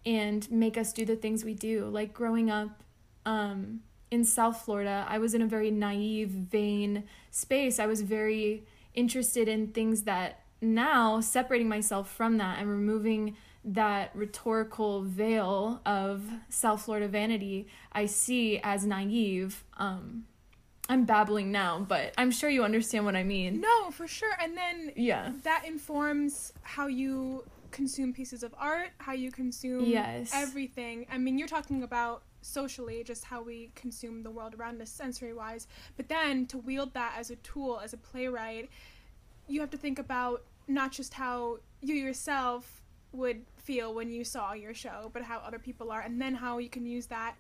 and 0.06 0.50
make 0.52 0.78
us 0.78 0.94
do 0.94 1.06
the 1.06 1.16
things 1.16 1.44
we 1.44 1.54
do. 1.54 1.86
Like 1.86 2.14
growing 2.14 2.50
up, 2.50 2.84
um, 3.30 3.82
in 4.10 4.24
South 4.26 4.62
Florida, 4.66 5.06
I 5.08 5.20
was 5.20 5.34
in 5.36 5.42
a 5.42 5.46
very 5.46 5.70
naive, 5.70 6.30
vain 6.30 7.04
space. 7.30 7.80
I 7.80 7.86
was 7.86 8.02
very 8.02 8.64
interested 8.96 9.48
in 9.48 9.68
things 9.68 10.04
that 10.04 10.42
now, 10.62 11.22
separating 11.22 11.70
myself 11.70 12.12
from 12.12 12.38
that 12.40 12.60
and 12.60 12.68
removing 12.70 13.38
that 13.64 14.10
rhetorical 14.16 15.04
veil 15.04 15.80
of 15.86 16.24
South 16.50 16.82
Florida 16.82 17.08
vanity, 17.08 17.68
I 17.92 18.08
see 18.08 18.60
as 18.64 18.84
naive. 18.86 19.64
Um, 19.78 20.26
I'm 20.90 21.06
babbling 21.06 21.52
now, 21.52 21.86
but 21.88 22.14
I'm 22.18 22.32
sure 22.32 22.50
you 22.50 22.64
understand 22.64 23.06
what 23.06 23.16
I 23.16 23.24
mean. 23.24 23.62
No, 23.62 23.92
for 23.92 24.08
sure. 24.08 24.34
And 24.42 24.58
then 24.58 24.92
Yeah. 24.96 25.34
that 25.44 25.66
informs 25.68 26.52
how 26.64 26.88
you 26.88 27.46
consume 27.72 28.12
pieces 28.12 28.42
of 28.42 28.56
art, 28.58 28.90
how 28.98 29.14
you 29.14 29.32
consume 29.32 29.86
Yes. 29.86 30.32
everything. 30.34 31.06
I 31.12 31.20
mean, 31.20 31.38
you're 31.38 31.48
talking 31.48 31.84
about 31.84 32.24
socially, 32.42 33.04
just 33.04 33.26
how 33.26 33.42
we 33.42 33.72
consume 33.76 34.24
the 34.24 34.32
world 34.32 34.56
around 34.56 34.82
us 34.82 34.90
sensory 34.90 35.34
wise. 35.34 35.68
But 35.98 36.10
then 36.10 36.46
to 36.48 36.58
wield 36.58 36.94
that 36.94 37.16
as 37.18 37.30
a 37.30 37.36
tool, 37.38 37.82
as 37.84 37.94
a 37.94 37.98
playwright, 37.98 38.70
you 39.48 39.60
have 39.62 39.72
to 39.72 39.78
think 39.78 40.00
about 40.00 40.44
not 40.68 40.92
just 40.92 41.14
how 41.14 41.60
you 41.82 41.96
yourself 41.96 42.82
would 43.12 43.44
feel 43.58 43.94
when 43.94 44.12
you 44.12 44.24
saw 44.24 44.54
your 44.54 44.74
show, 44.74 45.10
but 45.14 45.24
how 45.24 45.40
other 45.40 45.60
people 45.60 45.92
are, 45.92 46.02
and 46.02 46.22
then 46.22 46.36
how 46.36 46.58
you 46.60 46.70
can 46.70 46.86
use 46.86 47.08
that 47.08 47.36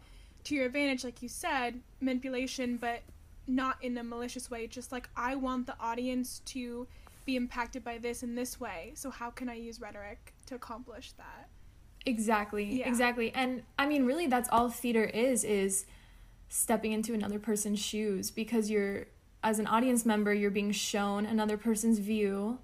to 0.45 0.55
your 0.55 0.65
advantage, 0.65 1.03
like 1.03 1.21
you 1.21 1.29
said, 1.29 1.79
manipulation, 2.01 2.77
but 2.77 3.01
not 3.47 3.77
in 3.83 3.97
a 3.97 4.03
malicious 4.03 4.49
way. 4.49 4.67
Just 4.67 4.91
like 4.91 5.09
I 5.15 5.35
want 5.35 5.67
the 5.67 5.75
audience 5.79 6.41
to 6.45 6.87
be 7.25 7.35
impacted 7.35 7.83
by 7.83 7.97
this 7.97 8.23
in 8.23 8.35
this 8.35 8.59
way. 8.59 8.93
So 8.95 9.09
how 9.09 9.29
can 9.29 9.49
I 9.49 9.55
use 9.55 9.79
rhetoric 9.79 10.33
to 10.47 10.55
accomplish 10.55 11.11
that? 11.13 11.48
Exactly. 12.09 12.65
Yeah. 12.79 12.87
Exactly. 12.87 13.31
And 13.33 13.63
I 13.77 13.85
mean 13.85 14.05
really 14.05 14.27
that's 14.27 14.49
all 14.51 14.69
theater 14.69 15.03
is 15.05 15.43
is 15.43 15.85
stepping 16.49 16.91
into 16.91 17.13
another 17.13 17.39
person's 17.39 17.79
shoes 17.79 18.31
because 18.31 18.69
you're 18.69 19.05
as 19.43 19.59
an 19.59 19.67
audience 19.67 20.05
member 20.05 20.33
you're 20.33 20.51
being 20.51 20.71
shown 20.71 21.25
another 21.25 21.57
person's 21.57 21.99
view. 21.99 22.59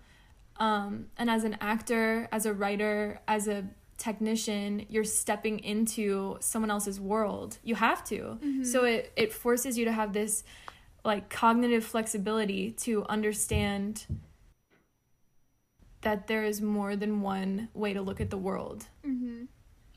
Um 0.57 1.07
and 1.17 1.29
as 1.29 1.43
an 1.43 1.57
actor, 1.61 2.27
as 2.31 2.45
a 2.45 2.53
writer, 2.53 3.19
as 3.27 3.47
a 3.47 3.65
technician, 3.97 4.85
you're 4.89 5.05
stepping 5.05 5.59
into 5.59 6.37
someone 6.41 6.71
else's 6.71 6.99
world. 6.99 7.59
You 7.63 7.75
have 7.75 8.03
to. 8.05 8.39
So 8.63 8.83
it 8.83 9.11
it 9.15 9.31
forces 9.31 9.77
you 9.77 9.85
to 9.85 9.91
have 9.91 10.11
this 10.13 10.43
like 11.05 11.29
cognitive 11.29 11.85
flexibility 11.85 12.71
to 12.71 13.05
understand 13.05 14.05
that 16.05 16.27
there 16.27 16.43
is 16.43 16.61
more 16.61 16.95
than 16.95 17.21
one 17.21 17.67
way 17.73 17.91
to 17.93 18.01
look 18.01 18.21
at 18.21 18.29
the 18.29 18.37
world. 18.37 18.85
Mm-hmm. 19.05 19.45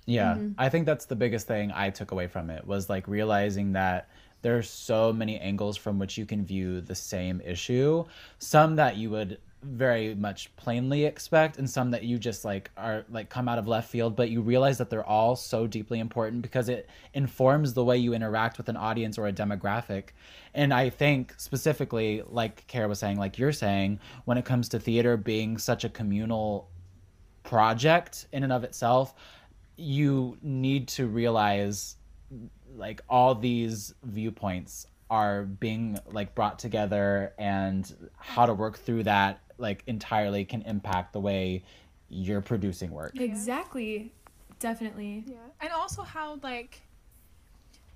Yeah, 0.07 0.35
Mm-hmm. 0.35 0.53
I 0.59 0.71
think 0.71 0.87
that's 0.87 1.05
the 1.05 1.17
biggest 1.17 1.47
thing 1.47 1.71
I 1.73 1.91
took 1.91 2.11
away 2.13 2.27
from 2.27 2.49
it 2.49 2.67
was 2.67 2.89
like 2.89 3.07
realizing 3.07 3.73
that 3.75 4.09
there's 4.41 4.71
so 4.71 5.13
many 5.13 5.39
angles 5.39 5.77
from 5.77 5.99
which 5.99 6.17
you 6.17 6.25
can 6.25 6.47
view 6.47 6.81
the 6.81 6.95
same 6.95 7.43
issue. 7.45 8.05
Some 8.39 8.77
that 8.77 8.97
you 8.97 9.11
would 9.11 9.39
very 9.63 10.15
much 10.15 10.55
plainly 10.57 11.05
expect 11.05 11.59
and 11.59 11.69
some 11.69 11.91
that 11.91 12.05
you 12.05 12.17
just 12.17 12.45
like 12.45 12.71
are 12.77 13.05
like 13.11 13.29
come 13.29 13.49
out 13.49 13.59
of 13.59 13.67
left 13.67 13.91
field 13.91 14.15
but 14.15 14.31
you 14.31 14.41
realize 14.41 14.79
that 14.79 14.89
they're 14.89 15.07
all 15.07 15.35
so 15.35 15.67
deeply 15.67 15.99
important 15.99 16.43
because 16.43 16.69
it 16.69 16.89
informs 17.15 17.75
the 17.75 17.85
way 17.85 17.97
you 17.97 18.15
interact 18.15 18.57
with 18.57 18.69
an 18.69 18.77
audience 18.77 19.19
or 19.19 19.27
a 19.27 19.33
demographic. 19.33 20.11
And 20.55 20.73
i 20.73 20.89
think 20.91 21.35
specifically 21.39 22.23
like 22.29 22.67
kara 22.69 22.89
was 22.89 23.01
saying 23.01 23.19
like 23.19 23.39
you're 23.39 23.53
saying 23.53 23.99
when 24.27 24.39
it 24.39 24.45
comes 24.45 24.69
to 24.71 24.79
theater 24.79 25.17
being 25.17 25.59
such 25.59 25.85
a 25.85 25.89
communal 25.89 26.69
project 27.43 28.27
in 28.33 28.45
and 28.45 28.53
of 28.53 28.63
itself 28.63 29.15
you 29.77 30.37
need 30.43 30.87
to 30.89 31.07
realize 31.07 31.97
like 32.77 33.01
all 33.09 33.35
these 33.35 33.95
viewpoints 34.05 34.87
are 35.11 35.45
being 35.45 35.99
like 36.13 36.35
brought 36.35 36.59
together 36.59 37.33
and 37.39 37.95
how 38.19 38.45
to 38.47 38.53
work 38.55 38.79
through 38.79 39.03
that 39.03 39.41
like 39.59 39.83
entirely 39.87 40.45
can 40.45 40.63
impact 40.63 41.13
the 41.13 41.21
way 41.21 41.65
you're 42.09 42.41
producing 42.41 42.91
work. 42.91 43.13
Yeah. 43.15 43.23
Exactly. 43.23 44.13
Definitely. 44.59 45.25
Yeah. 45.27 45.37
And 45.61 45.71
also 45.73 46.03
how 46.03 46.39
like 46.43 46.81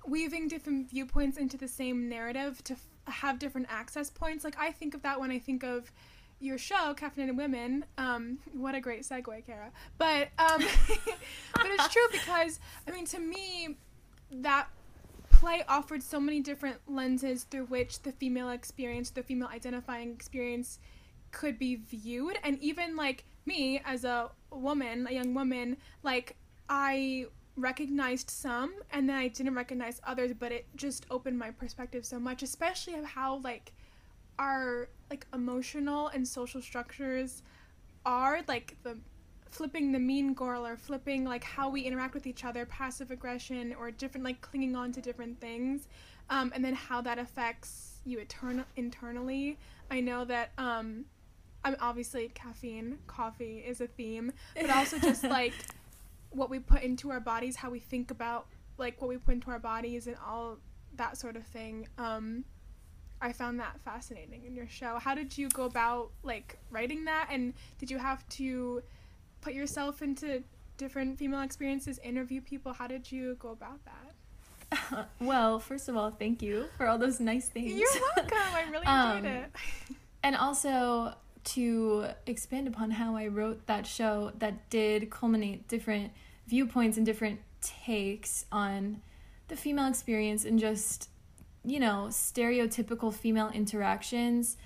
weaving 0.05 0.47
different 0.47 0.89
viewpoints 0.89 1.37
into 1.37 1.57
the 1.57 1.67
same 1.67 2.09
narrative 2.09 2.63
to 2.65 2.73
f- 2.73 2.87
have 3.05 3.39
different 3.39 3.67
access 3.69 4.09
points. 4.09 4.43
Like 4.43 4.57
I 4.59 4.71
think 4.71 4.93
of 4.93 5.01
that 5.01 5.19
when 5.19 5.31
I 5.31 5.39
think 5.39 5.63
of 5.63 5.91
your 6.39 6.57
show, 6.57 6.93
Caffeinated 6.93 7.35
Women. 7.35 7.85
Um, 7.97 8.39
what 8.53 8.75
a 8.75 8.81
great 8.81 9.03
segue, 9.03 9.45
Kara. 9.45 9.71
But 9.97 10.29
um, 10.37 10.61
but 11.53 11.65
it's 11.65 11.89
true 11.89 12.07
because 12.11 12.59
I 12.87 12.91
mean, 12.91 13.05
to 13.07 13.19
me, 13.19 13.77
that 14.31 14.67
play 15.31 15.63
offered 15.67 16.03
so 16.03 16.19
many 16.19 16.39
different 16.39 16.77
lenses 16.87 17.43
through 17.43 17.65
which 17.65 18.01
the 18.03 18.11
female 18.11 18.49
experience, 18.49 19.09
the 19.09 19.23
female 19.23 19.49
identifying 19.49 20.11
experience, 20.11 20.79
could 21.33 21.59
be 21.59 21.75
viewed, 21.75 22.37
and 22.43 22.57
even 22.59 22.95
like 22.95 23.25
me 23.45 23.81
as 23.83 24.05
a 24.05 24.31
woman, 24.51 25.05
a 25.09 25.13
young 25.13 25.33
woman, 25.33 25.75
like 26.01 26.37
I 26.69 27.25
recognized 27.55 28.29
some 28.29 28.73
and 28.91 29.07
then 29.07 29.15
I 29.15 29.27
didn't 29.27 29.53
recognize 29.53 30.01
others, 30.05 30.31
but 30.33 30.51
it 30.51 30.65
just 30.75 31.05
opened 31.11 31.37
my 31.37 31.51
perspective 31.51 32.05
so 32.05 32.19
much, 32.19 32.41
especially 32.41 32.95
of 32.95 33.05
how 33.05 33.41
like 33.43 33.73
our 34.39 34.87
like 35.09 35.27
emotional 35.33 36.07
and 36.07 36.27
social 36.27 36.61
structures 36.61 37.43
are 38.05 38.39
like 38.47 38.77
the 38.83 38.97
flipping 39.49 39.91
the 39.91 39.99
mean 39.99 40.33
girl 40.33 40.65
or 40.65 40.75
flipping 40.75 41.23
like 41.23 41.43
how 41.43 41.69
we 41.69 41.81
interact 41.81 42.15
with 42.15 42.25
each 42.25 42.43
other 42.43 42.65
passive 42.65 43.11
aggression 43.11 43.75
or 43.79 43.91
different 43.91 44.25
like 44.25 44.41
clinging 44.41 44.75
on 44.75 44.91
to 44.91 44.99
different 44.99 45.39
things 45.39 45.87
um, 46.31 46.51
and 46.55 46.65
then 46.65 46.73
how 46.73 47.01
that 47.01 47.19
affects 47.19 47.99
you 48.05 48.17
etern- 48.17 48.65
internally. 48.75 49.57
I 49.91 49.99
know 49.99 50.25
that 50.25 50.51
um, 50.57 51.05
i'm 51.63 51.75
obviously 51.79 52.29
caffeine 52.33 52.97
coffee 53.07 53.63
is 53.65 53.81
a 53.81 53.87
theme 53.87 54.31
but 54.59 54.69
also 54.69 54.97
just 54.99 55.23
like 55.39 55.53
what 56.31 56.49
we 56.49 56.59
put 56.59 56.81
into 56.83 57.11
our 57.11 57.19
bodies 57.19 57.55
how 57.57 57.69
we 57.69 57.79
think 57.79 58.11
about 58.11 58.47
like 58.77 58.99
what 59.01 59.07
we 59.07 59.17
put 59.17 59.33
into 59.35 59.51
our 59.51 59.59
bodies 59.59 60.07
and 60.07 60.15
all 60.27 60.57
that 60.95 61.17
sort 61.17 61.35
of 61.35 61.45
thing 61.45 61.87
um, 61.97 62.43
I 63.21 63.31
found 63.31 63.57
that 63.61 63.79
fascinating 63.85 64.43
in 64.45 64.53
your 64.53 64.67
show. 64.67 64.99
How 64.99 65.15
did 65.15 65.37
you 65.37 65.47
go 65.47 65.63
about 65.63 66.09
like 66.23 66.57
writing 66.69 67.05
that 67.05 67.29
and 67.31 67.53
did 67.79 67.89
you 67.89 67.97
have 67.97 68.27
to 68.29 68.83
put 69.39 69.53
yourself 69.53 70.01
into 70.01 70.43
different 70.75 71.17
female 71.17 71.39
experiences, 71.41 71.99
interview 72.03 72.41
people? 72.41 72.73
How 72.73 72.85
did 72.87 73.09
you 73.09 73.37
go 73.39 73.51
about 73.51 73.79
that? 73.85 75.07
well, 75.21 75.57
first 75.59 75.87
of 75.87 75.95
all, 75.95 76.11
thank 76.11 76.41
you 76.41 76.65
for 76.75 76.85
all 76.85 76.97
those 76.97 77.21
nice 77.21 77.47
things. 77.47 77.71
You're 77.71 77.89
welcome. 78.17 78.37
I 78.37 78.63
really 78.69 78.85
Um, 78.87 79.17
enjoyed 79.19 79.31
it. 79.31 79.51
and 80.23 80.35
also 80.35 81.13
to 81.45 82.07
expand 82.25 82.67
upon 82.67 82.91
how 82.91 83.15
I 83.15 83.27
wrote 83.27 83.65
that 83.67 83.85
show 83.85 84.31
that 84.39 84.69
did 84.69 85.09
culminate 85.09 85.67
different 85.67 86.11
viewpoints 86.47 86.97
and 86.97 87.05
different 87.05 87.39
takes 87.61 88.45
on 88.51 89.01
the 89.47 89.55
female 89.55 89.87
experience 89.87 90.45
and 90.45 90.59
just, 90.59 91.09
you 91.63 91.79
know, 91.79 92.07
stereotypical 92.09 93.13
female 93.13 93.49
interactions. 93.53 94.57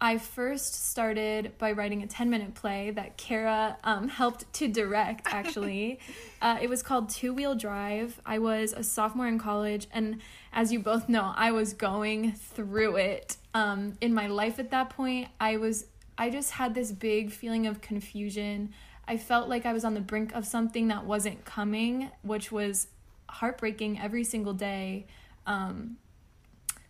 I 0.00 0.18
first 0.18 0.90
started 0.90 1.56
by 1.56 1.72
writing 1.72 2.02
a 2.02 2.06
10 2.06 2.28
minute 2.28 2.54
play 2.54 2.90
that 2.90 3.16
Kara 3.16 3.78
um, 3.84 4.08
helped 4.08 4.52
to 4.54 4.68
direct, 4.68 5.28
actually. 5.32 5.98
uh, 6.42 6.58
it 6.60 6.68
was 6.68 6.82
called 6.82 7.08
Two 7.08 7.32
Wheel 7.32 7.54
Drive. 7.54 8.20
I 8.26 8.38
was 8.38 8.72
a 8.72 8.82
sophomore 8.82 9.28
in 9.28 9.38
college, 9.38 9.86
and 9.92 10.20
as 10.52 10.72
you 10.72 10.80
both 10.80 11.08
know, 11.08 11.32
I 11.36 11.52
was 11.52 11.72
going 11.72 12.32
through 12.32 12.96
it. 12.96 13.36
Um, 13.54 13.96
in 14.00 14.12
my 14.12 14.26
life 14.26 14.58
at 14.58 14.72
that 14.72 14.90
point, 14.90 15.28
I 15.40 15.56
was, 15.56 15.86
I 16.16 16.30
just 16.30 16.52
had 16.52 16.74
this 16.74 16.92
big 16.92 17.30
feeling 17.30 17.66
of 17.66 17.80
confusion. 17.80 18.72
I 19.06 19.16
felt 19.16 19.48
like 19.48 19.66
I 19.66 19.72
was 19.72 19.84
on 19.84 19.94
the 19.94 20.00
brink 20.00 20.34
of 20.34 20.46
something 20.46 20.88
that 20.88 21.04
wasn't 21.04 21.44
coming, 21.44 22.10
which 22.22 22.50
was 22.52 22.88
heartbreaking 23.28 24.00
every 24.00 24.24
single 24.24 24.54
day. 24.54 25.06
Um, 25.46 25.96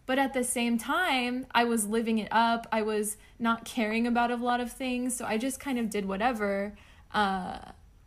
but 0.06 0.18
at 0.18 0.34
the 0.34 0.44
same 0.44 0.78
time 0.78 1.46
i 1.54 1.64
was 1.64 1.86
living 1.86 2.18
it 2.18 2.28
up 2.30 2.66
i 2.72 2.82
was 2.82 3.16
not 3.38 3.64
caring 3.64 4.06
about 4.06 4.30
a 4.30 4.36
lot 4.36 4.60
of 4.60 4.70
things 4.72 5.16
so 5.16 5.24
i 5.24 5.36
just 5.36 5.60
kind 5.60 5.78
of 5.78 5.90
did 5.90 6.06
whatever 6.06 6.74
uh, 7.12 7.58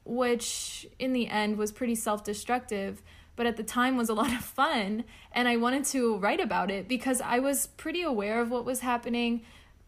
which 0.03 0.85
in 0.99 1.13
the 1.13 1.27
end 1.27 1.57
was 1.57 1.71
pretty 1.71 1.95
self-destructive 1.95 3.01
but 3.35 3.45
at 3.45 3.57
the 3.57 3.63
time 3.63 3.97
was 3.97 4.09
a 4.09 4.13
lot 4.13 4.31
of 4.31 4.39
fun 4.43 5.03
and 5.31 5.47
i 5.47 5.55
wanted 5.55 5.83
to 5.83 6.17
write 6.17 6.39
about 6.39 6.69
it 6.69 6.87
because 6.87 7.21
i 7.21 7.39
was 7.39 7.67
pretty 7.67 8.01
aware 8.01 8.41
of 8.41 8.51
what 8.51 8.65
was 8.65 8.81
happening 8.81 9.41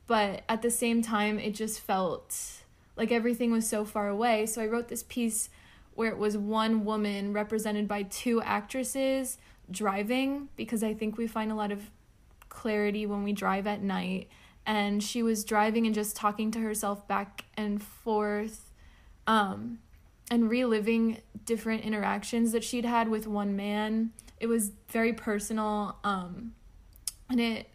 but 0.09 0.41
at 0.49 0.63
the 0.63 0.71
same 0.71 1.03
time 1.03 1.37
it 1.37 1.53
just 1.53 1.79
felt 1.79 2.35
like 2.97 3.11
everything 3.11 3.51
was 3.51 3.69
so 3.69 3.85
far 3.85 4.09
away. 4.09 4.45
So 4.47 4.61
i 4.61 4.65
wrote 4.65 4.89
this 4.89 5.03
piece 5.03 5.49
where 5.93 6.09
it 6.09 6.17
was 6.17 6.35
one 6.35 6.83
woman 6.83 7.31
represented 7.31 7.87
by 7.87 8.03
two 8.03 8.41
actresses 8.41 9.37
driving 9.71 10.49
because 10.55 10.83
i 10.83 10.95
think 10.95 11.15
we 11.15 11.27
find 11.27 11.51
a 11.51 11.55
lot 11.55 11.71
of 11.71 11.91
clarity 12.49 13.05
when 13.05 13.23
we 13.23 13.31
drive 13.31 13.67
at 13.67 13.81
night. 13.81 14.27
And 14.65 15.01
she 15.01 15.23
was 15.23 15.43
driving 15.43 15.85
and 15.85 15.95
just 15.95 16.15
talking 16.15 16.51
to 16.51 16.59
herself 16.59 17.07
back 17.07 17.45
and 17.55 17.81
forth 17.81 18.71
um, 19.25 19.79
and 20.29 20.49
reliving 20.49 21.21
different 21.45 21.83
interactions 21.83 22.51
that 22.51 22.63
she'd 22.63 22.85
had 22.85 23.07
with 23.07 23.25
one 23.25 23.55
man. 23.55 24.11
It 24.39 24.47
was 24.47 24.71
very 24.89 25.13
personal 25.13 25.95
um, 26.03 26.53
and 27.29 27.39
it 27.39 27.67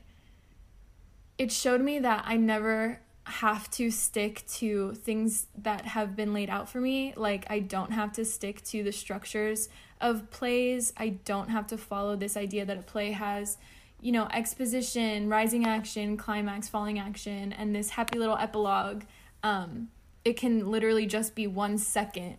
it 1.38 1.50
showed 1.52 1.80
me 1.80 1.98
that 1.98 2.24
i 2.26 2.36
never 2.36 3.00
have 3.24 3.70
to 3.70 3.90
stick 3.90 4.44
to 4.46 4.92
things 4.92 5.46
that 5.56 5.86
have 5.86 6.14
been 6.14 6.34
laid 6.34 6.50
out 6.50 6.68
for 6.68 6.80
me 6.80 7.14
like 7.16 7.46
i 7.48 7.58
don't 7.58 7.92
have 7.92 8.12
to 8.12 8.24
stick 8.24 8.62
to 8.62 8.82
the 8.82 8.92
structures 8.92 9.68
of 10.00 10.30
plays 10.30 10.92
i 10.96 11.08
don't 11.08 11.48
have 11.48 11.66
to 11.66 11.78
follow 11.78 12.16
this 12.16 12.36
idea 12.36 12.64
that 12.64 12.76
a 12.76 12.82
play 12.82 13.12
has 13.12 13.56
you 14.04 14.12
know, 14.12 14.28
exposition, 14.34 15.30
rising 15.30 15.64
action, 15.64 16.18
climax, 16.18 16.68
falling 16.68 16.98
action, 16.98 17.54
and 17.54 17.74
this 17.74 17.88
happy 17.88 18.18
little 18.18 18.36
epilogue. 18.36 19.04
Um, 19.42 19.88
it 20.26 20.36
can 20.36 20.70
literally 20.70 21.06
just 21.06 21.34
be 21.34 21.46
one 21.46 21.78
second 21.78 22.36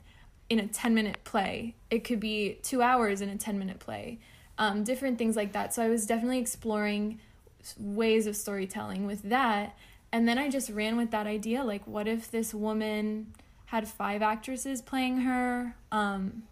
in 0.48 0.60
a 0.60 0.68
10 0.68 0.94
minute 0.94 1.24
play. 1.24 1.74
It 1.90 2.04
could 2.04 2.20
be 2.20 2.60
two 2.62 2.84
hours 2.84 3.20
in 3.20 3.30
a 3.30 3.36
10 3.36 3.58
minute 3.58 3.80
play. 3.80 4.20
Um, 4.60 4.84
different 4.84 5.18
things 5.18 5.36
like 5.36 5.54
that. 5.54 5.74
So 5.74 5.82
I 5.82 5.90
was 5.90 6.06
definitely 6.06 6.38
exploring 6.38 7.20
ways 7.78 8.28
of 8.28 8.36
storytelling 8.36 9.06
with 9.06 9.24
that. 9.24 9.78
And 10.12 10.28
then 10.28 10.38
I 10.38 10.50
just 10.50 10.70
ran 10.70 10.98
with 10.98 11.12
that 11.12 11.28
idea 11.28 11.64
like, 11.64 11.86
what 11.88 12.08
if 12.08 12.30
this 12.30 12.54
woman 12.54 13.34
had 13.66 13.88
five 13.88 14.22
actresses 14.22 14.82
playing 14.82 15.22
her? 15.22 15.76
Um, 15.92 16.44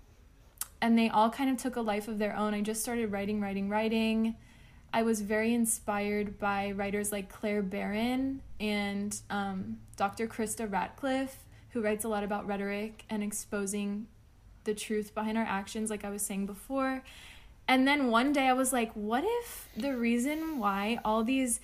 and 0.81 0.97
they 0.97 1.09
all 1.09 1.29
kind 1.29 1.49
of 1.49 1.57
took 1.57 1.75
a 1.75 1.81
life 1.81 2.07
of 2.07 2.19
their 2.19 2.35
own. 2.35 2.53
I 2.53 2.61
just 2.61 2.81
started 2.81 3.11
writing, 3.11 3.39
writing, 3.39 3.69
writing. 3.69 4.35
I 4.91 5.03
was 5.03 5.21
very 5.21 5.53
inspired 5.53 6.37
by 6.37 6.71
writers 6.71 7.11
like 7.11 7.29
Claire 7.29 7.61
Barron 7.61 8.41
and 8.59 9.19
um, 9.29 9.79
Dr. 9.95 10.27
Krista 10.27 10.69
Ratcliffe, 10.69 11.37
who 11.69 11.81
writes 11.81 12.03
a 12.03 12.09
lot 12.09 12.23
about 12.23 12.45
rhetoric 12.45 13.05
and 13.09 13.23
exposing 13.23 14.07
the 14.65 14.73
truth 14.73 15.15
behind 15.15 15.37
our 15.37 15.45
actions, 15.45 15.89
like 15.89 16.03
I 16.03 16.09
was 16.09 16.21
saying 16.21 16.45
before. 16.45 17.01
And 17.67 17.87
then 17.87 18.11
one 18.11 18.33
day 18.33 18.47
I 18.47 18.53
was 18.53 18.73
like, 18.73 18.91
what 18.93 19.23
if 19.25 19.69
the 19.77 19.95
reason 19.95 20.59
why 20.59 20.99
all 21.05 21.23
these 21.23 21.59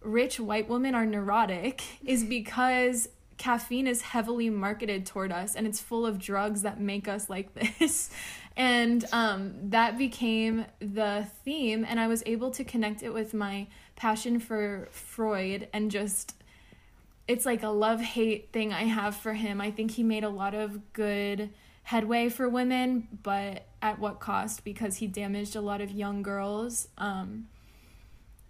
rich 0.00 0.38
white 0.38 0.68
women 0.68 0.94
are 0.94 1.06
neurotic 1.06 1.82
is 2.04 2.24
because 2.38 3.08
caffeine 3.36 3.86
is 3.86 4.02
heavily 4.02 4.50
marketed 4.50 5.06
toward 5.06 5.30
us 5.30 5.54
and 5.54 5.66
it's 5.66 5.80
full 5.80 6.04
of 6.04 6.18
drugs 6.18 6.62
that 6.62 6.80
make 6.80 7.08
us 7.08 7.30
like 7.30 7.54
this. 7.54 8.10
And 8.56 9.04
um, 9.12 9.54
that 9.70 9.96
became 9.98 10.66
the 10.80 11.28
theme 11.44 11.86
and 11.88 12.00
i 12.00 12.08
was 12.08 12.24
able 12.26 12.50
to 12.50 12.64
connect 12.64 13.04
it 13.04 13.14
with 13.14 13.32
my 13.32 13.68
passion 13.94 14.40
for 14.40 14.88
freud 14.90 15.68
and 15.72 15.92
just 15.92 16.34
it's 17.28 17.46
like 17.46 17.62
a 17.62 17.68
love 17.68 18.00
hate 18.00 18.48
thing 18.52 18.72
i 18.72 18.82
have 18.82 19.14
for 19.14 19.32
him. 19.34 19.60
I 19.60 19.70
think 19.70 19.92
he 19.92 20.02
made 20.02 20.24
a 20.24 20.28
lot 20.28 20.54
of 20.56 20.92
good 20.92 21.50
headway 21.88 22.28
for 22.28 22.48
women 22.48 23.08
but 23.22 23.66
at 23.80 23.98
what 23.98 24.20
cost 24.20 24.62
because 24.62 24.96
he 24.96 25.06
damaged 25.06 25.56
a 25.56 25.60
lot 25.60 25.80
of 25.80 25.90
young 25.90 26.22
girls 26.22 26.88
um, 26.98 27.46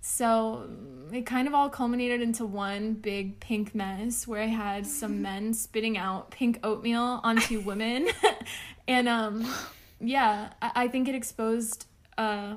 so 0.01 0.69
it 1.13 1.27
kind 1.27 1.47
of 1.47 1.55
all 1.55 1.69
culminated 1.69 2.23
into 2.23 2.47
one 2.47 2.95
big 2.95 3.41
pink 3.41 3.75
mess 3.75 4.27
where 4.27 4.43
I 4.43 4.47
had 4.47 4.87
some 4.87 5.21
men 5.29 5.53
spitting 5.55 5.99
out 5.99 6.31
pink 6.31 6.59
oatmeal 6.63 7.21
onto 7.23 7.61
women. 7.65 8.09
and 8.89 9.09
um 9.09 9.53
yeah, 10.01 10.53
I, 10.63 10.71
I 10.75 10.89
think 10.89 11.09
it 11.09 11.15
exposed 11.15 11.87
uh 12.17 12.57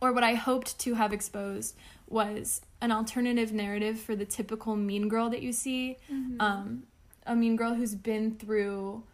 or 0.00 0.12
what 0.12 0.22
I 0.22 0.34
hoped 0.34 0.78
to 0.80 0.94
have 0.94 1.12
exposed 1.12 1.76
was 2.08 2.60
an 2.80 2.92
alternative 2.92 3.52
narrative 3.52 3.98
for 3.98 4.14
the 4.14 4.24
typical 4.24 4.76
mean 4.76 5.08
girl 5.08 5.30
that 5.30 5.42
you 5.42 5.52
see. 5.52 5.96
Mm-hmm. 6.12 6.40
Um 6.40 6.82
a 7.26 7.34
mean 7.34 7.56
girl 7.56 7.74
who's 7.74 7.94
been 7.94 8.36
through 8.36 9.04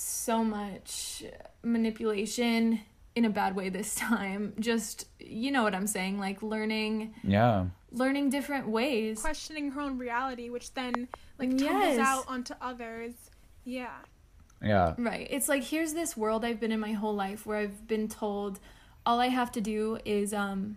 so 0.00 0.42
much 0.42 1.22
manipulation 1.62 2.80
in 3.14 3.24
a 3.24 3.30
bad 3.30 3.54
way 3.56 3.68
this 3.68 3.94
time. 3.94 4.54
Just 4.60 5.06
you 5.18 5.50
know 5.50 5.62
what 5.62 5.74
I'm 5.74 5.86
saying, 5.86 6.18
like 6.18 6.42
learning 6.42 7.14
Yeah. 7.22 7.66
learning 7.92 8.30
different 8.30 8.68
ways. 8.68 9.20
questioning 9.20 9.70
her 9.72 9.80
own 9.80 9.98
reality, 9.98 10.48
which 10.48 10.72
then 10.74 11.08
like 11.38 11.50
Yes. 11.60 11.98
out 11.98 12.24
onto 12.28 12.54
others. 12.60 13.12
Yeah. 13.64 13.96
Yeah. 14.62 14.94
Right. 14.98 15.26
It's 15.30 15.48
like 15.48 15.64
here's 15.64 15.92
this 15.94 16.16
world 16.16 16.44
I've 16.44 16.60
been 16.60 16.72
in 16.72 16.80
my 16.80 16.92
whole 16.92 17.14
life 17.14 17.44
where 17.46 17.58
I've 17.58 17.86
been 17.86 18.08
told 18.08 18.60
all 19.04 19.18
I 19.20 19.28
have 19.28 19.50
to 19.52 19.60
do 19.60 19.98
is 20.04 20.32
um 20.32 20.76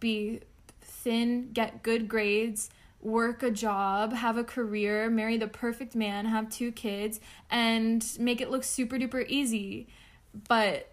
be 0.00 0.40
thin, 0.80 1.50
get 1.52 1.82
good 1.82 2.08
grades, 2.08 2.68
work 3.04 3.42
a 3.42 3.50
job, 3.50 4.12
have 4.14 4.36
a 4.38 4.44
career, 4.44 5.10
marry 5.10 5.36
the 5.36 5.46
perfect 5.46 5.94
man, 5.94 6.24
have 6.24 6.48
two 6.48 6.72
kids 6.72 7.20
and 7.50 8.04
make 8.18 8.40
it 8.40 8.50
look 8.50 8.64
super 8.64 8.96
duper 8.96 9.24
easy. 9.28 9.86
But 10.48 10.90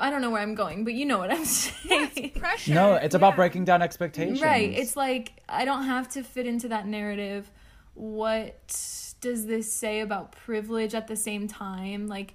I 0.00 0.10
don't 0.10 0.22
know 0.22 0.30
where 0.30 0.42
I'm 0.42 0.54
going, 0.54 0.84
but 0.84 0.94
you 0.94 1.06
know 1.06 1.18
what 1.18 1.30
I'm 1.30 1.44
saying. 1.44 2.32
Pressure. 2.34 2.74
No, 2.74 2.94
it's 2.94 3.14
about 3.14 3.34
yeah. 3.34 3.36
breaking 3.36 3.64
down 3.66 3.82
expectations. 3.82 4.40
Right. 4.40 4.72
It's 4.72 4.96
like 4.96 5.34
I 5.48 5.64
don't 5.64 5.84
have 5.84 6.08
to 6.10 6.24
fit 6.24 6.46
into 6.46 6.68
that 6.68 6.86
narrative. 6.86 7.48
What 7.92 8.56
does 9.20 9.46
this 9.46 9.72
say 9.72 10.00
about 10.00 10.32
privilege 10.32 10.94
at 10.94 11.06
the 11.06 11.16
same 11.16 11.46
time? 11.46 12.08
Like 12.08 12.34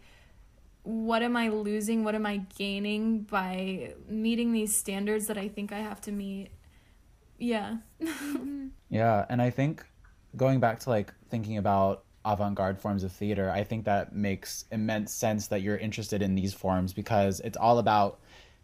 what 0.83 1.21
am 1.21 1.35
I 1.35 1.49
losing? 1.49 2.03
What 2.03 2.15
am 2.15 2.25
I 2.25 2.37
gaining 2.57 3.23
by 3.23 3.93
meeting 4.07 4.53
these 4.53 4.75
standards 4.75 5.27
that 5.27 5.37
I 5.37 5.47
think 5.47 5.71
I 5.71 5.79
have 5.79 5.99
to 6.01 6.11
meet? 6.11 6.49
Yeah. 7.39 7.77
Mm-hmm. 8.01 8.67
Yeah, 8.89 9.25
and 9.29 9.41
I 9.41 9.49
think 9.49 9.85
going 10.35 10.59
back 10.59 10.79
to 10.81 10.89
like 10.89 11.13
thinking 11.29 11.57
about 11.57 12.03
avant-garde 12.25 12.79
forms 12.79 13.03
of 13.03 13.11
theater, 13.11 13.49
I 13.49 13.63
think 13.63 13.85
that 13.85 14.13
makes 14.13 14.65
immense 14.71 15.13
sense 15.13 15.47
that 15.47 15.61
you're 15.61 15.77
interested 15.77 16.21
in 16.21 16.35
these 16.35 16.53
forms 16.53 16.93
because 16.93 17.39
it's 17.41 17.57
all 17.57 17.79
about 17.79 18.19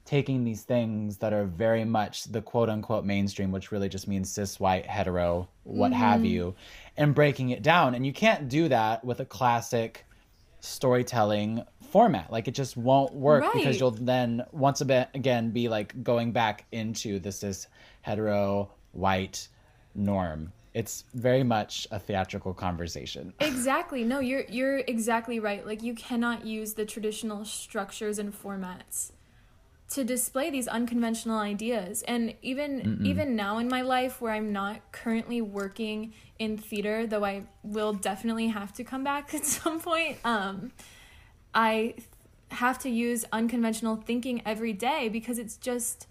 taking 0.06 0.44
these 0.44 0.62
things 0.62 1.18
that 1.18 1.34
are 1.34 1.46
very 1.46 1.84
much 1.84 2.26
the 2.26 2.42
quote 2.42 2.70
unquote 2.70 3.06
mainstream, 3.06 3.52
which 3.52 3.72
really 3.72 3.90
just 3.90 4.08
means 4.08 4.32
cis 4.32 4.60
white, 4.60 4.86
hetero, 4.86 5.48
what 5.64 5.92
have 5.94 6.18
mm-hmm. 6.18 6.26
you, 6.26 6.56
and 6.96 7.16
breaking 7.16 7.50
it 7.50 7.64
down. 7.64 7.96
And 7.96 8.06
you 8.06 8.14
can't 8.14 8.48
do 8.48 8.68
that 8.70 9.04
with 9.04 9.20
a 9.20 9.26
classic 9.26 10.06
storytelling 10.66 11.64
format. 11.90 12.32
Like 12.32 12.48
it 12.48 12.56
just 12.56 12.76
won't 12.76 13.14
work 13.14 13.46
because 13.54 13.80
you'll 13.80 13.92
then 13.92 14.44
once 14.52 14.82
again 14.82 15.52
be 15.52 15.70
like 15.70 16.04
going 16.04 16.32
back 16.32 16.66
into 16.72 17.20
this 17.20 17.44
is 17.44 17.68
hetero 18.02 18.70
white 18.92 19.48
norm. 19.94 20.52
It's 20.74 21.06
very 21.14 21.44
much 21.44 21.88
a 21.92 22.00
theatrical 22.00 22.54
conversation. 22.54 23.34
Exactly. 23.40 24.04
No, 24.04 24.20
you're 24.20 24.44
you're 24.50 24.80
exactly 24.80 25.40
right. 25.40 25.66
Like 25.66 25.82
you 25.82 25.96
cannot 25.96 26.46
use 26.46 26.74
the 26.74 26.86
traditional 26.86 27.46
structures 27.46 28.20
and 28.20 28.34
formats 28.34 29.12
to 29.88 30.04
display 30.04 30.50
these 30.50 30.68
unconventional 30.68 31.38
ideas. 31.38 32.02
And 32.04 32.34
even 32.42 33.02
even 33.04 33.36
now 33.36 33.60
in 33.60 33.68
my 33.68 33.82
life 33.82 34.22
where 34.22 34.34
I'm 34.34 34.52
not 34.52 34.92
currently 34.92 35.42
working 35.42 36.14
in 36.40 36.58
theater, 36.58 37.06
though 37.06 37.24
I 37.24 37.44
will 37.64 37.94
definitely 37.94 38.48
have 38.48 38.74
to 38.74 38.84
come 38.84 39.04
back 39.04 39.34
at 39.34 39.46
some 39.46 39.80
point, 39.80 40.18
um 40.26 40.72
I 41.54 41.96
have 42.50 42.80
to 42.80 42.90
use 42.90 43.26
unconventional 43.32 43.96
thinking 43.96 44.42
every 44.46 44.74
day 44.74 45.10
because 45.10 45.40
it's 45.40 45.58
just 45.58 46.08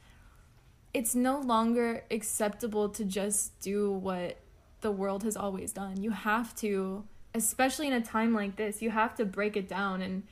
it's 0.92 1.14
no 1.14 1.40
longer 1.40 2.04
acceptable 2.10 2.88
to 2.88 3.04
just 3.04 3.58
do 3.60 3.90
what 3.90 4.38
the 4.80 4.92
world 4.92 5.24
has 5.24 5.36
always 5.36 5.72
done. 5.72 6.00
You 6.00 6.12
have 6.12 6.54
to, 6.56 7.04
especially 7.34 7.88
in 7.88 7.92
a 7.94 8.00
time 8.00 8.32
like 8.32 8.54
this, 8.54 8.80
you 8.80 8.90
have 8.90 9.16
to 9.16 9.24
break 9.24 9.56
it 9.56 9.68
down 9.68 10.00
and 10.02 10.22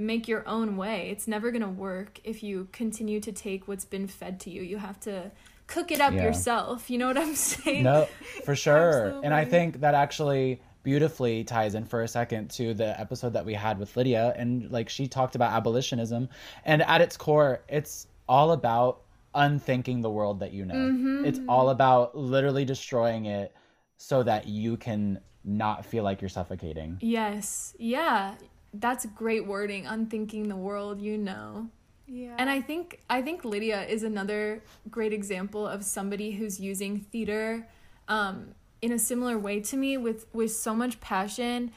make 0.00 0.26
your 0.28 0.46
own 0.48 0.76
way. 0.76 1.10
It's 1.10 1.28
never 1.28 1.50
going 1.50 1.62
to 1.62 1.68
work 1.68 2.20
if 2.24 2.42
you 2.42 2.68
continue 2.72 3.20
to 3.20 3.32
take 3.32 3.68
what's 3.68 3.84
been 3.84 4.06
fed 4.06 4.40
to 4.40 4.50
you. 4.50 4.62
You 4.62 4.78
have 4.78 4.98
to 5.00 5.30
cook 5.66 5.90
it 5.92 6.00
up 6.00 6.12
Yeah. 6.14 6.24
yourself. 6.24 6.90
You 6.90 6.98
know 6.98 7.06
what 7.06 7.18
I'm 7.18 7.34
saying? 7.54 7.84
No, 7.84 8.08
for 8.44 8.56
sure. 8.56 9.20
And 9.22 9.32
I 9.32 9.44
think 9.44 9.80
that 9.80 9.94
actually 9.94 10.60
beautifully 10.82 11.44
ties 11.44 11.74
in 11.74 11.84
for 11.84 12.02
a 12.02 12.08
second 12.08 12.50
to 12.52 12.72
the 12.74 12.98
episode 12.98 13.34
that 13.34 13.44
we 13.44 13.54
had 13.54 13.78
with 13.78 13.96
Lydia. 13.96 14.32
And 14.36 14.70
like 14.70 14.88
she 14.88 15.06
talked 15.06 15.34
about 15.34 15.52
abolitionism. 15.52 16.28
And 16.64 16.82
at 16.82 17.00
its 17.02 17.16
core, 17.16 17.60
it's 17.68 18.06
all 18.28 18.52
about 18.52 19.02
unthinking 19.34 20.00
the 20.00 20.10
world 20.10 20.40
that 20.40 20.52
you 20.52 20.64
know. 20.64 20.74
Mm-hmm. 20.74 21.24
It's 21.26 21.40
all 21.48 21.70
about 21.70 22.16
literally 22.16 22.64
destroying 22.64 23.26
it 23.26 23.54
so 23.98 24.22
that 24.22 24.46
you 24.48 24.76
can 24.76 25.20
not 25.44 25.84
feel 25.84 26.02
like 26.04 26.20
you're 26.20 26.28
suffocating. 26.28 26.98
Yes. 27.00 27.74
Yeah. 27.78 28.34
That's 28.72 29.06
great 29.06 29.46
wording. 29.46 29.86
Unthinking 29.86 30.48
the 30.48 30.56
world, 30.56 31.00
you 31.00 31.18
know. 31.18 31.70
Yeah. 32.06 32.34
And 32.38 32.50
I 32.50 32.60
think 32.60 33.00
I 33.08 33.22
think 33.22 33.44
Lydia 33.44 33.84
is 33.84 34.02
another 34.02 34.62
great 34.90 35.12
example 35.12 35.66
of 35.66 35.84
somebody 35.84 36.32
who's 36.32 36.58
using 36.58 36.98
theater 36.98 37.68
um, 38.08 38.54
in 38.82 38.90
a 38.92 38.98
similar 38.98 39.38
way 39.38 39.60
to 39.60 39.76
me 39.76 39.96
with 39.96 40.26
with 40.32 40.52
so 40.52 40.74
much 40.74 41.00
passion. 41.00 41.70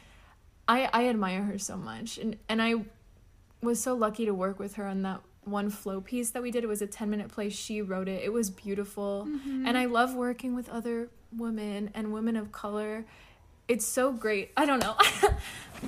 I 0.68 0.90
I 0.92 1.08
admire 1.08 1.44
her 1.44 1.60
so 1.60 1.78
much, 1.78 2.18
and 2.18 2.38
and 2.50 2.62
I 2.62 2.86
was 3.62 3.82
so 3.82 3.94
lucky 3.94 4.26
to 4.26 4.34
work 4.34 4.58
with 4.60 4.76
her 4.76 4.88
on 4.88 5.04
that 5.04 5.22
one 5.46 5.70
flow 5.70 6.02
piece 6.02 6.32
that 6.32 6.42
we 6.42 6.50
did. 6.50 6.64
It 6.64 6.68
was 6.68 6.82
a 6.82 6.88
ten 6.88 7.12
minute 7.12 7.30
play. 7.30 7.50
She 7.50 7.82
wrote 7.84 8.08
it. 8.08 8.24
It 8.24 8.34
was 8.34 8.50
beautiful, 8.50 9.28
and 9.46 9.78
I 9.78 9.86
love 9.86 10.16
working 10.16 10.56
with 10.56 10.68
other 10.70 11.10
women 11.38 11.92
and 11.94 12.12
women 12.12 12.36
of 12.36 12.52
color. 12.52 13.06
It's 13.68 13.86
so 13.86 14.12
great. 14.12 14.52
I 14.58 14.66
don't 14.66 14.80
know. 14.80 14.96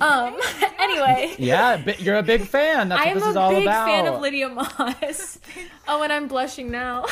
um. 0.00 0.38
Anyway. 0.78 1.34
Yeah, 1.38 1.78
bi- 1.78 1.96
you're 1.98 2.16
a 2.16 2.22
big 2.22 2.42
fan. 2.42 2.88
That's 2.90 3.02
I 3.02 3.06
what 3.06 3.10
am 3.10 3.18
this 3.18 3.28
is 3.30 3.36
a 3.36 3.40
all 3.40 3.50
big 3.50 3.62
about. 3.64 3.86
fan 3.86 4.06
of 4.06 4.20
Lydia 4.20 4.48
Moss. 4.48 5.38
oh, 5.88 6.02
and 6.02 6.12
I'm 6.12 6.28
blushing 6.28 6.70
now. 6.70 7.06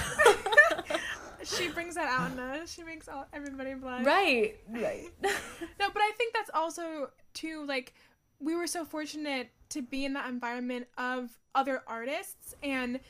she 1.42 1.68
brings 1.68 1.96
that 1.96 2.06
out 2.08 2.30
in 2.32 2.38
us. 2.38 2.72
She 2.72 2.84
makes 2.84 3.08
all, 3.08 3.26
everybody 3.32 3.74
blush. 3.74 4.04
right, 4.04 4.56
right. 4.70 5.10
No, 5.22 5.90
but 5.92 6.02
I 6.02 6.12
think 6.16 6.34
that's 6.34 6.50
also 6.54 7.10
too 7.32 7.64
like 7.66 7.94
we 8.38 8.54
were 8.54 8.68
so 8.68 8.84
fortunate 8.84 9.48
to 9.70 9.82
be 9.82 10.04
in 10.04 10.12
that 10.12 10.28
environment 10.28 10.86
of 10.96 11.36
other 11.54 11.82
artists 11.86 12.54
and 12.62 13.00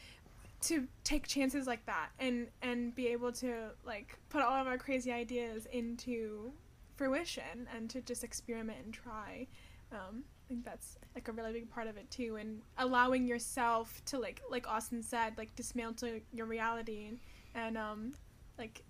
to 0.63 0.87
take 1.03 1.27
chances 1.27 1.67
like 1.67 1.85
that 1.87 2.09
and 2.19 2.47
and 2.63 2.95
be 2.95 3.09
able 3.09 3.33
to 3.33 3.71
like 3.85 4.19
put 4.31 4.41
all 4.41 4.61
of 4.61 4.67
our 4.67 4.79
crazy 4.79 5.13
ideas 5.13 5.67
into 5.73 6.53
fruition 6.97 7.69
and 7.75 7.89
to 7.91 8.01
just 8.01 8.25
experiment 8.25 8.79
and 8.85 8.95
try. 8.95 9.47
Um, 9.93 10.25
I 10.45 10.49
think 10.49 10.65
that's 10.65 10.99
like 11.15 11.29
a 11.29 11.33
really 11.33 11.53
big 11.53 11.71
part 11.71 11.87
of 11.87 11.97
it 11.97 12.11
too, 12.11 12.37
and 12.37 12.61
allowing 12.79 13.27
yourself 13.27 14.03
to 14.07 14.19
like 14.19 14.43
like 14.51 14.69
Austin 14.69 15.03
said, 15.03 15.39
like 15.39 15.55
dismantle 15.57 16.21
your 16.33 16.47
reality 16.47 17.07
and, 17.07 17.19
and 17.55 17.79
um 17.79 18.13
like 18.59 18.83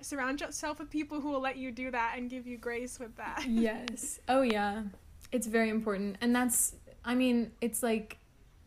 surround 0.00 0.40
yourself 0.40 0.78
with 0.78 0.90
people 0.90 1.20
who 1.20 1.30
will 1.30 1.40
let 1.40 1.56
you 1.56 1.70
do 1.70 1.90
that 1.90 2.14
and 2.16 2.30
give 2.30 2.46
you 2.46 2.56
grace 2.56 2.98
with 2.98 3.14
that. 3.16 3.44
yes. 3.48 4.20
Oh 4.28 4.42
yeah. 4.42 4.82
It's 5.32 5.46
very 5.46 5.68
important. 5.68 6.16
And 6.20 6.34
that's 6.34 6.74
I 7.04 7.14
mean, 7.14 7.52
it's 7.60 7.82
like 7.82 8.18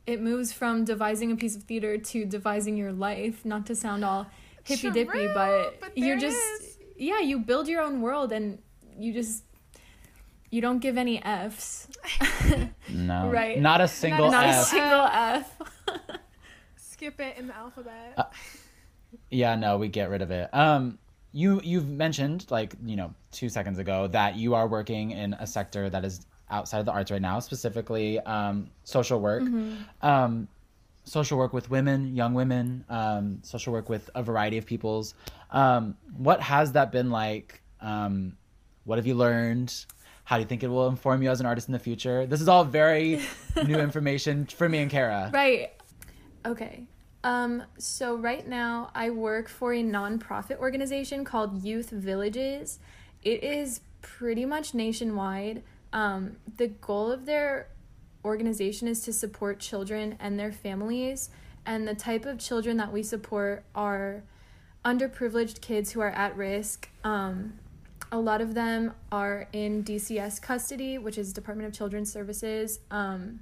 it 0.05 0.21
moves 0.21 0.51
from 0.51 0.83
devising 0.83 1.31
a 1.31 1.35
piece 1.35 1.55
of 1.55 1.63
theater 1.63 1.97
to 1.97 2.25
devising 2.25 2.75
your 2.75 2.91
life, 2.91 3.45
not 3.45 3.65
to 3.67 3.75
sound 3.75 4.03
all 4.03 4.27
hippy 4.63 4.91
dippy, 4.91 5.27
but, 5.33 5.79
but 5.79 5.97
you're 5.97 6.17
just 6.17 6.37
is. 6.61 6.77
yeah, 6.97 7.19
you 7.19 7.39
build 7.39 7.67
your 7.67 7.81
own 7.81 8.01
world 8.01 8.31
and 8.31 8.59
you 8.97 9.13
just 9.13 9.43
you 10.49 10.61
don't 10.61 10.79
give 10.79 10.97
any 10.97 11.23
F's. 11.23 11.87
No. 12.89 13.29
Right. 13.29 13.59
Not 13.59 13.81
a 13.81 13.87
single 13.87 14.29
Not 14.29 14.45
a 14.45 14.49
F. 14.49 14.65
single 14.67 15.01
F. 15.01 15.57
Skip 16.75 17.19
it 17.19 17.37
in 17.37 17.47
the 17.47 17.55
alphabet. 17.55 18.13
Uh, 18.17 18.23
Yeah, 19.29 19.55
no, 19.55 19.77
we 19.77 19.87
get 19.87 20.09
rid 20.09 20.21
of 20.21 20.31
it. 20.31 20.49
Um, 20.53 20.99
you 21.31 21.59
you've 21.63 21.87
mentioned 21.87 22.45
like 22.51 22.75
you 22.85 22.95
know 22.95 23.13
two 23.31 23.49
seconds 23.49 23.79
ago 23.79 24.07
that 24.07 24.35
you 24.35 24.53
are 24.53 24.67
working 24.67 25.11
in 25.11 25.33
a 25.33 25.47
sector 25.47 25.89
that 25.89 26.05
is 26.05 26.25
outside 26.51 26.79
of 26.79 26.85
the 26.85 26.91
arts 26.91 27.09
right 27.09 27.21
now, 27.21 27.39
specifically 27.39 28.19
um, 28.19 28.69
social 28.83 29.19
work. 29.19 29.43
Um, 30.01 30.47
social 31.05 31.37
work 31.37 31.51
with 31.51 31.69
women, 31.71 32.15
young 32.15 32.33
women, 32.35 32.85
um, 32.89 33.39
social 33.41 33.73
work 33.73 33.89
with 33.89 34.09
a 34.13 34.21
variety 34.21 34.57
of 34.59 34.65
peoples. 34.65 35.15
Um, 35.51 35.97
what 36.15 36.39
has 36.41 36.73
that 36.73 36.91
been 36.91 37.09
like? 37.09 37.61
What 38.85 38.97
have 38.97 39.07
you 39.07 39.15
learned? 39.15 39.85
How 40.25 40.37
do 40.37 40.41
you 40.41 40.47
think 40.47 40.63
it 40.63 40.67
will 40.67 40.87
inform 40.87 41.21
you 41.21 41.29
as 41.29 41.39
an 41.39 41.45
artist 41.45 41.67
in 41.67 41.73
the 41.73 41.79
future? 41.79 42.25
This 42.25 42.41
is 42.41 42.47
all 42.47 42.63
very 42.63 43.21
new 43.65 43.77
information 43.77 44.45
for 44.45 44.67
me 44.69 44.79
and 44.79 44.89
Kara. 44.89 45.29
Right. 45.33 45.71
Okay. 46.45 46.87
Um, 47.23 47.63
so 47.77 48.15
right 48.15 48.45
now 48.47 48.91
I 48.93 49.09
work 49.09 49.47
for 49.47 49.73
a 49.73 49.81
nonprofit 49.81 50.57
organization 50.57 51.23
called 51.23 51.63
Youth 51.63 51.89
Villages. 51.89 52.79
It 53.21 53.43
is 53.43 53.81
pretty 54.01 54.45
much 54.45 54.73
nationwide. 54.73 55.63
Um, 55.93 56.37
the 56.57 56.67
goal 56.67 57.11
of 57.11 57.25
their 57.25 57.69
organization 58.25 58.87
is 58.87 59.01
to 59.01 59.13
support 59.13 59.59
children 59.59 60.17
and 60.19 60.37
their 60.39 60.51
families, 60.51 61.29
and 61.65 61.87
the 61.87 61.95
type 61.95 62.25
of 62.25 62.39
children 62.39 62.77
that 62.77 62.91
we 62.91 63.03
support 63.03 63.63
are 63.73 64.23
underprivileged 64.83 65.61
kids 65.61 65.91
who 65.91 66.01
are 66.01 66.11
at 66.11 66.35
risk. 66.35 66.89
Um, 67.03 67.59
a 68.13 68.19
lot 68.19 68.41
of 68.41 68.53
them 68.53 68.93
are 69.11 69.47
in 69.53 69.83
DCS 69.83 70.39
custody, 70.39 70.99
which 70.99 71.17
is 71.17 71.33
Department 71.33 71.67
of 71.67 71.73
Children's 71.73 72.13
Services. 72.13 72.79
Um, 72.91 73.39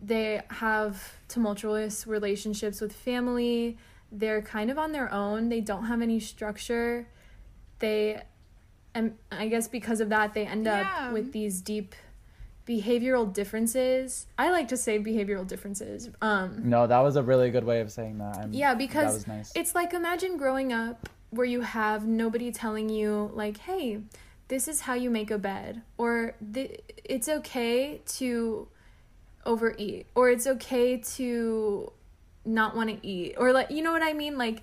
they 0.00 0.40
have 0.50 1.14
tumultuous 1.26 2.06
relationships 2.06 2.80
with 2.80 2.92
family. 2.92 3.76
They're 4.12 4.40
kind 4.40 4.70
of 4.70 4.78
on 4.78 4.92
their 4.92 5.12
own. 5.12 5.48
They 5.48 5.60
don't 5.60 5.86
have 5.86 6.00
any 6.00 6.20
structure. 6.20 7.08
They 7.80 8.22
and 8.94 9.16
I 9.32 9.48
guess 9.48 9.66
because 9.66 10.00
of 10.00 10.10
that 10.10 10.32
they 10.32 10.46
end 10.46 10.68
up 10.68 11.12
with 11.12 11.32
these 11.32 11.60
deep 11.60 11.96
behavioral 12.68 13.30
differences. 13.30 14.26
I 14.38 14.50
like 14.50 14.68
to 14.68 14.76
say 14.76 15.00
behavioral 15.00 15.46
differences. 15.46 16.08
Um 16.22 16.68
No, 16.70 16.86
that 16.86 17.00
was 17.00 17.16
a 17.16 17.22
really 17.22 17.50
good 17.50 17.64
way 17.64 17.80
of 17.80 17.90
saying 17.90 18.18
that. 18.18 18.38
I'm, 18.38 18.52
yeah, 18.52 18.70
that 18.74 18.78
because 18.78 19.14
was 19.14 19.26
nice. 19.26 19.52
it's 19.56 19.74
like 19.74 19.92
imagine 19.92 20.36
growing 20.36 20.72
up 20.72 21.08
where 21.36 21.46
you 21.46 21.60
have 21.62 22.06
nobody 22.06 22.50
telling 22.52 22.88
you 22.88 23.30
like, 23.34 23.58
"Hey, 23.58 24.00
this 24.48 24.68
is 24.68 24.82
how 24.82 24.94
you 24.94 25.10
make 25.10 25.30
a 25.30 25.38
bed," 25.38 25.82
or 25.98 26.34
"It's 27.04 27.28
okay 27.28 28.00
to 28.18 28.68
overeat," 29.44 30.06
or 30.14 30.30
"It's 30.30 30.46
okay 30.46 30.96
to 31.16 31.92
not 32.44 32.76
want 32.76 32.90
to 32.90 33.06
eat," 33.06 33.34
or 33.38 33.52
like, 33.52 33.70
you 33.70 33.82
know 33.82 33.92
what 33.92 34.02
I 34.02 34.12
mean? 34.12 34.38
Like, 34.38 34.62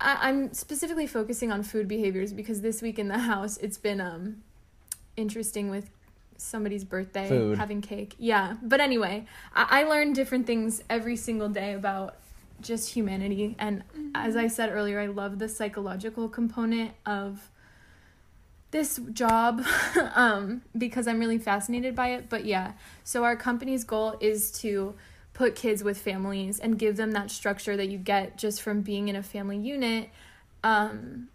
I- 0.00 0.28
I'm 0.28 0.52
specifically 0.54 1.06
focusing 1.06 1.50
on 1.50 1.62
food 1.62 1.88
behaviors 1.88 2.32
because 2.32 2.60
this 2.60 2.82
week 2.82 2.98
in 2.98 3.08
the 3.08 3.18
house 3.18 3.56
it's 3.58 3.78
been 3.78 4.00
um 4.00 4.42
interesting 5.16 5.70
with 5.70 5.90
somebody's 6.36 6.84
birthday 6.84 7.28
Food. 7.28 7.58
having 7.58 7.80
cake 7.80 8.14
yeah 8.18 8.56
but 8.62 8.80
anyway 8.80 9.26
I-, 9.54 9.80
I 9.80 9.84
learn 9.84 10.12
different 10.12 10.46
things 10.46 10.82
every 10.88 11.16
single 11.16 11.48
day 11.48 11.72
about 11.74 12.16
just 12.62 12.90
humanity. 12.90 13.56
And 13.58 13.84
as 14.14 14.36
i 14.36 14.46
said 14.46 14.70
earlier 14.70 15.00
i 15.00 15.06
love 15.06 15.38
the 15.38 15.48
psychological 15.48 16.28
component 16.28 16.92
of 17.06 17.50
this 18.70 19.00
job 19.12 19.62
um, 20.14 20.62
because 20.76 21.06
i'm 21.06 21.18
really 21.18 21.38
fascinated 21.38 21.94
by 21.94 22.08
it. 22.08 22.28
But 22.28 22.44
yeah 22.44 22.72
so 23.04 23.24
our 23.24 23.36
company's 23.36 23.84
goal 23.84 24.16
is 24.20 24.50
to 24.60 24.94
put 25.34 25.54
kids 25.54 25.82
with 25.82 25.98
families 25.98 26.58
and 26.58 26.78
give 26.78 26.96
them 26.96 27.12
that 27.12 27.30
structure 27.30 27.76
that 27.76 27.88
you 27.88 27.98
get 27.98 28.36
just 28.36 28.60
from 28.60 28.82
being 28.82 29.08
in 29.08 29.16
a 29.16 29.22
family 29.22 29.56
unit. 29.56 30.10
Um, 30.62 31.28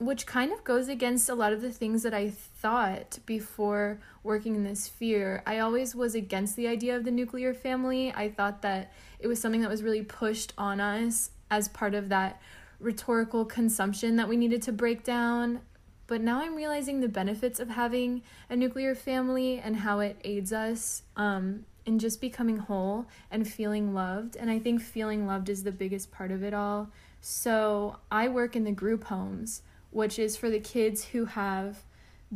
which 0.00 0.24
kind 0.24 0.50
of 0.50 0.64
goes 0.64 0.88
against 0.88 1.28
a 1.28 1.34
lot 1.34 1.52
of 1.52 1.60
the 1.60 1.70
things 1.70 2.02
that 2.02 2.14
I 2.14 2.30
thought 2.30 3.18
before 3.26 4.00
working 4.22 4.54
in 4.54 4.64
this 4.64 4.84
sphere. 4.84 5.42
I 5.46 5.58
always 5.58 5.94
was 5.94 6.14
against 6.14 6.56
the 6.56 6.66
idea 6.66 6.96
of 6.96 7.04
the 7.04 7.10
nuclear 7.10 7.52
family. 7.52 8.10
I 8.10 8.30
thought 8.30 8.62
that 8.62 8.94
it 9.18 9.26
was 9.26 9.38
something 9.38 9.60
that 9.60 9.68
was 9.68 9.82
really 9.82 10.02
pushed 10.02 10.54
on 10.56 10.80
us 10.80 11.32
as 11.50 11.68
part 11.68 11.94
of 11.94 12.08
that 12.08 12.40
rhetorical 12.78 13.44
consumption 13.44 14.16
that 14.16 14.26
we 14.26 14.38
needed 14.38 14.62
to 14.62 14.72
break 14.72 15.04
down. 15.04 15.60
But 16.06 16.22
now 16.22 16.40
I'm 16.40 16.56
realizing 16.56 17.00
the 17.00 17.08
benefits 17.08 17.60
of 17.60 17.68
having 17.68 18.22
a 18.48 18.56
nuclear 18.56 18.94
family 18.94 19.58
and 19.58 19.76
how 19.76 20.00
it 20.00 20.18
aids 20.24 20.50
us 20.50 21.02
um, 21.14 21.66
in 21.84 21.98
just 21.98 22.22
becoming 22.22 22.56
whole 22.56 23.04
and 23.30 23.46
feeling 23.46 23.92
loved. 23.92 24.34
And 24.34 24.50
I 24.50 24.60
think 24.60 24.80
feeling 24.80 25.26
loved 25.26 25.50
is 25.50 25.62
the 25.62 25.72
biggest 25.72 26.10
part 26.10 26.30
of 26.30 26.42
it 26.42 26.54
all. 26.54 26.88
So 27.20 27.98
I 28.10 28.28
work 28.28 28.56
in 28.56 28.64
the 28.64 28.72
group 28.72 29.04
homes, 29.04 29.60
which 29.90 30.18
is 30.18 30.36
for 30.36 30.50
the 30.50 30.60
kids 30.60 31.06
who 31.06 31.24
have 31.26 31.82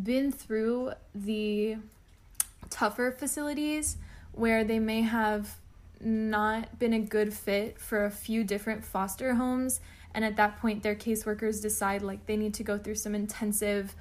been 0.00 0.32
through 0.32 0.92
the 1.14 1.76
tougher 2.70 3.14
facilities 3.16 3.96
where 4.32 4.64
they 4.64 4.78
may 4.78 5.02
have 5.02 5.56
not 6.00 6.78
been 6.78 6.92
a 6.92 6.98
good 6.98 7.32
fit 7.32 7.78
for 7.78 8.04
a 8.04 8.10
few 8.10 8.44
different 8.44 8.84
foster 8.84 9.34
homes. 9.34 9.80
And 10.12 10.24
at 10.24 10.36
that 10.36 10.60
point 10.60 10.82
their 10.82 10.94
caseworkers 10.94 11.62
decide 11.62 12.02
like 12.02 12.26
they 12.26 12.36
need 12.36 12.54
to 12.54 12.62
go 12.62 12.78
through 12.78 12.96
some 12.96 13.14
intensive 13.14 13.94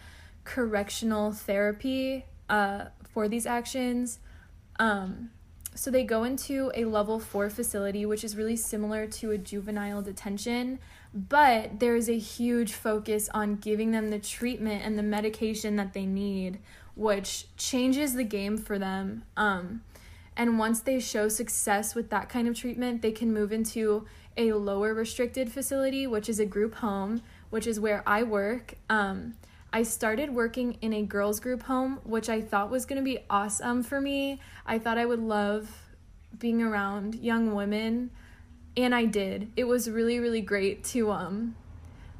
correctional 0.43 1.31
therapy 1.31 2.25
uh, 2.49 2.85
for 3.13 3.27
these 3.27 3.45
actions. 3.45 4.19
Um, 4.79 5.29
so 5.75 5.89
they 5.89 6.03
go 6.03 6.23
into 6.23 6.71
a 6.75 6.85
level 6.85 7.19
four 7.19 7.49
facility, 7.49 8.05
which 8.05 8.23
is 8.23 8.35
really 8.35 8.55
similar 8.55 9.07
to 9.07 9.31
a 9.31 9.37
juvenile 9.37 10.01
detention, 10.01 10.79
but 11.13 11.79
there's 11.79 12.09
a 12.09 12.17
huge 12.17 12.73
focus 12.73 13.29
on 13.33 13.55
giving 13.55 13.91
them 13.91 14.09
the 14.09 14.19
treatment 14.19 14.83
and 14.83 14.97
the 14.97 15.03
medication 15.03 15.75
that 15.75 15.93
they 15.93 16.05
need, 16.05 16.59
which 16.95 17.47
changes 17.55 18.13
the 18.13 18.23
game 18.23 18.57
for 18.57 18.79
them. 18.79 19.23
Um, 19.37 19.83
and 20.35 20.57
once 20.57 20.79
they 20.79 20.99
show 20.99 21.29
success 21.29 21.93
with 21.93 22.09
that 22.09 22.29
kind 22.29 22.47
of 22.47 22.55
treatment, 22.55 23.01
they 23.01 23.11
can 23.11 23.31
move 23.31 23.51
into 23.51 24.05
a 24.35 24.53
lower 24.53 24.93
restricted 24.93 25.51
facility, 25.51 26.07
which 26.07 26.27
is 26.27 26.39
a 26.39 26.45
group 26.45 26.75
home, 26.75 27.21
which 27.51 27.67
is 27.67 27.79
where 27.79 28.03
I 28.07 28.23
work. 28.23 28.75
Um, 28.89 29.35
I 29.71 29.83
started 29.83 30.31
working 30.31 30.77
in 30.81 30.93
a 30.93 31.03
girls' 31.03 31.39
group 31.39 31.63
home, 31.63 31.99
which 32.03 32.29
I 32.29 32.41
thought 32.41 32.71
was 32.71 32.85
going 32.85 32.97
to 32.97 33.03
be 33.03 33.19
awesome 33.29 33.83
for 33.83 34.01
me. 34.01 34.39
I 34.65 34.79
thought 34.79 34.97
I 34.97 35.05
would 35.05 35.19
love 35.19 35.69
being 36.37 36.63
around 36.63 37.15
young 37.15 37.53
women, 37.53 38.09
and 38.75 38.93
I 38.93 39.05
did. 39.05 39.51
It 39.55 39.65
was 39.65 39.89
really, 39.89 40.19
really 40.19 40.41
great 40.41 40.83
to 40.85 41.11
um, 41.11 41.55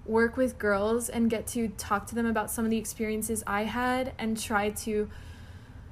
work 0.06 0.38
with 0.38 0.58
girls 0.58 1.10
and 1.10 1.30
get 1.30 1.48
to 1.48 1.70
talk 1.70 2.08
to 2.08 2.16
them 2.16 2.26
about 2.26 2.52
some 2.52 2.66
of 2.66 2.72
the 2.72 2.78
experiences 2.78 3.44
I 3.48 3.64
had 3.64 4.14
and 4.18 4.40
try 4.40 4.70
to 4.70 5.10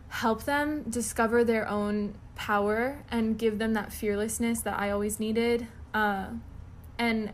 help 0.09 0.43
them 0.43 0.83
discover 0.83 1.43
their 1.43 1.67
own 1.67 2.15
power 2.35 3.03
and 3.09 3.37
give 3.37 3.59
them 3.59 3.73
that 3.73 3.93
fearlessness 3.93 4.61
that 4.61 4.77
I 4.77 4.91
always 4.91 5.19
needed. 5.19 5.67
Uh, 5.93 6.27
and 6.99 7.31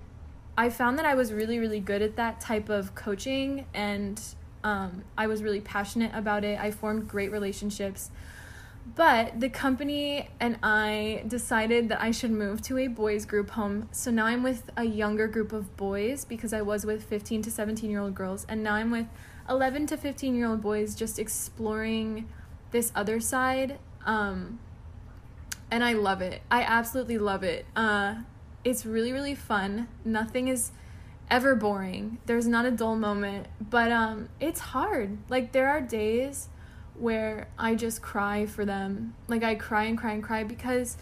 I 0.57 0.69
found 0.69 0.97
that 0.99 1.05
I 1.05 1.15
was 1.15 1.33
really, 1.33 1.59
really 1.59 1.79
good 1.79 2.01
at 2.01 2.15
that 2.15 2.39
type 2.39 2.69
of 2.69 2.95
coaching, 2.95 3.65
and 3.73 4.19
um, 4.63 5.03
I 5.17 5.27
was 5.27 5.43
really 5.43 5.61
passionate 5.61 6.11
about 6.15 6.43
it. 6.43 6.59
I 6.59 6.71
formed 6.71 7.07
great 7.07 7.31
relationships. 7.31 8.09
But 8.95 9.39
the 9.39 9.49
company 9.49 10.29
and 10.39 10.57
I 10.63 11.23
decided 11.27 11.89
that 11.89 12.01
I 12.01 12.11
should 12.11 12.31
move 12.31 12.61
to 12.63 12.77
a 12.77 12.87
boys' 12.87 13.25
group 13.25 13.51
home. 13.51 13.89
So 13.91 14.11
now 14.11 14.25
I'm 14.25 14.43
with 14.43 14.69
a 14.77 14.85
younger 14.85 15.27
group 15.27 15.51
of 15.51 15.75
boys 15.75 16.23
because 16.23 16.53
I 16.53 16.61
was 16.61 16.85
with 16.85 17.03
15 17.03 17.41
to 17.43 17.51
17 17.51 17.89
year 17.89 17.99
old 17.99 18.15
girls, 18.15 18.45
and 18.47 18.63
now 18.63 18.75
I'm 18.75 18.91
with 18.91 19.07
11 19.49 19.87
to 19.87 19.97
15 19.97 20.35
year 20.35 20.47
old 20.47 20.61
boys 20.61 20.95
just 20.95 21.19
exploring 21.19 22.29
this 22.71 22.91
other 22.95 23.19
side. 23.19 23.77
Um, 24.05 24.59
and 25.69 25.83
I 25.83 25.93
love 25.93 26.21
it. 26.21 26.41
I 26.49 26.61
absolutely 26.61 27.17
love 27.17 27.43
it. 27.43 27.65
Uh, 27.75 28.15
it's 28.63 28.85
really 28.85 29.11
really 29.11 29.35
fun. 29.35 29.89
Nothing 30.05 30.47
is 30.47 30.71
ever 31.29 31.55
boring. 31.55 32.19
There's 32.25 32.47
not 32.47 32.65
a 32.65 32.71
dull 32.71 32.95
moment, 32.95 33.47
but 33.59 33.91
um, 33.91 34.29
it's 34.39 34.59
hard. 34.59 35.17
Like 35.29 35.51
there 35.51 35.67
are 35.67 35.81
days 35.81 36.47
where 36.99 37.47
I 37.57 37.75
just 37.75 38.01
cry 38.01 38.45
for 38.45 38.65
them. 38.65 39.15
Like 39.27 39.43
I 39.43 39.55
cry 39.55 39.83
and 39.83 39.97
cry 39.97 40.13
and 40.13 40.23
cry 40.23 40.43
because 40.43 40.97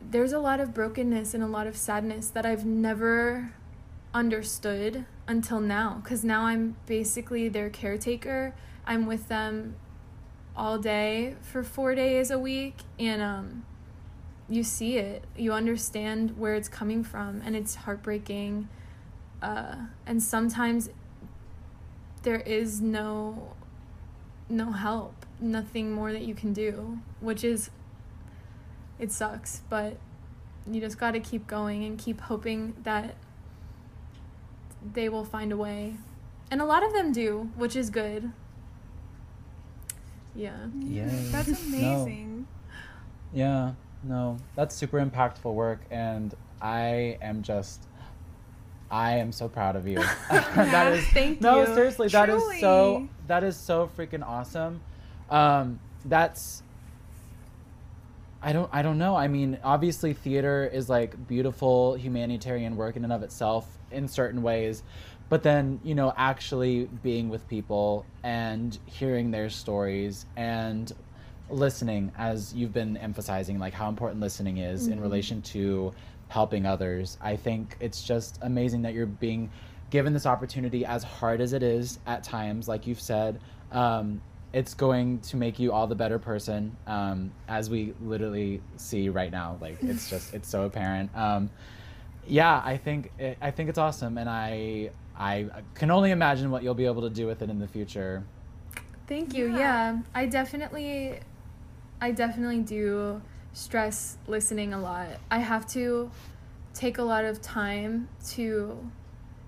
there's 0.00 0.32
a 0.32 0.38
lot 0.38 0.60
of 0.60 0.72
brokenness 0.74 1.34
and 1.34 1.42
a 1.42 1.46
lot 1.46 1.66
of 1.66 1.76
sadness 1.76 2.28
that 2.30 2.46
I've 2.46 2.64
never 2.64 3.52
understood 4.12 5.04
until 5.28 5.60
now 5.60 6.02
cuz 6.04 6.24
now 6.24 6.42
I'm 6.42 6.76
basically 6.86 7.48
their 7.48 7.70
caretaker. 7.70 8.54
I'm 8.86 9.06
with 9.06 9.28
them 9.28 9.76
all 10.56 10.78
day 10.78 11.36
for 11.40 11.62
4 11.62 11.94
days 11.94 12.30
a 12.30 12.38
week 12.38 12.78
and 12.98 13.22
um 13.22 13.64
you 14.48 14.64
see 14.64 14.96
it. 14.96 15.24
You 15.36 15.52
understand 15.52 16.36
where 16.36 16.54
it's 16.54 16.68
coming 16.68 17.04
from 17.04 17.40
and 17.44 17.54
it's 17.54 17.76
heartbreaking. 17.76 18.68
Uh 19.42 19.86
and 20.06 20.22
sometimes 20.22 20.90
there 22.22 22.40
is 22.40 22.80
no 22.80 23.54
no 24.50 24.72
help, 24.72 25.14
nothing 25.40 25.92
more 25.92 26.12
that 26.12 26.22
you 26.22 26.34
can 26.34 26.52
do, 26.52 26.98
which 27.20 27.44
is 27.44 27.70
it 28.98 29.10
sucks, 29.10 29.62
but 29.70 29.96
you 30.70 30.80
just 30.80 30.98
got 30.98 31.12
to 31.12 31.20
keep 31.20 31.46
going 31.46 31.84
and 31.84 31.98
keep 31.98 32.20
hoping 32.20 32.74
that 32.82 33.14
they 34.92 35.08
will 35.08 35.24
find 35.24 35.52
a 35.52 35.56
way. 35.56 35.94
And 36.50 36.60
a 36.60 36.64
lot 36.64 36.82
of 36.82 36.92
them 36.92 37.12
do, 37.12 37.50
which 37.56 37.76
is 37.76 37.90
good. 37.90 38.30
Yeah. 40.34 40.66
Yeah. 40.80 41.08
That's 41.30 41.48
No. 41.70 41.76
amazing. 42.02 42.46
Yeah, 43.32 43.72
no, 44.02 44.38
that's 44.56 44.74
super 44.74 44.98
impactful 44.98 45.52
work, 45.54 45.80
and 45.90 46.34
I 46.60 47.16
am 47.22 47.42
just, 47.42 47.86
I 48.90 49.18
am 49.18 49.32
so 49.32 49.48
proud 49.48 49.76
of 49.76 49.86
you. 49.86 49.96
that 50.30 50.92
is 50.92 51.06
Thank 51.08 51.40
no, 51.40 51.60
you. 51.60 51.74
seriously, 51.74 52.08
that 52.08 52.28
is 52.28 52.42
so 52.60 53.08
that 53.28 53.44
is 53.44 53.56
so 53.56 53.88
freaking 53.96 54.26
awesome. 54.26 54.80
Um, 55.30 55.78
that's. 56.04 56.62
I 58.42 58.52
don't 58.52 58.70
I 58.72 58.82
don't 58.82 58.98
know. 58.98 59.14
I 59.16 59.28
mean, 59.28 59.58
obviously 59.62 60.14
theater 60.14 60.68
is 60.72 60.88
like 60.88 61.28
beautiful 61.28 61.94
humanitarian 61.94 62.74
work 62.76 62.96
in 62.96 63.04
and 63.04 63.12
of 63.12 63.22
itself 63.22 63.66
in 63.90 64.08
certain 64.08 64.42
ways. 64.42 64.82
But 65.28 65.42
then, 65.44 65.78
you 65.84 65.94
know, 65.94 66.12
actually 66.16 66.86
being 67.02 67.28
with 67.28 67.46
people 67.48 68.04
and 68.24 68.76
hearing 68.86 69.30
their 69.30 69.48
stories 69.50 70.26
and 70.36 70.90
listening 71.50 72.10
as 72.16 72.52
you've 72.54 72.72
been 72.72 72.96
emphasizing 72.96 73.58
like 73.58 73.74
how 73.74 73.88
important 73.88 74.20
listening 74.20 74.58
is 74.58 74.86
in 74.88 74.98
Mhm. 74.98 75.02
relation 75.02 75.42
to 75.42 75.92
helping 76.30 76.64
others. 76.64 77.18
I 77.20 77.36
think 77.36 77.76
it's 77.80 78.02
just 78.02 78.38
amazing 78.40 78.82
that 78.82 78.94
you're 78.94 79.06
being 79.06 79.50
given 79.90 80.12
this 80.14 80.24
opportunity 80.24 80.86
as 80.86 81.02
hard 81.02 81.40
as 81.40 81.52
it 81.52 81.62
is 81.62 81.98
at 82.06 82.22
times 82.22 82.68
like 82.68 82.86
you've 82.86 83.00
said 83.00 83.40
um, 83.72 84.22
it's 84.52 84.74
going 84.74 85.20
to 85.20 85.36
make 85.36 85.58
you 85.58 85.72
all 85.72 85.86
the 85.86 85.94
better 85.94 86.18
person, 86.18 86.76
um, 86.86 87.30
as 87.48 87.70
we 87.70 87.94
literally 88.00 88.60
see 88.76 89.08
right 89.08 89.30
now. 89.30 89.56
Like 89.60 89.78
it's 89.82 90.10
just 90.10 90.34
it's 90.34 90.48
so 90.48 90.64
apparent. 90.64 91.14
Um, 91.16 91.50
yeah, 92.26 92.60
I 92.64 92.76
think 92.76 93.12
it, 93.18 93.38
I 93.40 93.50
think 93.50 93.68
it's 93.68 93.78
awesome, 93.78 94.18
and 94.18 94.28
I 94.28 94.90
I 95.16 95.46
can 95.74 95.90
only 95.90 96.10
imagine 96.10 96.50
what 96.50 96.62
you'll 96.62 96.74
be 96.74 96.86
able 96.86 97.02
to 97.02 97.10
do 97.10 97.26
with 97.26 97.42
it 97.42 97.50
in 97.50 97.58
the 97.58 97.68
future. 97.68 98.24
Thank 99.06 99.34
you. 99.34 99.50
Yeah. 99.50 99.58
Yeah. 99.58 99.98
I 100.14 100.26
definitely 100.26 101.20
I 102.00 102.10
definitely 102.10 102.60
do 102.60 103.22
stress 103.52 104.16
listening 104.26 104.72
a 104.72 104.80
lot. 104.80 105.08
I 105.30 105.38
have 105.38 105.66
to 105.68 106.10
take 106.74 106.98
a 106.98 107.02
lot 107.02 107.24
of 107.24 107.42
time 107.42 108.08
to 108.30 108.90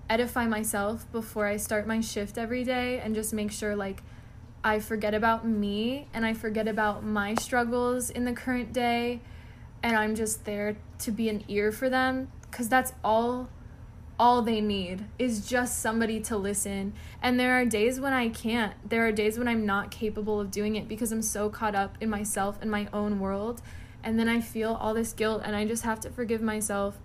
edify 0.09 0.45
myself 0.45 1.09
before 1.11 1.45
I 1.45 1.57
start 1.57 1.87
my 1.87 2.01
shift 2.01 2.37
every 2.37 2.63
day 2.63 2.99
and 2.99 3.15
just 3.15 3.33
make 3.33 3.51
sure 3.51 3.75
like 3.75 4.03
I 4.63 4.79
forget 4.79 5.13
about 5.13 5.47
me 5.47 6.07
and 6.13 6.25
I 6.25 6.33
forget 6.33 6.67
about 6.67 7.03
my 7.03 7.35
struggles 7.35 8.09
in 8.09 8.25
the 8.25 8.33
current 8.33 8.73
day 8.73 9.21
and 9.81 9.95
I'm 9.95 10.15
just 10.15 10.45
there 10.45 10.77
to 10.99 11.11
be 11.11 11.29
an 11.29 11.43
ear 11.47 11.71
for 11.71 11.89
them 11.89 12.31
cuz 12.51 12.69
that's 12.69 12.93
all 13.03 13.49
all 14.19 14.41
they 14.41 14.61
need 14.61 15.05
is 15.17 15.47
just 15.47 15.79
somebody 15.79 16.19
to 16.21 16.37
listen. 16.37 16.93
And 17.21 17.39
there 17.39 17.59
are 17.59 17.65
days 17.65 17.99
when 17.99 18.13
I 18.13 18.29
can't. 18.29 18.73
There 18.87 19.05
are 19.07 19.11
days 19.11 19.37
when 19.37 19.47
I'm 19.47 19.65
not 19.65 19.91
capable 19.91 20.39
of 20.39 20.51
doing 20.51 20.75
it 20.75 20.87
because 20.87 21.11
I'm 21.11 21.21
so 21.21 21.49
caught 21.49 21.75
up 21.75 21.97
in 21.99 22.09
myself 22.09 22.59
and 22.61 22.69
my 22.69 22.87
own 22.93 23.19
world. 23.19 23.61
And 24.03 24.19
then 24.19 24.27
I 24.27 24.41
feel 24.41 24.73
all 24.73 24.93
this 24.93 25.13
guilt 25.13 25.41
and 25.45 25.55
I 25.55 25.65
just 25.65 25.83
have 25.83 25.99
to 26.01 26.09
forgive 26.09 26.41
myself. 26.41 26.99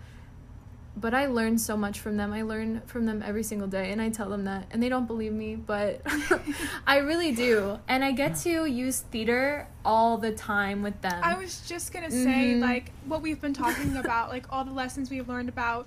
But 0.97 1.15
I 1.15 1.27
learn 1.27 1.59
so 1.59 1.77
much 1.77 2.01
from 2.01 2.17
them. 2.17 2.33
I 2.33 2.43
learn 2.43 2.81
from 2.87 3.07
them 3.07 3.23
every 3.25 3.45
single 3.45 3.69
day 3.69 3.93
and 3.93 4.03
I 4.03 4.09
tell 4.11 4.29
them 4.29 4.45
that. 4.47 4.67
And 4.73 4.83
they 4.83 4.89
don't 4.89 5.07
believe 5.07 5.33
me, 5.33 5.55
but 5.55 6.03
I 6.89 6.99
really 6.99 7.31
do. 7.31 7.79
And 7.87 8.05
I 8.05 8.11
get 8.11 8.35
to 8.39 8.65
use 8.67 9.01
theater 9.03 9.69
all 9.85 10.19
the 10.19 10.33
time 10.33 10.83
with 10.83 11.01
them. 11.01 11.21
I 11.23 11.35
was 11.39 11.61
just 11.69 11.93
gonna 11.93 12.11
say, 12.11 12.55
Mhm. 12.57 12.61
like, 12.61 12.91
what 13.07 13.23
we've 13.23 13.41
been 13.41 13.53
talking 13.55 13.97
about, 14.05 14.29
like, 14.31 14.47
all 14.51 14.65
the 14.65 14.73
lessons 14.73 15.09
we've 15.09 15.29
learned 15.29 15.49
about, 15.49 15.87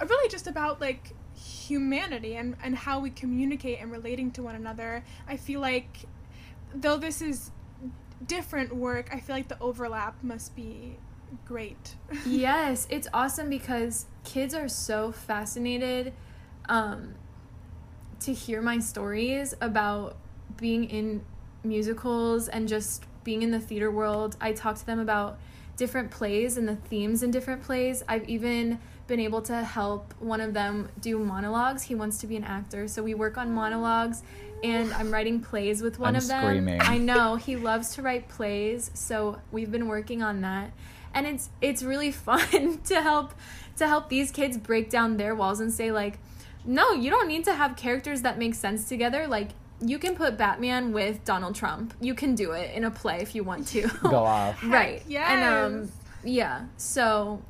are 0.00 0.06
really 0.06 0.28
just 0.28 0.48
about, 0.48 0.80
like, 0.80 1.12
humanity 1.36 2.34
and, 2.34 2.56
and 2.60 2.74
how 2.74 2.98
we 2.98 3.10
communicate 3.10 3.78
and 3.80 3.92
relating 3.92 4.32
to 4.32 4.42
one 4.42 4.56
another. 4.56 5.04
I 5.28 5.36
feel 5.36 5.60
like, 5.60 6.06
though 6.74 6.96
this 6.96 7.22
is 7.22 7.52
different 8.26 8.74
work, 8.74 9.10
I 9.12 9.20
feel 9.20 9.36
like 9.36 9.48
the 9.48 9.60
overlap 9.60 10.22
must 10.22 10.54
be 10.56 10.96
great. 11.44 11.94
yes, 12.26 12.86
it's 12.90 13.08
awesome 13.12 13.48
because 13.48 14.06
kids 14.24 14.54
are 14.54 14.68
so 14.68 15.12
fascinated 15.12 16.12
um, 16.68 17.14
to 18.20 18.32
hear 18.32 18.60
my 18.62 18.78
stories 18.78 19.54
about 19.60 20.16
being 20.56 20.84
in 20.84 21.24
musicals 21.64 22.48
and 22.48 22.68
just 22.68 23.04
being 23.24 23.42
in 23.42 23.50
the 23.50 23.60
theater 23.60 23.90
world. 23.90 24.36
I 24.40 24.52
talk 24.52 24.76
to 24.76 24.86
them 24.86 24.98
about 24.98 25.38
different 25.76 26.10
plays 26.10 26.56
and 26.56 26.68
the 26.68 26.76
themes 26.76 27.22
in 27.22 27.30
different 27.30 27.62
plays. 27.62 28.02
I've 28.08 28.28
even 28.28 28.80
been 29.08 29.18
able 29.20 29.42
to 29.42 29.56
help 29.64 30.14
one 30.20 30.40
of 30.40 30.54
them 30.54 30.88
do 31.00 31.18
monologues. 31.18 31.82
He 31.82 31.96
wants 31.96 32.18
to 32.18 32.26
be 32.28 32.36
an 32.36 32.44
actor, 32.44 32.86
so 32.86 33.02
we 33.02 33.14
work 33.14 33.36
on 33.36 33.52
monologues 33.52 34.22
and 34.62 34.92
I'm 34.94 35.12
writing 35.12 35.40
plays 35.40 35.82
with 35.82 35.98
one 35.98 36.10
I'm 36.10 36.16
of 36.16 36.28
them. 36.28 36.42
screaming. 36.44 36.80
I 36.80 36.98
know 36.98 37.36
he 37.46 37.56
loves 37.56 37.94
to 37.94 38.02
write 38.02 38.28
plays, 38.28 38.90
so 38.94 39.38
we've 39.52 39.70
been 39.70 39.88
working 39.88 40.22
on 40.22 40.40
that. 40.42 40.70
And 41.14 41.26
it's 41.26 41.48
it's 41.60 41.82
really 41.82 42.12
fun 42.28 42.78
to 42.84 43.02
help 43.02 43.32
to 43.76 43.86
help 43.88 44.08
these 44.08 44.30
kids 44.30 44.56
break 44.58 44.90
down 44.90 45.16
their 45.16 45.34
walls 45.34 45.60
and 45.60 45.72
say 45.72 45.90
like, 45.90 46.18
"No, 46.64 46.92
you 46.92 47.10
don't 47.10 47.28
need 47.28 47.44
to 47.44 47.54
have 47.54 47.76
characters 47.76 48.22
that 48.22 48.38
make 48.38 48.54
sense 48.54 48.88
together. 48.88 49.26
Like 49.26 49.50
you 49.80 49.98
can 49.98 50.16
put 50.16 50.36
Batman 50.36 50.92
with 50.92 51.24
Donald 51.24 51.54
Trump. 51.54 51.94
You 52.00 52.14
can 52.14 52.34
do 52.34 52.50
it 52.52 52.74
in 52.74 52.84
a 52.84 52.90
play 52.90 53.20
if 53.20 53.34
you 53.34 53.42
want 53.44 53.68
to." 53.68 53.88
Go 54.02 54.16
off. 54.24 54.62
right. 54.64 55.02
Yeah. 55.08 55.32
And 55.32 55.44
um 55.84 55.92
yeah. 56.24 56.66
So 56.76 57.40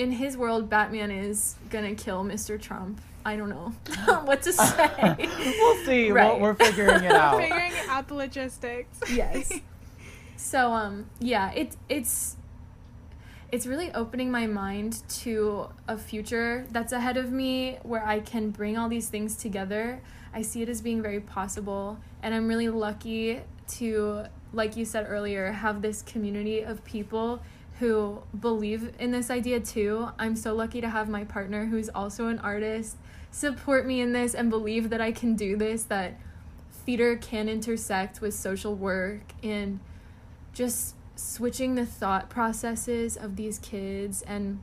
in 0.00 0.12
his 0.12 0.34
world 0.34 0.70
Batman 0.70 1.10
is 1.10 1.56
going 1.68 1.94
to 1.94 2.02
kill 2.02 2.24
Mr. 2.24 2.58
Trump. 2.58 3.02
I 3.26 3.36
don't 3.36 3.50
know 3.50 3.74
what 4.24 4.40
to 4.42 4.52
say. 4.52 5.14
we'll 5.18 5.84
see. 5.84 6.10
Right. 6.10 6.40
We're, 6.40 6.52
we're 6.52 6.54
figuring 6.54 7.04
it 7.04 7.12
out. 7.12 7.38
Figuring 7.38 7.74
out 7.86 8.08
the 8.08 8.14
logistics. 8.14 8.98
yes. 9.12 9.52
So 10.36 10.72
um 10.72 11.10
yeah, 11.18 11.52
it 11.52 11.76
it's 11.90 12.36
it's 13.52 13.66
really 13.66 13.92
opening 13.92 14.30
my 14.30 14.46
mind 14.46 15.02
to 15.20 15.68
a 15.86 15.98
future 15.98 16.66
that's 16.70 16.94
ahead 16.94 17.18
of 17.18 17.30
me 17.30 17.78
where 17.82 18.06
I 18.06 18.20
can 18.20 18.50
bring 18.50 18.78
all 18.78 18.88
these 18.88 19.10
things 19.10 19.36
together. 19.36 20.00
I 20.32 20.40
see 20.40 20.62
it 20.62 20.70
as 20.70 20.80
being 20.80 21.02
very 21.02 21.20
possible 21.20 21.98
and 22.22 22.34
I'm 22.34 22.48
really 22.48 22.70
lucky 22.70 23.42
to 23.72 24.24
like 24.54 24.78
you 24.78 24.86
said 24.86 25.04
earlier 25.06 25.52
have 25.52 25.82
this 25.82 26.00
community 26.00 26.62
of 26.62 26.82
people 26.86 27.42
who 27.80 28.22
believe 28.38 28.92
in 28.98 29.10
this 29.10 29.30
idea 29.30 29.58
too. 29.58 30.08
I'm 30.18 30.36
so 30.36 30.54
lucky 30.54 30.80
to 30.80 30.88
have 30.88 31.08
my 31.08 31.24
partner 31.24 31.66
who's 31.66 31.88
also 31.88 32.28
an 32.28 32.38
artist 32.38 32.96
support 33.30 33.86
me 33.86 34.00
in 34.00 34.12
this 34.12 34.34
and 34.34 34.50
believe 34.50 34.90
that 34.90 35.00
I 35.00 35.12
can 35.12 35.34
do 35.34 35.56
this 35.56 35.84
that 35.84 36.14
theater 36.84 37.16
can 37.16 37.48
intersect 37.48 38.20
with 38.20 38.34
social 38.34 38.74
work 38.74 39.20
and 39.42 39.80
just 40.52 40.94
switching 41.16 41.74
the 41.74 41.86
thought 41.86 42.28
processes 42.28 43.16
of 43.16 43.36
these 43.36 43.58
kids 43.58 44.22
and 44.22 44.60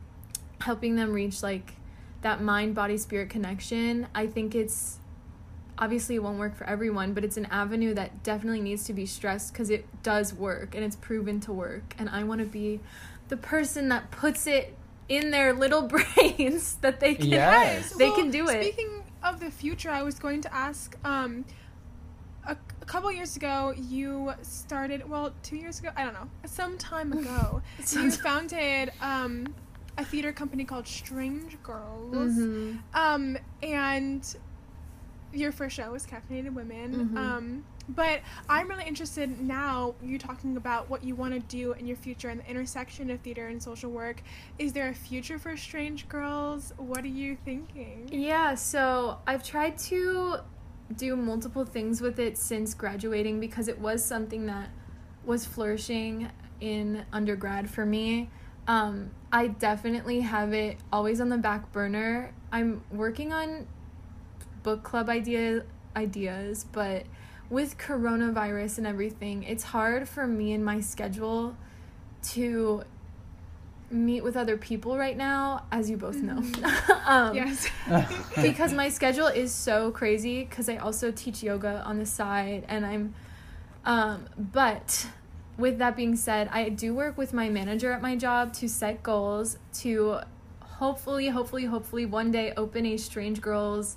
helping 0.62 0.96
them 0.96 1.12
reach 1.12 1.42
like 1.42 1.76
that 2.22 2.42
mind 2.42 2.74
body 2.74 2.98
spirit 2.98 3.30
connection 3.30 4.08
i 4.16 4.26
think 4.26 4.56
it's 4.56 4.98
obviously 5.80 6.16
it 6.16 6.24
won't 6.24 6.40
work 6.40 6.56
for 6.56 6.64
everyone 6.66 7.14
but 7.14 7.24
it's 7.24 7.38
an 7.38 7.46
avenue 7.48 7.94
that 7.94 8.24
definitely 8.24 8.62
needs 8.62 8.84
to 8.86 8.94
be 8.94 9.06
stressed 9.06 9.54
because 9.54 9.70
it 9.70 9.86
does 10.04 10.34
work 10.34 10.74
and 10.76 10.84
it's 10.84 10.96
proven 10.96 11.40
to 11.40 11.52
work 11.54 11.96
and 12.00 12.10
i 12.10 12.24
want 12.24 12.40
to 12.40 12.48
be 12.48 12.80
the 13.30 13.38
person 13.38 13.90
that 13.90 14.10
puts 14.10 14.48
it 14.48 14.76
in 15.10 15.32
their 15.32 15.54
little 15.54 15.82
brains 15.88 16.76
that 16.82 17.00
they 17.00 17.14
can 17.16 17.28
Yes. 17.28 17.92
they 17.94 18.12
can 18.12 18.32
do 18.32 18.48
it 18.50 18.62
Speaking 18.64 19.04
of 19.24 19.40
the 19.40 19.52
future, 19.52 19.90
I 19.90 20.04
was 20.04 20.20
going 20.20 20.42
to 20.42 20.54
ask. 20.54 20.96
Um, 21.04 21.44
a, 22.46 22.56
a 22.82 22.86
couple 22.86 23.12
years 23.12 23.36
ago, 23.36 23.74
you 23.76 24.32
started. 24.44 25.10
Well, 25.10 25.34
two 25.44 25.58
years 25.58 25.80
ago, 25.80 25.90
I 25.98 26.04
don't 26.06 26.14
know. 26.14 26.30
Some 26.46 26.78
time 26.78 27.12
ago, 27.20 27.62
you 27.92 28.12
founded 28.28 28.92
um, 29.02 29.54
a 29.98 30.06
theater 30.06 30.32
company 30.32 30.64
called 30.66 30.88
Strange 30.88 31.62
Girls. 31.64 32.14
Mhm. 32.38 32.80
Um, 32.94 33.38
and 33.64 34.36
your 35.34 35.52
first 35.52 35.76
show 35.76 35.92
was 35.92 36.06
Caffeinated 36.06 36.54
Women. 36.54 37.10
Mhm. 37.14 37.18
Um, 37.18 37.66
but 37.90 38.22
I'm 38.50 38.68
really 38.68 38.86
interested 38.86 39.40
now. 39.42 39.96
You 40.02 40.18
talking 40.18 40.58
about 40.58 40.90
what 40.90 41.04
you 41.04 41.16
want 41.16 41.34
to 41.34 41.40
do 41.40 41.74
in 41.74 41.88
your 41.88 41.96
future 41.98 42.30
and 42.30 42.40
the 42.42 42.50
intersection 42.50 43.10
of 43.10 43.22
theater 43.22 43.48
and 43.48 43.62
social 43.62 43.92
work. 43.92 44.22
Is 44.60 44.74
there 44.74 44.90
a 44.90 44.94
future 44.94 45.40
for 45.40 45.56
Strange 45.56 46.08
Girls? 46.10 46.74
What 46.78 47.04
are 47.04 47.08
you 47.08 47.38
thinking? 47.46 48.10
Yeah, 48.12 48.56
so 48.56 49.20
I've 49.26 49.44
tried 49.44 49.78
to 49.80 50.38
do 50.96 51.16
multiple 51.16 51.66
things 51.66 52.02
with 52.02 52.20
it 52.20 52.38
since 52.38 52.74
graduating 52.74 53.40
because 53.40 53.68
it 53.68 53.80
was 53.80 54.04
something 54.04 54.46
that 54.48 54.70
was 55.26 55.46
flourishing 55.46 56.30
in 56.62 57.06
undergrad 57.12 57.70
for 57.70 57.86
me. 57.86 58.30
Um, 58.68 59.12
I 59.32 59.48
definitely 59.48 60.22
have 60.22 60.54
it 60.54 60.78
always 60.92 61.22
on 61.22 61.30
the 61.30 61.38
back 61.38 61.72
burner. 61.72 62.34
I'm 62.52 62.84
working 62.92 63.32
on 63.34 63.68
book 64.68 64.84
club 64.84 65.08
idea 65.08 65.64
ideas, 65.96 66.66
but 66.74 67.06
with 67.50 67.78
coronavirus 67.78 68.80
and 68.80 68.86
everything, 68.86 69.44
it's 69.44 69.64
hard 69.64 70.10
for 70.10 70.28
me 70.28 70.52
and 70.52 70.66
my 70.66 70.82
schedule 70.82 71.56
to 72.34 72.84
meet 73.90 74.26
with 74.26 74.36
other 74.36 74.58
people 74.58 74.98
right 74.98 75.16
now, 75.16 75.64
as 75.72 75.90
you 75.90 75.96
both 75.96 76.18
know. 76.18 76.44
um, 77.06 77.34
Yes. 77.34 77.70
because 78.42 78.74
my 78.74 78.90
schedule 78.90 79.28
is 79.28 79.54
so 79.54 79.90
crazy 79.92 80.44
because 80.44 80.68
I 80.68 80.76
also 80.76 81.14
teach 81.14 81.42
yoga 81.42 81.82
on 81.86 81.98
the 81.98 82.06
side 82.06 82.66
and 82.68 82.86
I'm 82.86 83.16
um 83.86 84.26
but 84.38 85.08
with 85.58 85.78
that 85.78 85.96
being 85.96 86.18
said, 86.18 86.50
I 86.52 86.68
do 86.68 86.94
work 86.94 87.18
with 87.18 87.32
my 87.34 87.48
manager 87.48 87.94
at 87.94 88.02
my 88.02 88.18
job 88.18 88.52
to 88.56 88.68
set 88.68 89.02
goals 89.02 89.58
to 89.76 90.20
hopefully 90.60 91.30
hopefully 91.30 91.64
hopefully 91.64 92.06
one 92.06 92.32
day 92.32 92.52
open 92.58 92.86
a 92.86 92.98
strange 92.98 93.40
girls 93.40 93.96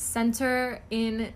center 0.00 0.80
in 0.90 1.32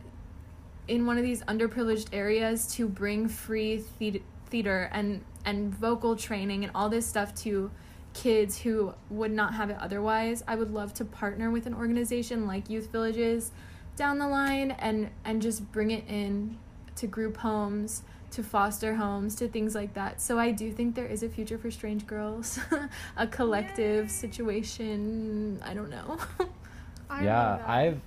in 0.89 1.07
one 1.07 1.17
of 1.17 1.23
these 1.23 1.43
underprivileged 1.43 2.09
areas 2.13 2.67
to 2.75 2.89
bring 2.89 3.29
free 3.29 3.85
the- 3.99 4.23
theater 4.47 4.89
and 4.93 5.23
and 5.45 5.75
vocal 5.75 6.17
training 6.17 6.65
and 6.65 6.73
all 6.75 6.89
this 6.89 7.07
stuff 7.07 7.35
to 7.35 7.71
kids 8.15 8.59
who 8.59 8.95
would 9.11 9.33
not 9.33 9.55
have 9.55 9.69
it 9.71 9.77
otherwise. 9.81 10.43
I 10.47 10.55
would 10.57 10.73
love 10.73 10.95
to 10.95 11.05
partner 11.05 11.51
with 11.51 11.67
an 11.67 11.75
organization 11.75 12.47
like 12.47 12.71
Youth 12.71 12.91
Villages 12.91 13.51
down 13.97 14.19
the 14.19 14.29
line 14.29 14.71
and 14.73 15.11
and 15.25 15.43
just 15.43 15.71
bring 15.71 15.91
it 15.91 16.05
in 16.09 16.59
to 16.97 17.07
group 17.07 17.37
homes, 17.39 18.03
to 18.31 18.43
foster 18.43 18.95
homes, 18.95 19.35
to 19.37 19.49
things 19.49 19.75
like 19.75 19.93
that. 19.95 20.21
So 20.23 20.39
I 20.39 20.53
do 20.53 20.73
think 20.73 20.95
there 20.95 21.07
is 21.07 21.23
a 21.23 21.29
future 21.29 21.59
for 21.59 21.71
strange 21.71 22.07
girls, 22.07 22.59
a 23.17 23.27
collective 23.27 24.05
Yay. 24.07 24.11
situation. 24.11 25.61
I 25.63 25.75
don't 25.75 25.91
know. 25.91 26.19
I 27.11 27.25
yeah. 27.25 27.63
I've 27.67 28.01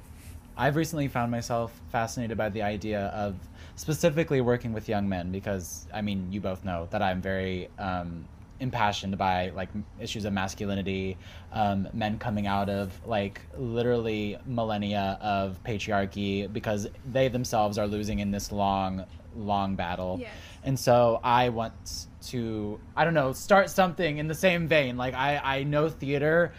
I've 0.58 0.76
recently 0.76 1.08
found 1.08 1.32
myself 1.32 1.80
fascinated 1.92 2.38
by 2.38 2.50
the 2.50 2.64
idea 2.64 3.08
of 3.08 3.36
specifically 3.76 4.42
working 4.42 4.74
with 4.74 4.90
young 4.90 5.08
men 5.08 5.32
because 5.32 5.88
I 5.94 6.02
mean 6.02 6.32
you 6.32 6.42
both 6.42 6.66
know 6.66 6.88
that 6.92 7.02
I'm 7.02 7.22
very 7.22 7.70
um, 7.78 8.26
impassioned 8.60 9.18
by 9.18 9.50
like 9.50 9.70
issues 10.00 10.26
of 10.26 10.34
masculinity, 10.34 11.18
um, 11.54 11.88
men 11.94 12.18
coming 12.18 12.48
out 12.48 12.70
of 12.70 12.92
like 13.06 13.42
literally 13.58 14.38
millennia 14.46 15.18
of 15.22 15.62
patriarchy 15.64 16.52
because 16.52 16.88
they 17.12 17.28
themselves 17.28 17.78
are 17.78 17.88
losing 17.88 18.20
in 18.20 18.32
this 18.32 18.52
long, 18.52 19.06
long 19.36 19.76
battle. 19.76 20.18
Yes. 20.20 20.32
And 20.64 20.80
so 20.80 21.20
I 21.24 21.50
want 21.50 22.08
to, 22.28 22.80
I 22.96 23.06
don't 23.06 23.14
know, 23.14 23.32
start 23.32 23.70
something 23.70 24.18
in 24.18 24.28
the 24.28 24.36
same 24.36 24.68
vein. 24.68 24.98
Like 24.98 25.14
I, 25.14 25.38
I 25.38 25.64
know 25.64 25.90
theater 25.90 26.52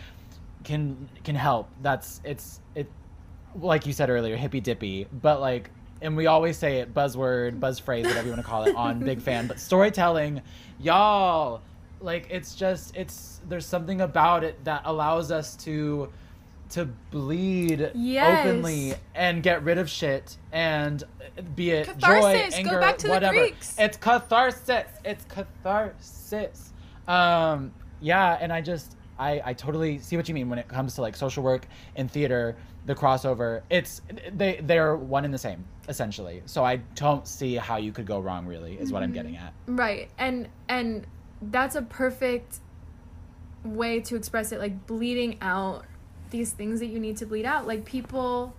can 0.65 1.09
can 1.25 1.35
help. 1.35 1.69
That's 1.83 2.21
it's 2.25 2.61
it, 2.68 2.68
like 3.61 3.87
you 3.87 3.93
said 3.93 4.11
earlier, 4.11 4.37
hippy 4.37 4.61
dippy, 4.61 5.07
but 5.13 5.41
like. 5.41 5.71
And 6.01 6.17
we 6.17 6.29
always 6.29 6.57
say 6.57 6.79
it, 6.79 6.95
buzzword, 6.95 7.59
buzz 7.59 7.81
phrase, 7.81 8.05
whatever 8.07 8.25
you 8.29 8.33
want 8.33 8.41
to 8.45 8.49
call 8.49 8.63
it, 8.63 8.77
on 8.77 9.01
Big 9.01 9.21
Fan. 9.21 9.49
But 9.49 9.59
storytelling, 9.59 10.43
y'all, 10.79 11.61
like 12.01 12.29
it's 12.31 12.55
just 12.55 12.97
it's 12.97 13.41
there's 13.49 13.67
something 13.67 14.01
about 14.01 14.45
it 14.45 14.63
that 14.65 14.83
allows 14.85 15.33
us 15.33 15.57
to 15.57 16.09
to 16.71 16.85
bleed 17.11 17.91
Yes. 17.97 18.47
openly 18.47 18.95
and 19.17 19.43
get 19.43 19.65
rid 19.65 19.79
of 19.79 19.91
shit 19.91 20.37
and 20.53 21.03
be 21.57 21.71
it 21.73 21.87
Catharsis. 21.89 22.23
joy 22.23 22.51
Go 22.51 22.57
anger 22.71 22.79
back 22.81 22.99
to 22.99 23.07
the 23.09 23.13
whatever 23.15 23.39
Greeks. 23.39 23.75
it's 23.79 23.97
catharsis 23.97 24.85
it's 25.05 25.25
catharsis 25.25 26.73
um 27.09 27.73
yeah 28.01 28.37
and 28.41 28.53
i 28.53 28.61
just 28.61 28.97
i 29.19 29.41
i 29.47 29.53
totally 29.55 29.99
see 29.99 30.17
what 30.17 30.29
you 30.29 30.35
mean 30.35 30.49
when 30.51 30.59
it 30.59 30.69
comes 30.69 30.95
to 30.97 31.01
like 31.01 31.17
social 31.17 31.43
work 31.43 31.67
and 31.97 32.11
theater 32.11 32.55
the 32.89 32.95
crossover 32.95 33.61
it's 33.71 34.01
they 34.33 34.61
they're 34.65 34.97
one 34.97 35.25
and 35.25 35.33
the 35.33 35.39
same 35.39 35.63
essentially 35.89 36.43
so 36.47 36.65
i 36.65 36.77
don't 36.95 37.29
see 37.29 37.55
how 37.55 37.77
you 37.77 37.93
could 37.93 38.07
go 38.07 38.19
wrong 38.19 38.47
really 38.47 38.75
is 38.75 38.91
what 38.91 39.03
i'm 39.03 39.13
getting 39.13 39.35
mm-hmm. 39.35 39.47
at 39.47 39.53
Right. 39.69 40.09
And 40.19 40.49
and 40.69 41.07
that's 41.43 41.77
a 41.77 41.83
perfect 41.83 42.61
way 43.65 44.01
to 44.01 44.17
express 44.17 44.51
it 44.51 44.59
like 44.59 44.87
bleeding 44.87 45.37
out 45.43 45.85
these 46.31 46.53
things 46.53 46.81
that 46.81 46.87
you 46.87 46.99
need 46.99 47.19
to 47.19 47.27
bleed 47.27 47.45
out. 47.45 47.67
Like 47.67 47.85
people 47.85 48.57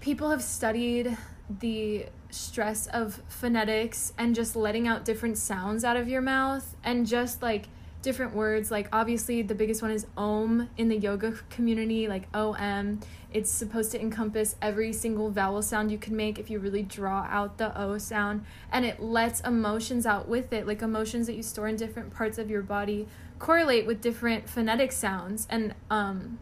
people 0.00 0.30
have 0.30 0.42
studied 0.42 1.16
the 1.60 2.06
stress 2.30 2.86
of 2.88 3.22
phonetics 3.28 4.12
and 4.16 4.34
just 4.34 4.56
letting 4.56 4.88
out 4.88 5.04
different 5.04 5.36
sounds 5.36 5.84
out 5.84 5.96
of 5.96 6.08
your 6.08 6.20
mouth 6.22 6.76
and 6.82 7.06
just 7.06 7.42
like 7.42 7.66
different 8.02 8.34
words. 8.34 8.70
Like 8.70 8.88
obviously 8.92 9.42
the 9.42 9.54
biggest 9.54 9.82
one 9.82 9.90
is 9.90 10.06
om 10.16 10.68
in 10.76 10.88
the 10.88 10.96
yoga 10.96 11.34
community 11.50 12.08
like 12.08 12.24
om 12.34 13.00
it's 13.32 13.50
supposed 13.50 13.90
to 13.92 14.00
encompass 14.00 14.56
every 14.62 14.92
single 14.92 15.30
vowel 15.30 15.60
sound 15.60 15.92
you 15.92 15.98
can 15.98 16.16
make 16.16 16.38
if 16.38 16.48
you 16.48 16.58
really 16.58 16.82
draw 16.82 17.26
out 17.30 17.58
the 17.58 17.78
o 17.78 17.98
sound. 17.98 18.44
And 18.72 18.84
it 18.84 19.00
lets 19.00 19.40
emotions 19.40 20.06
out 20.06 20.28
with 20.28 20.52
it. 20.52 20.66
Like 20.66 20.82
emotions 20.82 21.26
that 21.26 21.34
you 21.34 21.42
store 21.42 21.68
in 21.68 21.76
different 21.76 22.14
parts 22.14 22.38
of 22.38 22.50
your 22.50 22.62
body 22.62 23.06
correlate 23.38 23.86
with 23.86 24.00
different 24.00 24.48
phonetic 24.48 24.92
sounds. 24.92 25.46
And 25.50 25.74
um 25.90 26.38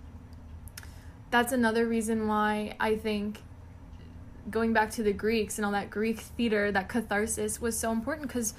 that's 1.31 1.53
another 1.53 1.87
reason 1.87 2.29
why 2.29 2.77
i 2.79 2.95
think 2.95 3.41
going 4.51 4.73
back 4.73 4.91
to 4.93 5.03
the 5.03 5.13
Greeks 5.13 5.59
and 5.59 5.65
all 5.67 5.73
that 5.73 5.91
Greek 5.91 6.21
theater, 6.21 6.71
that 6.73 6.89
catharsis 6.89 7.61
was 7.61 7.79
so 7.79 7.93
important 7.93 8.29
because 8.29 8.55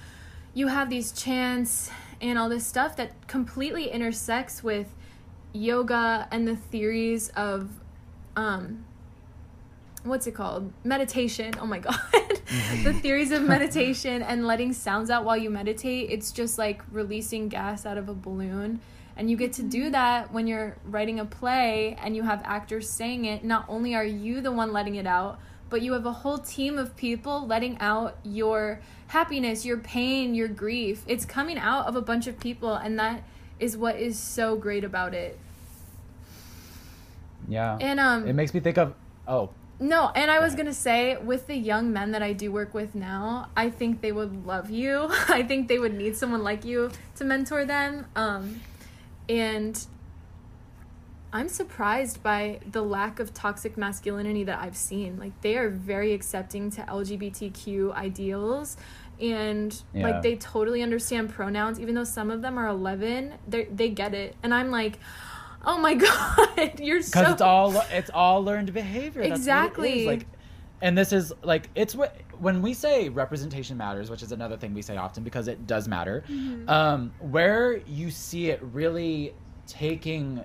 you 0.53 0.67
have 0.67 0.89
these 0.89 1.11
chants 1.11 1.89
and 2.22 2.38
all 2.38 2.49
this 2.49 2.65
stuff 2.65 2.95
that 2.97 3.28
completely 3.28 3.89
intersects 3.89 4.63
with 4.63 4.93
yoga 5.53 6.28
and 6.32 6.47
the 6.47 6.55
theories 6.55 7.30
of 7.30 7.70
um 8.36 8.86
what's 10.03 10.26
it 10.26 10.34
called? 10.34 10.72
Meditation. 10.84 11.53
Oh 11.59 11.65
my 11.65 11.80
god. 11.88 11.99
The 12.84 12.93
theories 13.01 13.32
of 13.32 13.41
meditation 13.55 14.22
and 14.22 14.47
letting 14.47 14.72
sounds 14.74 15.09
out 15.09 15.26
while 15.26 15.38
you 15.38 15.49
meditate. 15.49 16.09
It's 16.11 16.32
just 16.32 16.57
like 16.57 16.82
releasing 16.91 17.49
gas 17.49 17.86
out 17.86 17.97
of 17.97 18.07
a 18.07 18.13
balloon. 18.13 18.80
And 19.18 19.30
you 19.30 19.36
get 19.36 19.53
to 19.53 19.63
do 19.63 19.89
that 19.89 20.32
when 20.32 20.47
you're 20.47 20.78
writing 20.86 21.20
a 21.20 21.26
play 21.26 21.97
and 22.01 22.15
you 22.15 22.24
have 22.24 22.41
actors 22.45 22.89
saying 22.89 23.26
it. 23.26 23.43
Not 23.43 23.65
only 23.68 23.95
are 23.95 24.05
you 24.05 24.41
the 24.41 24.51
one 24.51 24.72
letting 24.72 24.95
it 24.95 25.07
out 25.07 25.39
but 25.70 25.82
you 25.82 25.93
have 25.93 26.05
a 26.05 26.11
whole 26.11 26.38
team 26.38 26.78
of 26.78 26.95
people 26.95 27.45
letting 27.45 27.78
out 27.80 28.18
your 28.24 28.80
happiness 29.08 29.66
your 29.66 29.78
pain 29.78 30.36
your 30.36 30.47
grief 30.47 31.03
it's 31.08 31.26
coming 31.26 31.58
out 31.58 31.86
of 31.86 31.95
a 31.95 32.01
bunch 32.01 32.28
of 32.28 32.39
people 32.39 32.74
and 32.74 32.99
that 32.99 33.24
is 33.60 33.76
what 33.78 33.95
is 33.95 34.20
so 34.20 34.55
great 34.55 34.84
about 34.84 35.14
it 35.14 35.38
yeah 37.47 37.78
and 37.80 37.99
um 37.99 38.28
it 38.28 38.34
makes 38.34 38.53
me 38.53 38.60
think 38.60 38.78
of 38.78 38.93
oh 39.28 39.49
no, 39.80 40.12
and 40.16 40.32
I 40.32 40.39
was 40.39 40.55
gonna 40.55 40.74
say, 40.74 41.18
with 41.18 41.45
the 41.45 41.55
young 41.55 41.93
men 41.93 42.12
that 42.12 42.24
I 42.24 42.34
do 42.34 42.51
work 42.51 42.74
with 42.74 42.95
now, 42.95 43.49
I 43.55 43.70
think 43.70 44.01
they 44.01 44.12
would 44.12 44.45
love 44.45 44.72
you. 44.72 45.08
I 45.28 45.43
think 45.43 45.68
they 45.68 45.78
would 45.78 45.93
need 45.93 46.18
someone 46.18 46.43
like 46.43 46.66
you 46.66 46.89
to 47.18 47.24
mentor 47.24 47.64
them. 47.64 48.08
Um, 48.16 48.62
and 49.30 49.80
I'm 51.34 51.49
surprised 51.49 52.23
by 52.23 52.59
the 52.71 52.82
lack 52.82 53.19
of 53.19 53.34
toxic 53.34 53.78
masculinity 53.78 54.43
that 54.45 54.59
I've 54.59 54.78
seen. 54.78 55.19
Like, 55.19 55.39
they 55.41 55.57
are 55.57 55.69
very 55.69 56.13
accepting 56.13 56.71
to 56.71 56.82
LGBTQ 56.82 57.93
ideals. 57.93 58.78
And 59.19 59.75
Yeah. 59.93 60.03
like 60.03 60.21
they 60.21 60.36
totally 60.36 60.84
understand 60.84 61.30
pronouns, 61.30 61.80
even 61.80 61.95
though 61.95 62.03
some 62.03 62.30
of 62.30 62.41
them 62.43 62.57
are 62.57 62.67
eleven, 62.67 63.34
they 63.47 63.65
they 63.65 63.89
get 63.89 64.13
it, 64.13 64.36
and 64.43 64.53
I'm 64.53 64.69
like, 64.69 64.99
oh 65.65 65.80
my 65.80 65.93
god, 66.57 66.80
you're 66.80 67.01
so 67.01 67.19
because 67.21 67.34
it's 67.34 67.41
all 67.41 67.82
it's 67.91 68.11
all 68.13 68.43
learned 68.43 68.73
behavior 68.73 69.21
That's 69.28 69.32
what 69.32 69.34
it 69.34 69.39
Exactly. 69.39 70.05
like 70.05 70.28
and 70.82 70.95
this 70.95 71.11
is 71.11 71.34
like 71.41 71.69
it's 71.73 71.95
what 71.95 72.15
when 72.39 72.61
we 72.61 72.75
say 72.75 73.09
representation 73.09 73.75
matters 73.78 74.11
which 74.11 74.21
is 74.21 74.32
another 74.32 74.55
thing 74.55 74.75
we 74.75 74.84
say 74.84 74.95
often 74.95 75.23
because 75.23 75.47
it 75.47 75.65
does 75.65 75.88
matter 75.88 76.23
um 76.67 77.11
where 77.19 77.78
you 77.88 78.11
see 78.11 78.51
it 78.51 78.61
really 78.61 79.34
taking 79.65 80.43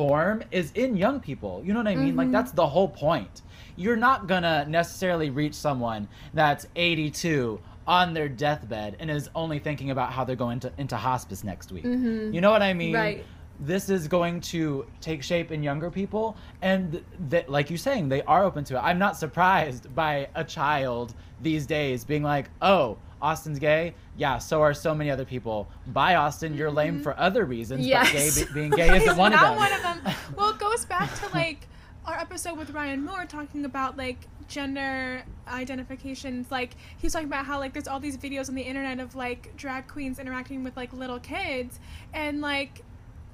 form 0.00 0.42
is 0.50 0.72
in 0.72 0.96
young 0.96 1.20
people. 1.20 1.62
You 1.62 1.74
know 1.74 1.80
what 1.80 1.88
i 1.88 1.94
mean? 1.94 2.16
Like 2.16 2.26
mm-hmm. 2.26 2.32
that's 2.32 2.52
the 2.52 2.66
whole 2.66 2.88
point. 2.88 3.42
You're 3.76 3.96
not 3.96 4.26
gonna 4.26 4.64
necessarily 4.66 5.28
reach 5.28 5.52
someone 5.52 6.08
that's 6.32 6.66
82 6.74 7.60
on 7.86 8.14
their 8.14 8.28
deathbed 8.28 8.96
and 8.98 9.10
is 9.10 9.28
only 9.34 9.58
thinking 9.58 9.90
about 9.90 10.10
how 10.10 10.24
they're 10.24 10.36
going 10.36 10.58
to 10.60 10.72
into 10.78 10.96
hospice 10.96 11.44
next 11.44 11.70
week. 11.70 11.84
Mm-hmm. 11.84 12.32
You 12.32 12.40
know 12.40 12.50
what 12.50 12.62
i 12.62 12.72
mean? 12.72 12.94
Right. 12.94 13.26
this 13.58 13.90
is 13.90 14.08
going 14.08 14.40
to 14.52 14.86
take 15.02 15.22
shape 15.22 15.52
in 15.52 15.62
younger 15.62 15.90
people 15.90 16.34
and 16.62 17.04
that 17.28 17.50
like 17.50 17.68
you're 17.68 17.76
saying 17.90 18.08
they 18.08 18.22
are 18.22 18.42
open 18.42 18.64
to 18.64 18.76
it. 18.76 18.80
I'm 18.80 18.98
not 18.98 19.18
surprised 19.18 19.94
by 19.94 20.28
a 20.34 20.44
child 20.44 21.14
these 21.42 21.66
days 21.66 22.06
being 22.06 22.22
like 22.22 22.48
oh 22.62 22.96
austin's 23.22 23.58
gay 23.58 23.94
yeah 24.16 24.38
so 24.38 24.62
are 24.62 24.72
so 24.74 24.94
many 24.94 25.10
other 25.10 25.24
people 25.24 25.68
bye 25.88 26.14
austin 26.14 26.54
you're 26.54 26.70
lame 26.70 27.00
for 27.02 27.18
other 27.18 27.44
reasons 27.44 27.86
Yes. 27.86 28.06
but 28.10 28.12
gay 28.18 28.44
be- 28.46 28.52
being 28.54 28.70
gay 28.70 28.96
isn't 29.02 29.16
one 29.16 29.32
of 29.34 29.40
not 29.40 29.50
them 29.50 29.58
one 29.58 29.72
of 29.72 29.82
them. 29.82 30.14
Well, 30.36 30.50
it 30.50 30.58
goes 30.58 30.84
back 30.86 31.14
to 31.20 31.28
like 31.34 31.66
our 32.06 32.18
episode 32.18 32.56
with 32.56 32.70
Ryan 32.70 33.04
Moore 33.04 33.26
talking 33.26 33.64
about 33.66 33.96
like 33.98 34.26
gender 34.48 35.22
identifications. 35.46 36.50
Like 36.50 36.74
he 36.98 37.06
was 37.06 37.12
talking 37.12 37.28
about 37.28 37.44
how 37.46 37.58
like 37.58 37.72
there's 37.72 37.86
all 37.88 38.00
these 38.00 38.16
videos 38.16 38.48
on 38.48 38.54
the 38.54 38.62
internet 38.62 39.00
of 39.00 39.14
like 39.14 39.54
drag 39.56 39.86
queens 39.86 40.18
interacting 40.18 40.64
with 40.64 40.76
like 40.76 40.92
little 40.92 41.18
kids, 41.20 41.78
and 42.14 42.40
like 42.40 42.82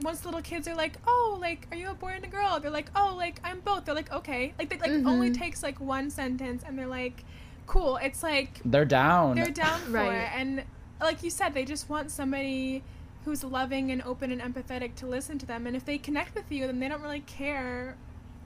once 0.02 0.24
little 0.24 0.42
kids 0.42 0.66
are 0.68 0.74
like, 0.74 0.94
oh, 1.06 1.38
like 1.40 1.66
are 1.70 1.76
you 1.76 1.90
a 1.90 1.94
boy 1.94 2.12
and 2.16 2.24
a 2.24 2.28
girl? 2.28 2.58
They're 2.60 2.70
like, 2.70 2.90
oh, 2.96 3.14
like 3.16 3.40
I'm 3.44 3.60
both. 3.60 3.84
They're 3.84 3.94
like, 3.94 4.12
okay, 4.12 4.52
like 4.58 4.68
they 4.68 4.78
like 4.78 5.06
only 5.06 5.30
Mhm. 5.30 5.38
takes 5.38 5.62
like 5.62 5.80
one 5.80 6.10
sentence, 6.10 6.62
and 6.66 6.78
they're 6.78 6.86
like, 6.86 7.24
cool. 7.66 7.96
It's 7.98 8.22
like 8.22 8.60
they're 8.64 8.84
down 8.84 9.34
they're 9.36 9.50
down 9.50 9.80
for 9.80 9.92
Right. 9.92 10.12
it 10.22 10.30
and 10.34 10.64
like 11.00 11.22
you 11.22 11.30
said 11.30 11.52
they 11.54 11.64
just 11.64 11.88
want 11.88 12.10
somebody 12.10 12.82
who's 13.24 13.42
loving 13.44 13.90
and 13.90 14.02
open 14.02 14.30
and 14.30 14.40
empathetic 14.40 14.94
to 14.96 15.06
listen 15.06 15.36
to 15.38 15.46
them 15.46 15.66
and 15.66 15.74
if 15.76 15.84
they 15.84 15.98
connect 15.98 16.34
with 16.34 16.50
you 16.50 16.66
then 16.66 16.78
they 16.80 16.88
don't 16.88 17.02
really 17.02 17.20
care 17.20 17.96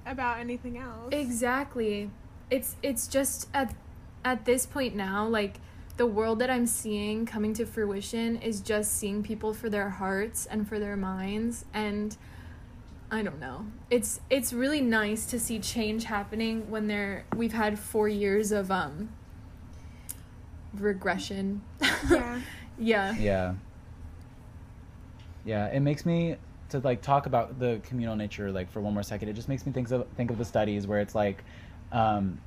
about 0.06 0.38
anything 0.38 0.78
else 0.78 1.12
Exactly. 1.12 2.10
It's 2.50 2.76
it's 2.82 3.06
just 3.06 3.48
at 3.54 3.74
at 4.24 4.44
this 4.44 4.66
point 4.66 4.94
now, 4.96 5.26
like 5.26 5.60
the 5.96 6.06
world 6.06 6.38
that 6.40 6.50
I'm 6.50 6.66
seeing 6.66 7.26
coming 7.26 7.52
to 7.54 7.66
fruition 7.66 8.36
is 8.36 8.60
just 8.60 8.92
seeing 8.96 9.22
people 9.22 9.52
for 9.54 9.68
their 9.70 9.90
hearts 9.90 10.46
and 10.46 10.66
for 10.68 10.78
their 10.78 10.96
minds 10.96 11.64
and 11.74 12.16
I 13.11 13.22
don't 13.22 13.40
know. 13.40 13.66
It's 13.90 14.20
it's 14.30 14.52
really 14.52 14.80
nice 14.80 15.26
to 15.26 15.40
see 15.40 15.58
change 15.58 16.04
happening 16.04 16.70
when 16.70 16.86
there 16.86 17.24
we've 17.36 17.52
had 17.52 17.78
4 17.78 18.08
years 18.08 18.52
of 18.52 18.70
um 18.70 19.08
regression. 20.74 21.62
yeah 22.11 22.40
yeah. 22.78 23.14
yeah 23.18 23.54
yeah 25.44 25.66
it 25.68 25.80
makes 25.80 26.06
me 26.06 26.36
to 26.68 26.78
like 26.80 27.02
talk 27.02 27.26
about 27.26 27.58
the 27.58 27.80
communal 27.82 28.14
nature 28.14 28.52
like 28.52 28.70
for 28.70 28.80
one 28.80 28.94
more 28.94 29.02
second 29.02 29.28
it 29.28 29.32
just 29.32 29.48
makes 29.48 29.66
me 29.66 29.72
think 29.72 29.90
of 29.90 30.06
think 30.16 30.30
of 30.30 30.38
the 30.38 30.44
studies 30.44 30.86
where 30.86 31.00
it's 31.00 31.14
like 31.14 31.42
um 31.92 32.38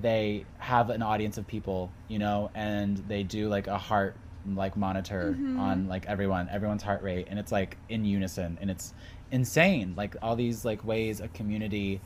they 0.00 0.44
have 0.58 0.90
an 0.90 1.02
audience 1.02 1.38
of 1.38 1.46
people 1.46 1.90
you 2.08 2.18
know 2.18 2.50
and 2.54 2.98
they 3.08 3.22
do 3.22 3.48
like 3.48 3.66
a 3.66 3.78
heart 3.78 4.14
like 4.54 4.76
monitor 4.76 5.34
Mhm. 5.36 5.58
on 5.58 5.88
like 5.88 6.06
everyone 6.06 6.48
everyone's 6.50 6.82
heart 6.84 7.02
rate 7.02 7.26
and 7.28 7.38
it's 7.38 7.50
like 7.50 7.76
in 7.88 8.04
unison 8.04 8.56
and 8.60 8.70
it's 8.70 8.94
insane 9.30 9.94
like 9.96 10.14
all 10.22 10.36
these 10.36 10.64
like 10.64 10.84
ways 10.84 11.20
a 11.20 11.28
community 11.28 12.00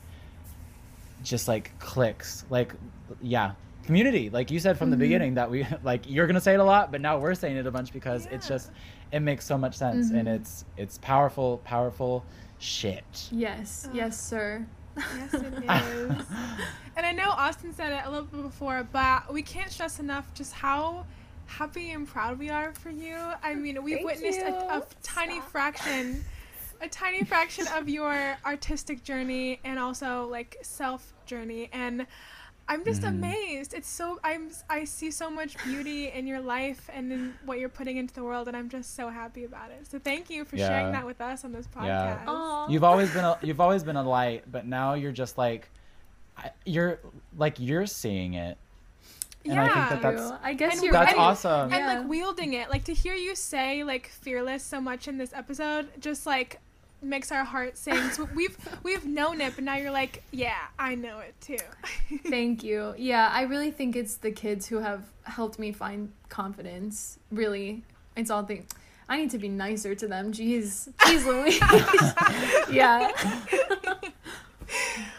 just 1.23 1.47
like 1.47 1.77
clicks 1.79 2.43
like 2.49 2.73
yeah 3.21 3.51
community 3.85 4.29
like 4.29 4.49
you 4.51 4.59
said 4.59 4.77
from 4.77 4.89
the 4.89 4.95
Mhm. 4.95 4.99
beginning 4.99 5.33
that 5.35 5.49
we 5.51 5.65
like 5.83 6.09
you're 6.09 6.25
gonna 6.27 6.41
say 6.41 6.53
it 6.53 6.59
a 6.59 6.63
lot 6.63 6.91
but 6.91 7.01
now 7.01 7.19
we're 7.19 7.35
saying 7.35 7.57
it 7.57 7.67
a 7.67 7.71
bunch 7.71 7.91
because 7.93 8.27
it's 8.31 8.47
just 8.47 8.71
it 9.11 9.19
makes 9.19 9.45
so 9.45 9.57
much 9.57 9.75
sense 9.77 10.09
and 10.11 10.27
Mhm. 10.27 10.35
it's 10.35 10.65
it's 10.77 10.97
powerful 10.99 11.59
powerful 11.63 12.23
shit 12.59 13.03
Yes, 13.31 13.85
Ugh. 13.89 13.95
yes, 13.95 14.19
sir. 14.21 14.65
Yes, 14.95 15.33
it 15.33 15.53
is. 15.63 16.25
and 16.95 17.05
I 17.05 17.11
know 17.13 17.29
Austin 17.29 17.73
said 17.73 17.91
it 17.93 18.01
a 18.05 18.09
little 18.09 18.25
bit 18.25 18.41
before, 18.43 18.85
but 18.91 19.31
we 19.33 19.41
can't 19.41 19.71
stress 19.71 19.99
enough 19.99 20.31
just 20.33 20.53
how 20.53 21.05
happy 21.47 21.91
and 21.91 22.05
proud 22.07 22.37
we 22.37 22.49
are 22.49 22.73
for 22.73 22.89
you. 22.91 23.15
I 23.41 23.55
mean, 23.55 23.81
we've 23.83 23.95
Thank 23.99 24.05
witnessed 24.05 24.41
a, 24.41 24.77
a 24.77 24.83
tiny 25.01 25.39
Stop. 25.39 25.49
fraction, 25.49 26.23
a 26.81 26.89
tiny 26.89 27.23
fraction 27.23 27.67
of 27.75 27.87
your 27.87 28.37
artistic 28.45 29.03
journey 29.03 29.59
and 29.63 29.77
also 29.79 30.27
like 30.29 30.57
self 30.61 31.13
journey, 31.25 31.69
and 31.71 32.05
I'm 32.67 32.85
just 32.85 33.01
Mhm. 33.01 33.09
amazed. 33.09 33.73
It's 33.73 33.87
so 33.89 34.19
I'm 34.23 34.49
I 34.69 34.85
see 34.85 35.11
so 35.11 35.29
much 35.29 35.61
beauty 35.63 36.09
in 36.09 36.25
your 36.27 36.39
life 36.39 36.89
and 36.93 37.11
in 37.11 37.33
what 37.45 37.59
you're 37.59 37.69
putting 37.69 37.97
into 37.97 38.13
the 38.13 38.23
world, 38.23 38.47
and 38.47 38.55
I'm 38.55 38.69
just 38.69 38.95
so 38.95 39.09
happy 39.09 39.43
about 39.43 39.71
it. 39.71 39.87
So 39.87 39.99
thank 39.99 40.29
you 40.29 40.45
for 40.45 40.57
sharing 40.57 40.91
that 40.93 41.05
with 41.05 41.19
us 41.21 41.43
on 41.43 41.51
this 41.51 41.67
podcast. 41.67 41.85
Yeah. 41.85 42.23
Aw. 42.27 42.67
you've 42.69 42.83
always 42.83 43.11
been 43.11 43.25
a, 43.25 43.37
you've 43.41 43.59
always 43.61 43.83
been 43.83 43.97
a 43.97 44.03
light 44.03 44.49
but 44.51 44.65
now 44.65 44.93
you're 44.93 45.11
just 45.11 45.37
like 45.37 45.69
you're 46.65 46.99
like 47.37 47.59
you're 47.59 47.85
seeing 47.85 48.33
it 48.35 48.57
And 49.43 49.59
I 49.59 49.65
think 49.65 49.89
that 49.89 50.01
that's- 50.03 50.31
I 50.43 50.53
guess 50.53 50.73
And 50.75 50.83
you're 50.83 50.93
that's 50.93 51.09
and- 51.11 51.17
right. 51.17 51.23
awesome 51.23 51.73
and 51.73 51.83
Yeah. 51.85 51.97
like 51.99 52.07
wielding 52.07 52.53
it 52.53 52.69
like 52.69 52.83
to 52.85 52.93
hear 52.93 53.15
you 53.15 53.35
say 53.35 53.83
like 53.83 54.07
fearless 54.07 54.63
so 54.63 54.79
much 54.79 55.07
in 55.07 55.17
this 55.17 55.33
episode 55.33 55.89
just 55.99 56.25
like 56.27 56.59
makes 57.01 57.31
our 57.31 57.43
heart 57.43 57.77
sing 57.77 58.09
so 58.11 58.27
we've 58.35 58.57
we've 58.83 59.05
known 59.05 59.41
it 59.41 59.53
but 59.55 59.63
now 59.63 59.75
you're 59.75 59.91
like 59.91 60.23
yeah 60.31 60.67
i 60.77 60.93
know 60.95 61.19
it 61.19 61.33
too 61.41 61.57
Thank 62.29 62.63
you. 62.63 62.93
Yeah, 62.97 63.29
I 63.31 63.43
really 63.43 63.71
think 63.71 63.95
it's 63.95 64.15
the 64.15 64.31
kids 64.31 64.67
who 64.67 64.79
have 64.79 65.03
helped 65.23 65.59
me 65.59 65.71
find 65.71 66.11
confidence. 66.29 67.19
Really, 67.31 67.83
it's 68.15 68.29
all 68.29 68.43
things. 68.43 68.69
I 69.09 69.17
need 69.17 69.31
to 69.31 69.37
be 69.37 69.49
nicer 69.49 69.95
to 69.95 70.07
them. 70.07 70.31
Jeez, 70.31 70.89
jeez, 70.99 71.25
Louise. 71.25 71.59
yeah. 72.73 73.11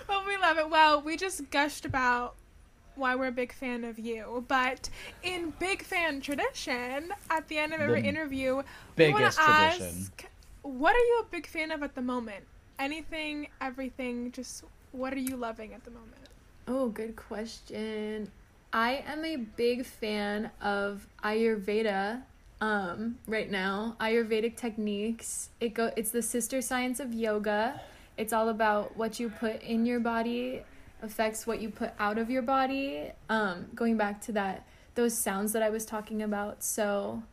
well 0.09 0.23
we 0.27 0.37
love 0.39 0.57
it 0.59 0.71
well 0.71 1.01
we 1.03 1.17
just 1.17 1.51
gushed 1.51 1.85
about 1.85 2.35
why 2.95 3.15
we're 3.15 3.27
a 3.27 3.33
big 3.33 3.53
fan 3.53 3.85
of 3.85 3.99
you 3.99 4.45
but 4.49 4.89
in 5.23 5.53
big 5.59 5.83
fan 5.83 6.21
tradition 6.21 7.13
at 7.31 7.47
the 7.49 7.59
end 7.59 7.73
of 7.75 7.81
every 7.81 8.03
The 8.03 8.09
interview 8.09 8.57
we 8.57 8.63
biggest 8.97 9.39
want 9.39 9.73
to 9.73 9.77
tradition 9.79 10.09
ask 10.11 10.27
what 10.63 10.95
are 10.95 10.99
you 10.99 11.23
a 11.23 11.31
big 11.31 11.47
fan 11.47 11.71
of 11.71 11.83
at 11.83 11.95
the 11.95 12.03
moment 12.03 12.45
anything 12.79 13.49
everything 13.61 14.31
just 14.33 14.65
what 14.93 15.13
are 15.13 15.19
you 15.19 15.37
loving 15.37 15.73
at 15.75 15.85
the 15.85 15.91
moment 15.91 16.23
Oh, 16.69 16.89
good 16.89 17.17
question. 17.17 18.31
I 18.73 19.03
am 19.07 19.25
a 19.25 19.37
big 19.37 19.85
fan 19.85 20.51
of 20.61 21.09
Ayurveda 21.25 22.23
um, 22.61 23.19
right 23.27 23.51
now. 23.51 23.97
Ayurvedic 24.01 24.57
techniques. 24.57 25.51
It 25.61 25.75
go. 25.75 25.91
It's 25.97 26.13
the 26.13 26.23
sister 26.23 26.63
science 26.63 27.01
of 27.01 27.13
yoga. 27.13 27.81
It's 28.17 28.33
all 28.33 28.49
about 28.49 28.97
what 28.97 29.19
you 29.19 29.29
put 29.29 29.61
in 29.63 29.85
your 29.87 29.99
body 29.99 30.63
affects 31.03 31.47
what 31.47 31.61
you 31.61 31.69
put 31.69 31.91
out 31.99 32.17
of 32.17 32.31
your 32.31 32.43
body. 32.43 33.11
Um, 33.29 33.67
going 33.75 33.97
back 33.97 34.21
to 34.23 34.33
that, 34.33 34.65
those 34.95 35.19
sounds 35.19 35.53
that 35.53 35.63
I 35.63 35.71
was 35.71 35.85
talking 35.85 36.23
about. 36.23 36.63
So, 36.63 37.25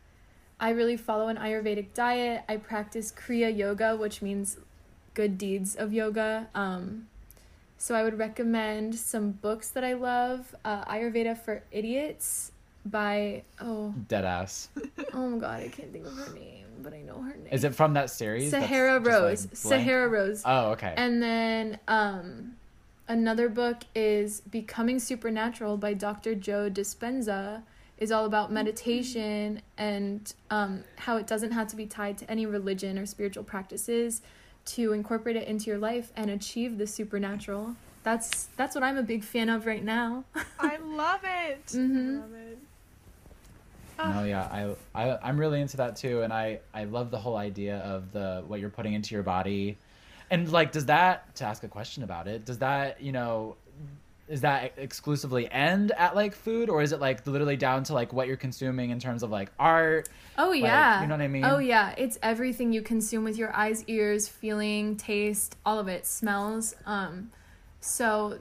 I 0.60 0.70
really 0.70 0.96
follow 0.96 1.28
an 1.28 1.38
Ayurvedic 1.38 1.94
diet. 1.94 2.42
I 2.48 2.58
practice 2.58 3.12
Kriya 3.12 3.56
Yoga, 3.56 3.96
which 3.96 4.20
means 4.20 4.58
good 5.14 5.38
deeds 5.38 5.74
of 5.74 5.92
yoga. 5.92 6.48
Um, 6.54 7.08
so 7.78 7.94
I 7.94 8.02
would 8.02 8.18
recommend 8.18 8.94
some 8.94 9.32
books 9.32 9.70
that 9.70 9.84
I 9.84 9.94
love. 9.94 10.54
Uh, 10.64 10.84
Ayurveda 10.84 11.36
for 11.36 11.62
Idiots 11.72 12.52
by 12.86 13.42
oh 13.60 13.94
dead 14.08 14.24
ass 14.24 14.70
oh 15.12 15.28
my 15.28 15.38
god 15.38 15.60
I 15.60 15.68
can't 15.68 15.92
think 15.92 16.06
of 16.06 16.16
her 16.16 16.32
name, 16.32 16.64
but 16.82 16.94
I 16.94 17.02
know 17.02 17.20
her 17.20 17.36
name. 17.36 17.48
is 17.52 17.64
it 17.64 17.74
from 17.74 17.92
that 17.94 18.08
series 18.08 18.50
Sahara 18.50 18.94
like, 18.98 19.06
Rose? 19.06 19.44
blank? 19.46 19.56
Sahara 19.56 20.08
Rose. 20.08 20.42
oh 20.46 20.70
okay 20.70 20.94
And 20.96 21.22
then 21.22 21.78
um, 21.88 22.56
another 23.08 23.48
book 23.50 23.82
is 23.94 24.40
Becoming 24.40 24.98
Supernatural 24.98 25.76
by 25.76 25.92
Dr. 25.94 26.34
Joe 26.34 26.70
Dispenza. 26.70 27.62
Is 28.00 28.10
all 28.10 28.24
about 28.24 28.50
meditation 28.50 29.60
and 29.76 30.32
um, 30.50 30.84
how 30.96 31.18
it 31.18 31.26
doesn't 31.26 31.52
have 31.52 31.68
to 31.68 31.76
be 31.76 31.84
tied 31.84 32.16
to 32.18 32.30
any 32.30 32.46
religion 32.46 32.98
or 32.98 33.04
spiritual 33.04 33.44
practices 33.44 34.22
to 34.66 34.94
incorporate 34.94 35.36
it 35.36 35.46
into 35.46 35.66
your 35.66 35.76
life 35.78 36.10
and 36.16 36.30
achieve 36.30 36.78
the 36.78 36.86
supernatural. 36.86 37.76
That's 38.02 38.46
that's 38.56 38.74
what 38.74 38.82
I'm 38.82 38.96
a 38.96 39.02
big 39.02 39.22
fan 39.22 39.50
of 39.50 39.66
right 39.66 39.84
now. 39.84 40.24
I 40.58 40.78
love 40.78 41.20
it. 41.24 41.66
Mhm. 41.66 42.16
I 42.16 42.20
love 42.22 42.32
it. 42.34 42.58
Ah, 43.98 44.12
No, 44.14 44.24
yeah, 44.24 44.74
I, 44.94 45.02
I 45.10 45.18
I'm 45.22 45.38
really 45.38 45.60
into 45.60 45.76
that 45.76 45.96
too, 45.96 46.22
and 46.22 46.32
I 46.32 46.60
I 46.72 46.84
love 46.84 47.10
the 47.10 47.18
whole 47.18 47.36
idea 47.36 47.80
of 47.80 48.12
the 48.12 48.42
what 48.46 48.60
you're 48.60 48.70
putting 48.70 48.94
into 48.94 49.14
your 49.14 49.22
body, 49.24 49.76
and 50.30 50.50
like, 50.50 50.72
does 50.72 50.86
that 50.86 51.34
to 51.36 51.44
ask 51.44 51.64
a 51.64 51.68
question 51.68 52.02
about 52.02 52.28
it? 52.28 52.46
Does 52.46 52.58
that 52.58 53.02
you 53.02 53.12
know, 53.12 53.56
is 54.30 54.42
that 54.42 54.72
exclusively 54.76 55.50
end 55.50 55.90
at 55.92 56.14
like 56.14 56.34
food, 56.34 56.70
or 56.70 56.82
is 56.82 56.92
it 56.92 57.00
like 57.00 57.26
literally 57.26 57.56
down 57.56 57.82
to 57.84 57.94
like 57.94 58.12
what 58.12 58.28
you're 58.28 58.36
consuming 58.36 58.90
in 58.90 59.00
terms 59.00 59.22
of 59.24 59.30
like 59.30 59.50
art? 59.58 60.08
Oh 60.38 60.50
Like, 60.50 60.62
yeah. 60.62 61.02
you 61.02 61.08
know 61.08 61.14
what 61.14 61.22
I 61.22 61.28
mean? 61.28 61.44
Oh 61.44 61.58
yeah, 61.58 61.94
it's 61.98 62.16
everything 62.22 62.72
you 62.72 62.80
consume 62.80 63.24
with 63.24 63.36
your 63.36 63.54
eyes, 63.54 63.84
ears, 63.88 64.28
feeling, 64.28 64.96
taste, 64.96 65.56
all 65.66 65.78
of 65.78 65.88
it, 65.88 66.06
smells. 66.06 66.76
Um 66.86 67.30
so 67.80 68.38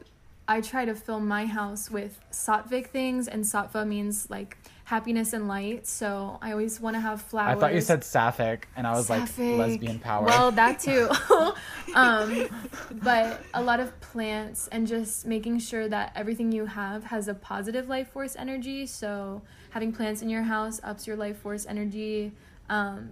I 0.48 0.62
try 0.62 0.86
to 0.86 0.96
fill 0.96 1.20
my 1.20 1.46
house 1.46 1.90
with 1.90 2.20
sattvic 2.32 2.88
things 2.88 3.28
and 3.28 3.44
sattva 3.44 3.88
means 3.88 4.30
like 4.30 4.58
happiness 4.90 5.34
and 5.34 5.48
light. 5.48 5.86
So 5.86 6.40
I 6.42 6.52
always 6.52 6.82
want 6.82 6.96
to 6.96 7.00
have 7.00 7.22
flowers. 7.22 7.58
I 7.58 7.60
thought 7.60 7.76
you 7.76 7.82
said 7.82 8.04
sapphic, 8.04 8.68
and 8.76 8.88
I 8.88 8.94
was 8.94 9.06
Sapphic. 9.06 9.60
like 9.60 9.70
lesbian 9.70 10.00
power. 10.00 10.26
Well, 10.26 10.52
that 10.54 10.80
too. 10.88 11.08
um, 11.94 12.48
but 12.94 13.40
a 13.54 13.62
lot 13.62 13.80
of 13.80 13.98
plants 14.02 14.68
and 14.72 14.88
just 14.88 15.28
making 15.28 15.60
sure 15.60 15.88
that 15.88 16.12
everything 16.16 16.52
you 16.52 16.66
have 16.66 17.04
has 17.04 17.28
a 17.28 17.36
positive 17.36 17.88
life 17.88 18.10
force 18.10 18.36
energy. 18.36 18.88
So 18.88 19.44
having 19.70 19.94
plants 19.94 20.24
in 20.24 20.30
your 20.30 20.42
house 20.42 20.82
ups 20.84 21.06
your 21.06 21.18
life 21.18 21.38
force 21.38 21.68
energy. 21.68 22.32
Um, 22.68 23.12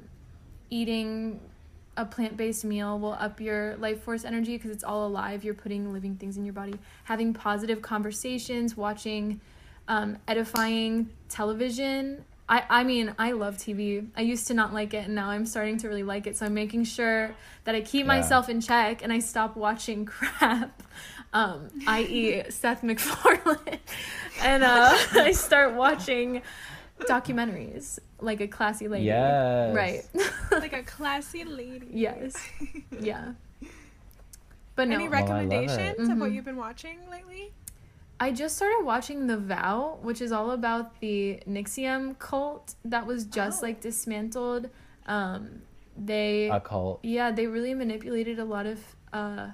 eating 0.72 1.40
a 1.96 2.06
plant-based 2.06 2.66
meal 2.66 2.98
will 2.98 3.14
up 3.14 3.40
your 3.40 3.76
life 3.78 4.02
force 4.02 4.26
energy 4.26 4.58
because 4.58 4.72
it's 4.72 4.84
all 4.84 5.06
alive. 5.06 5.44
You're 5.44 5.54
putting 5.54 5.94
living 5.94 6.16
things 6.16 6.38
in 6.38 6.44
your 6.44 6.54
body. 6.54 6.74
Having 7.04 7.36
positive 7.36 7.84
conversations, 7.84 8.76
watching 8.76 9.42
um, 9.88 10.18
edifying 10.28 11.10
television. 11.30 12.24
I, 12.50 12.64
I 12.70 12.84
mean, 12.86 13.14
I 13.20 13.32
love 13.34 13.58
TV. 13.58 14.08
I 14.16 14.22
used 14.22 14.48
to 14.48 14.54
not 14.54 14.74
like 14.74 14.94
it, 14.94 15.06
and 15.06 15.16
now 15.16 15.30
I'm 15.30 15.46
starting 15.46 15.78
to 15.80 15.88
really 15.90 16.04
like 16.04 16.28
it. 16.28 16.38
So 16.38 16.46
I'm 16.46 16.54
making 16.54 16.86
sure 16.86 17.36
that 17.66 17.76
I 17.76 17.82
keep 17.82 18.02
Yeah. 18.06 18.16
myself 18.16 18.48
in 18.50 18.62
check 18.62 19.04
and 19.04 19.12
I 19.12 19.20
stop 19.20 19.58
watching 19.58 20.06
crap, 20.06 20.82
um, 21.34 21.68
i.e., 21.88 22.44
Seth 22.50 22.84
MacFarlane, 22.84 23.80
and 24.42 24.64
uh, 24.64 24.98
I 25.14 25.34
start 25.34 25.74
watching 25.74 26.42
documentaries 27.02 28.00
like 28.22 28.40
a 28.42 28.48
classy 28.48 28.88
lady. 28.88 29.06
Yes. 29.06 29.76
Right. 29.76 30.04
like 30.52 30.74
a 30.74 30.84
classy 30.84 31.44
lady. 31.44 31.88
yes. 31.92 32.34
Yeah. 33.00 33.34
But 34.76 34.88
no, 34.88 34.96
Any 34.96 35.10
Well, 35.10 35.18
I 35.18 35.22
recommendations 35.22 36.08
of 36.10 36.18
what 36.20 36.30
Mhm. 36.32 36.36
you've 36.36 36.46
been 36.46 36.56
watching 36.56 36.98
lately? 37.12 37.52
I 38.20 38.32
just 38.32 38.56
started 38.58 38.84
watching 38.84 39.28
The 39.28 39.38
Vow, 39.38 40.00
which 40.02 40.22
is 40.22 40.32
all 40.32 40.52
about 40.52 41.00
the 41.02 41.40
NXIVM 41.48 42.18
cult 42.20 42.76
that 42.86 43.06
was 43.06 43.26
just 43.26 43.62
Oh. 43.62 43.66
like 43.68 43.80
dismantled. 43.82 44.70
Um, 45.06 45.62
they 45.98 46.50
a 46.50 46.60
cult. 46.60 47.00
yeah, 47.04 47.32
they 47.32 47.48
really 47.48 47.74
manipulated 47.74 48.40
a 48.40 48.46
lot 48.46 48.66
of 48.66 48.80
uh, 49.14 49.50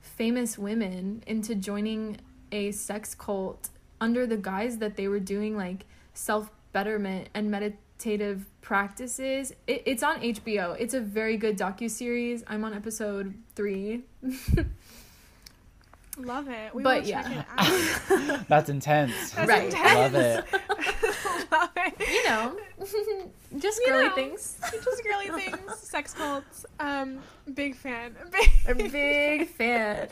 famous 0.00 0.58
women 0.58 1.22
into 1.26 1.54
joining 1.54 2.18
a 2.50 2.70
sex 2.72 3.14
cult 3.14 3.70
under 4.00 4.26
the 4.26 4.36
guise 4.36 4.78
that 4.78 4.96
they 4.96 5.08
were 5.08 5.20
doing 5.20 5.56
like 5.56 5.84
self 6.14 6.50
betterment 6.72 7.28
and 7.34 7.50
meditative 7.50 8.46
practices. 8.60 9.52
It, 9.66 9.82
it's 9.86 10.02
on 10.02 10.20
HBO. 10.20 10.76
It's 10.78 10.94
a 10.94 11.00
very 11.00 11.36
good 11.36 11.56
docu 11.58 11.90
series. 11.90 12.44
I'm 12.46 12.64
on 12.64 12.74
episode 12.74 13.34
three. 13.54 14.02
Love 16.18 16.48
it. 16.48 16.74
We 16.74 16.82
But 16.82 17.02
will 17.02 17.08
yeah. 17.08 17.22
check 17.22 17.32
it 17.32 18.30
out. 18.38 18.48
That's 18.48 18.68
intense. 18.68 19.30
That's 19.32 19.48
Right. 19.48 19.64
intense. 19.64 19.94
Love 19.94 20.14
it. 20.14 20.44
Love 21.52 21.70
it. 21.76 22.08
You 22.08 22.24
know, 22.28 22.56
just 23.58 23.80
You 23.80 23.86
girly 23.88 24.08
know. 24.08 24.14
things. 24.14 24.58
Just 24.72 25.02
girly 25.04 25.40
things, 25.40 25.78
sex 25.78 26.12
cults. 26.14 26.66
Um, 26.80 27.20
big 27.54 27.74
fan. 27.76 28.14
A 28.68 28.74
big 28.74 29.48
fan. 29.48 30.08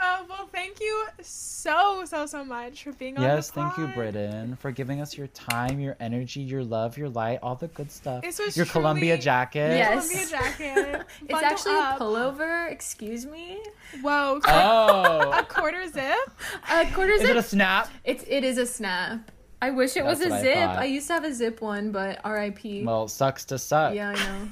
Uh, 0.00 0.24
well, 0.28 0.48
thank 0.52 0.80
you 0.80 1.06
so 1.22 2.04
so 2.04 2.26
so 2.26 2.44
much 2.44 2.84
for 2.84 2.92
being 2.92 3.16
on 3.16 3.22
Yes, 3.22 3.50
thank 3.50 3.76
you, 3.78 3.86
pod. 3.86 3.94
Britton, 3.94 4.56
for 4.56 4.70
giving 4.70 5.00
us 5.00 5.16
your 5.16 5.26
time, 5.28 5.80
your 5.80 5.96
energy, 6.00 6.40
your 6.40 6.62
love, 6.62 6.98
your 6.98 7.08
light, 7.08 7.38
all 7.42 7.54
the 7.54 7.68
good 7.68 7.90
stuff. 7.90 8.22
This 8.22 8.38
was 8.38 8.56
your 8.56 8.66
Columbia 8.66 9.16
jacket. 9.18 9.76
Yes. 9.76 10.08
Columbia 10.10 10.28
jacket. 10.30 11.06
It's 11.28 11.42
actually 11.42 11.74
up. 11.76 12.00
a 12.00 12.04
pullover. 12.04 12.70
Excuse 12.70 13.26
me. 13.26 13.58
Whoa, 14.02 14.40
Oh. 14.46 15.32
a 15.32 15.42
quarter 15.44 15.88
zip. 15.88 16.30
A 16.70 16.86
quarter 16.92 17.12
Is 17.12 17.22
zip. 17.22 17.30
it 17.30 17.36
a 17.36 17.42
snap? 17.42 17.88
It's 18.04 18.24
it 18.28 18.44
is 18.44 18.58
a 18.58 18.66
snap. 18.66 19.30
I 19.62 19.70
wish 19.70 19.96
it 19.96 20.04
was 20.04 20.20
a 20.20 20.24
what 20.28 20.32
I 20.40 20.42
zip. 20.42 20.56
I, 20.68 20.84
used 20.84 21.06
to 21.06 21.14
have 21.14 21.24
a 21.24 21.32
zip 21.32 21.62
one, 21.62 21.90
but 21.90 22.20
R.I.P. 22.24 22.84
Well, 22.84 23.08
sucks 23.08 23.46
to 23.46 23.58
suck. 23.58 23.94
yeah, 23.94 24.10
I 24.10 24.14
know. 24.14 24.48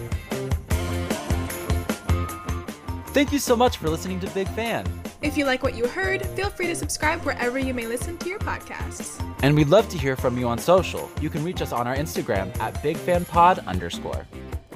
Thank 3.13 3.33
you 3.33 3.39
so 3.39 3.57
much 3.57 3.75
for 3.75 3.89
listening 3.89 4.21
to 4.21 4.29
Big 4.29 4.47
Fan. 4.49 4.85
If 5.21 5.37
you 5.37 5.43
like 5.43 5.63
what 5.63 5.75
you 5.75 5.85
heard, 5.85 6.25
feel 6.27 6.49
free 6.49 6.67
to 6.67 6.75
subscribe 6.75 7.19
wherever 7.23 7.59
you 7.59 7.73
may 7.73 7.85
listen 7.85 8.17
to 8.19 8.29
your 8.29 8.39
podcasts. 8.39 9.21
And 9.43 9.53
we'd 9.53 9.67
love 9.67 9.89
to 9.89 9.97
hear 9.97 10.15
from 10.15 10.37
you 10.37 10.47
on 10.47 10.57
social. 10.57 11.11
You 11.19 11.29
can 11.29 11.43
reach 11.43 11.61
us 11.61 11.73
on 11.73 11.87
our 11.87 11.95
Instagram 11.95 12.57
at 12.59 12.73
BigFanPod 12.75 13.67
underscore. 13.67 14.25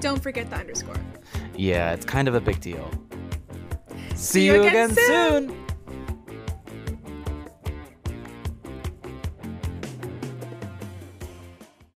Don't 0.02 0.22
forget 0.22 0.50
the 0.50 0.58
underscore. 0.58 0.98
Yeah, 1.56 1.94
it's 1.94 2.06
kind 2.06 2.28
of 2.28 2.36
a 2.36 2.42
big 2.42 2.60
deal. 2.60 2.92
See, 4.16 4.48
you 4.48 4.64
again 4.64 4.94
soon. 4.94 5.65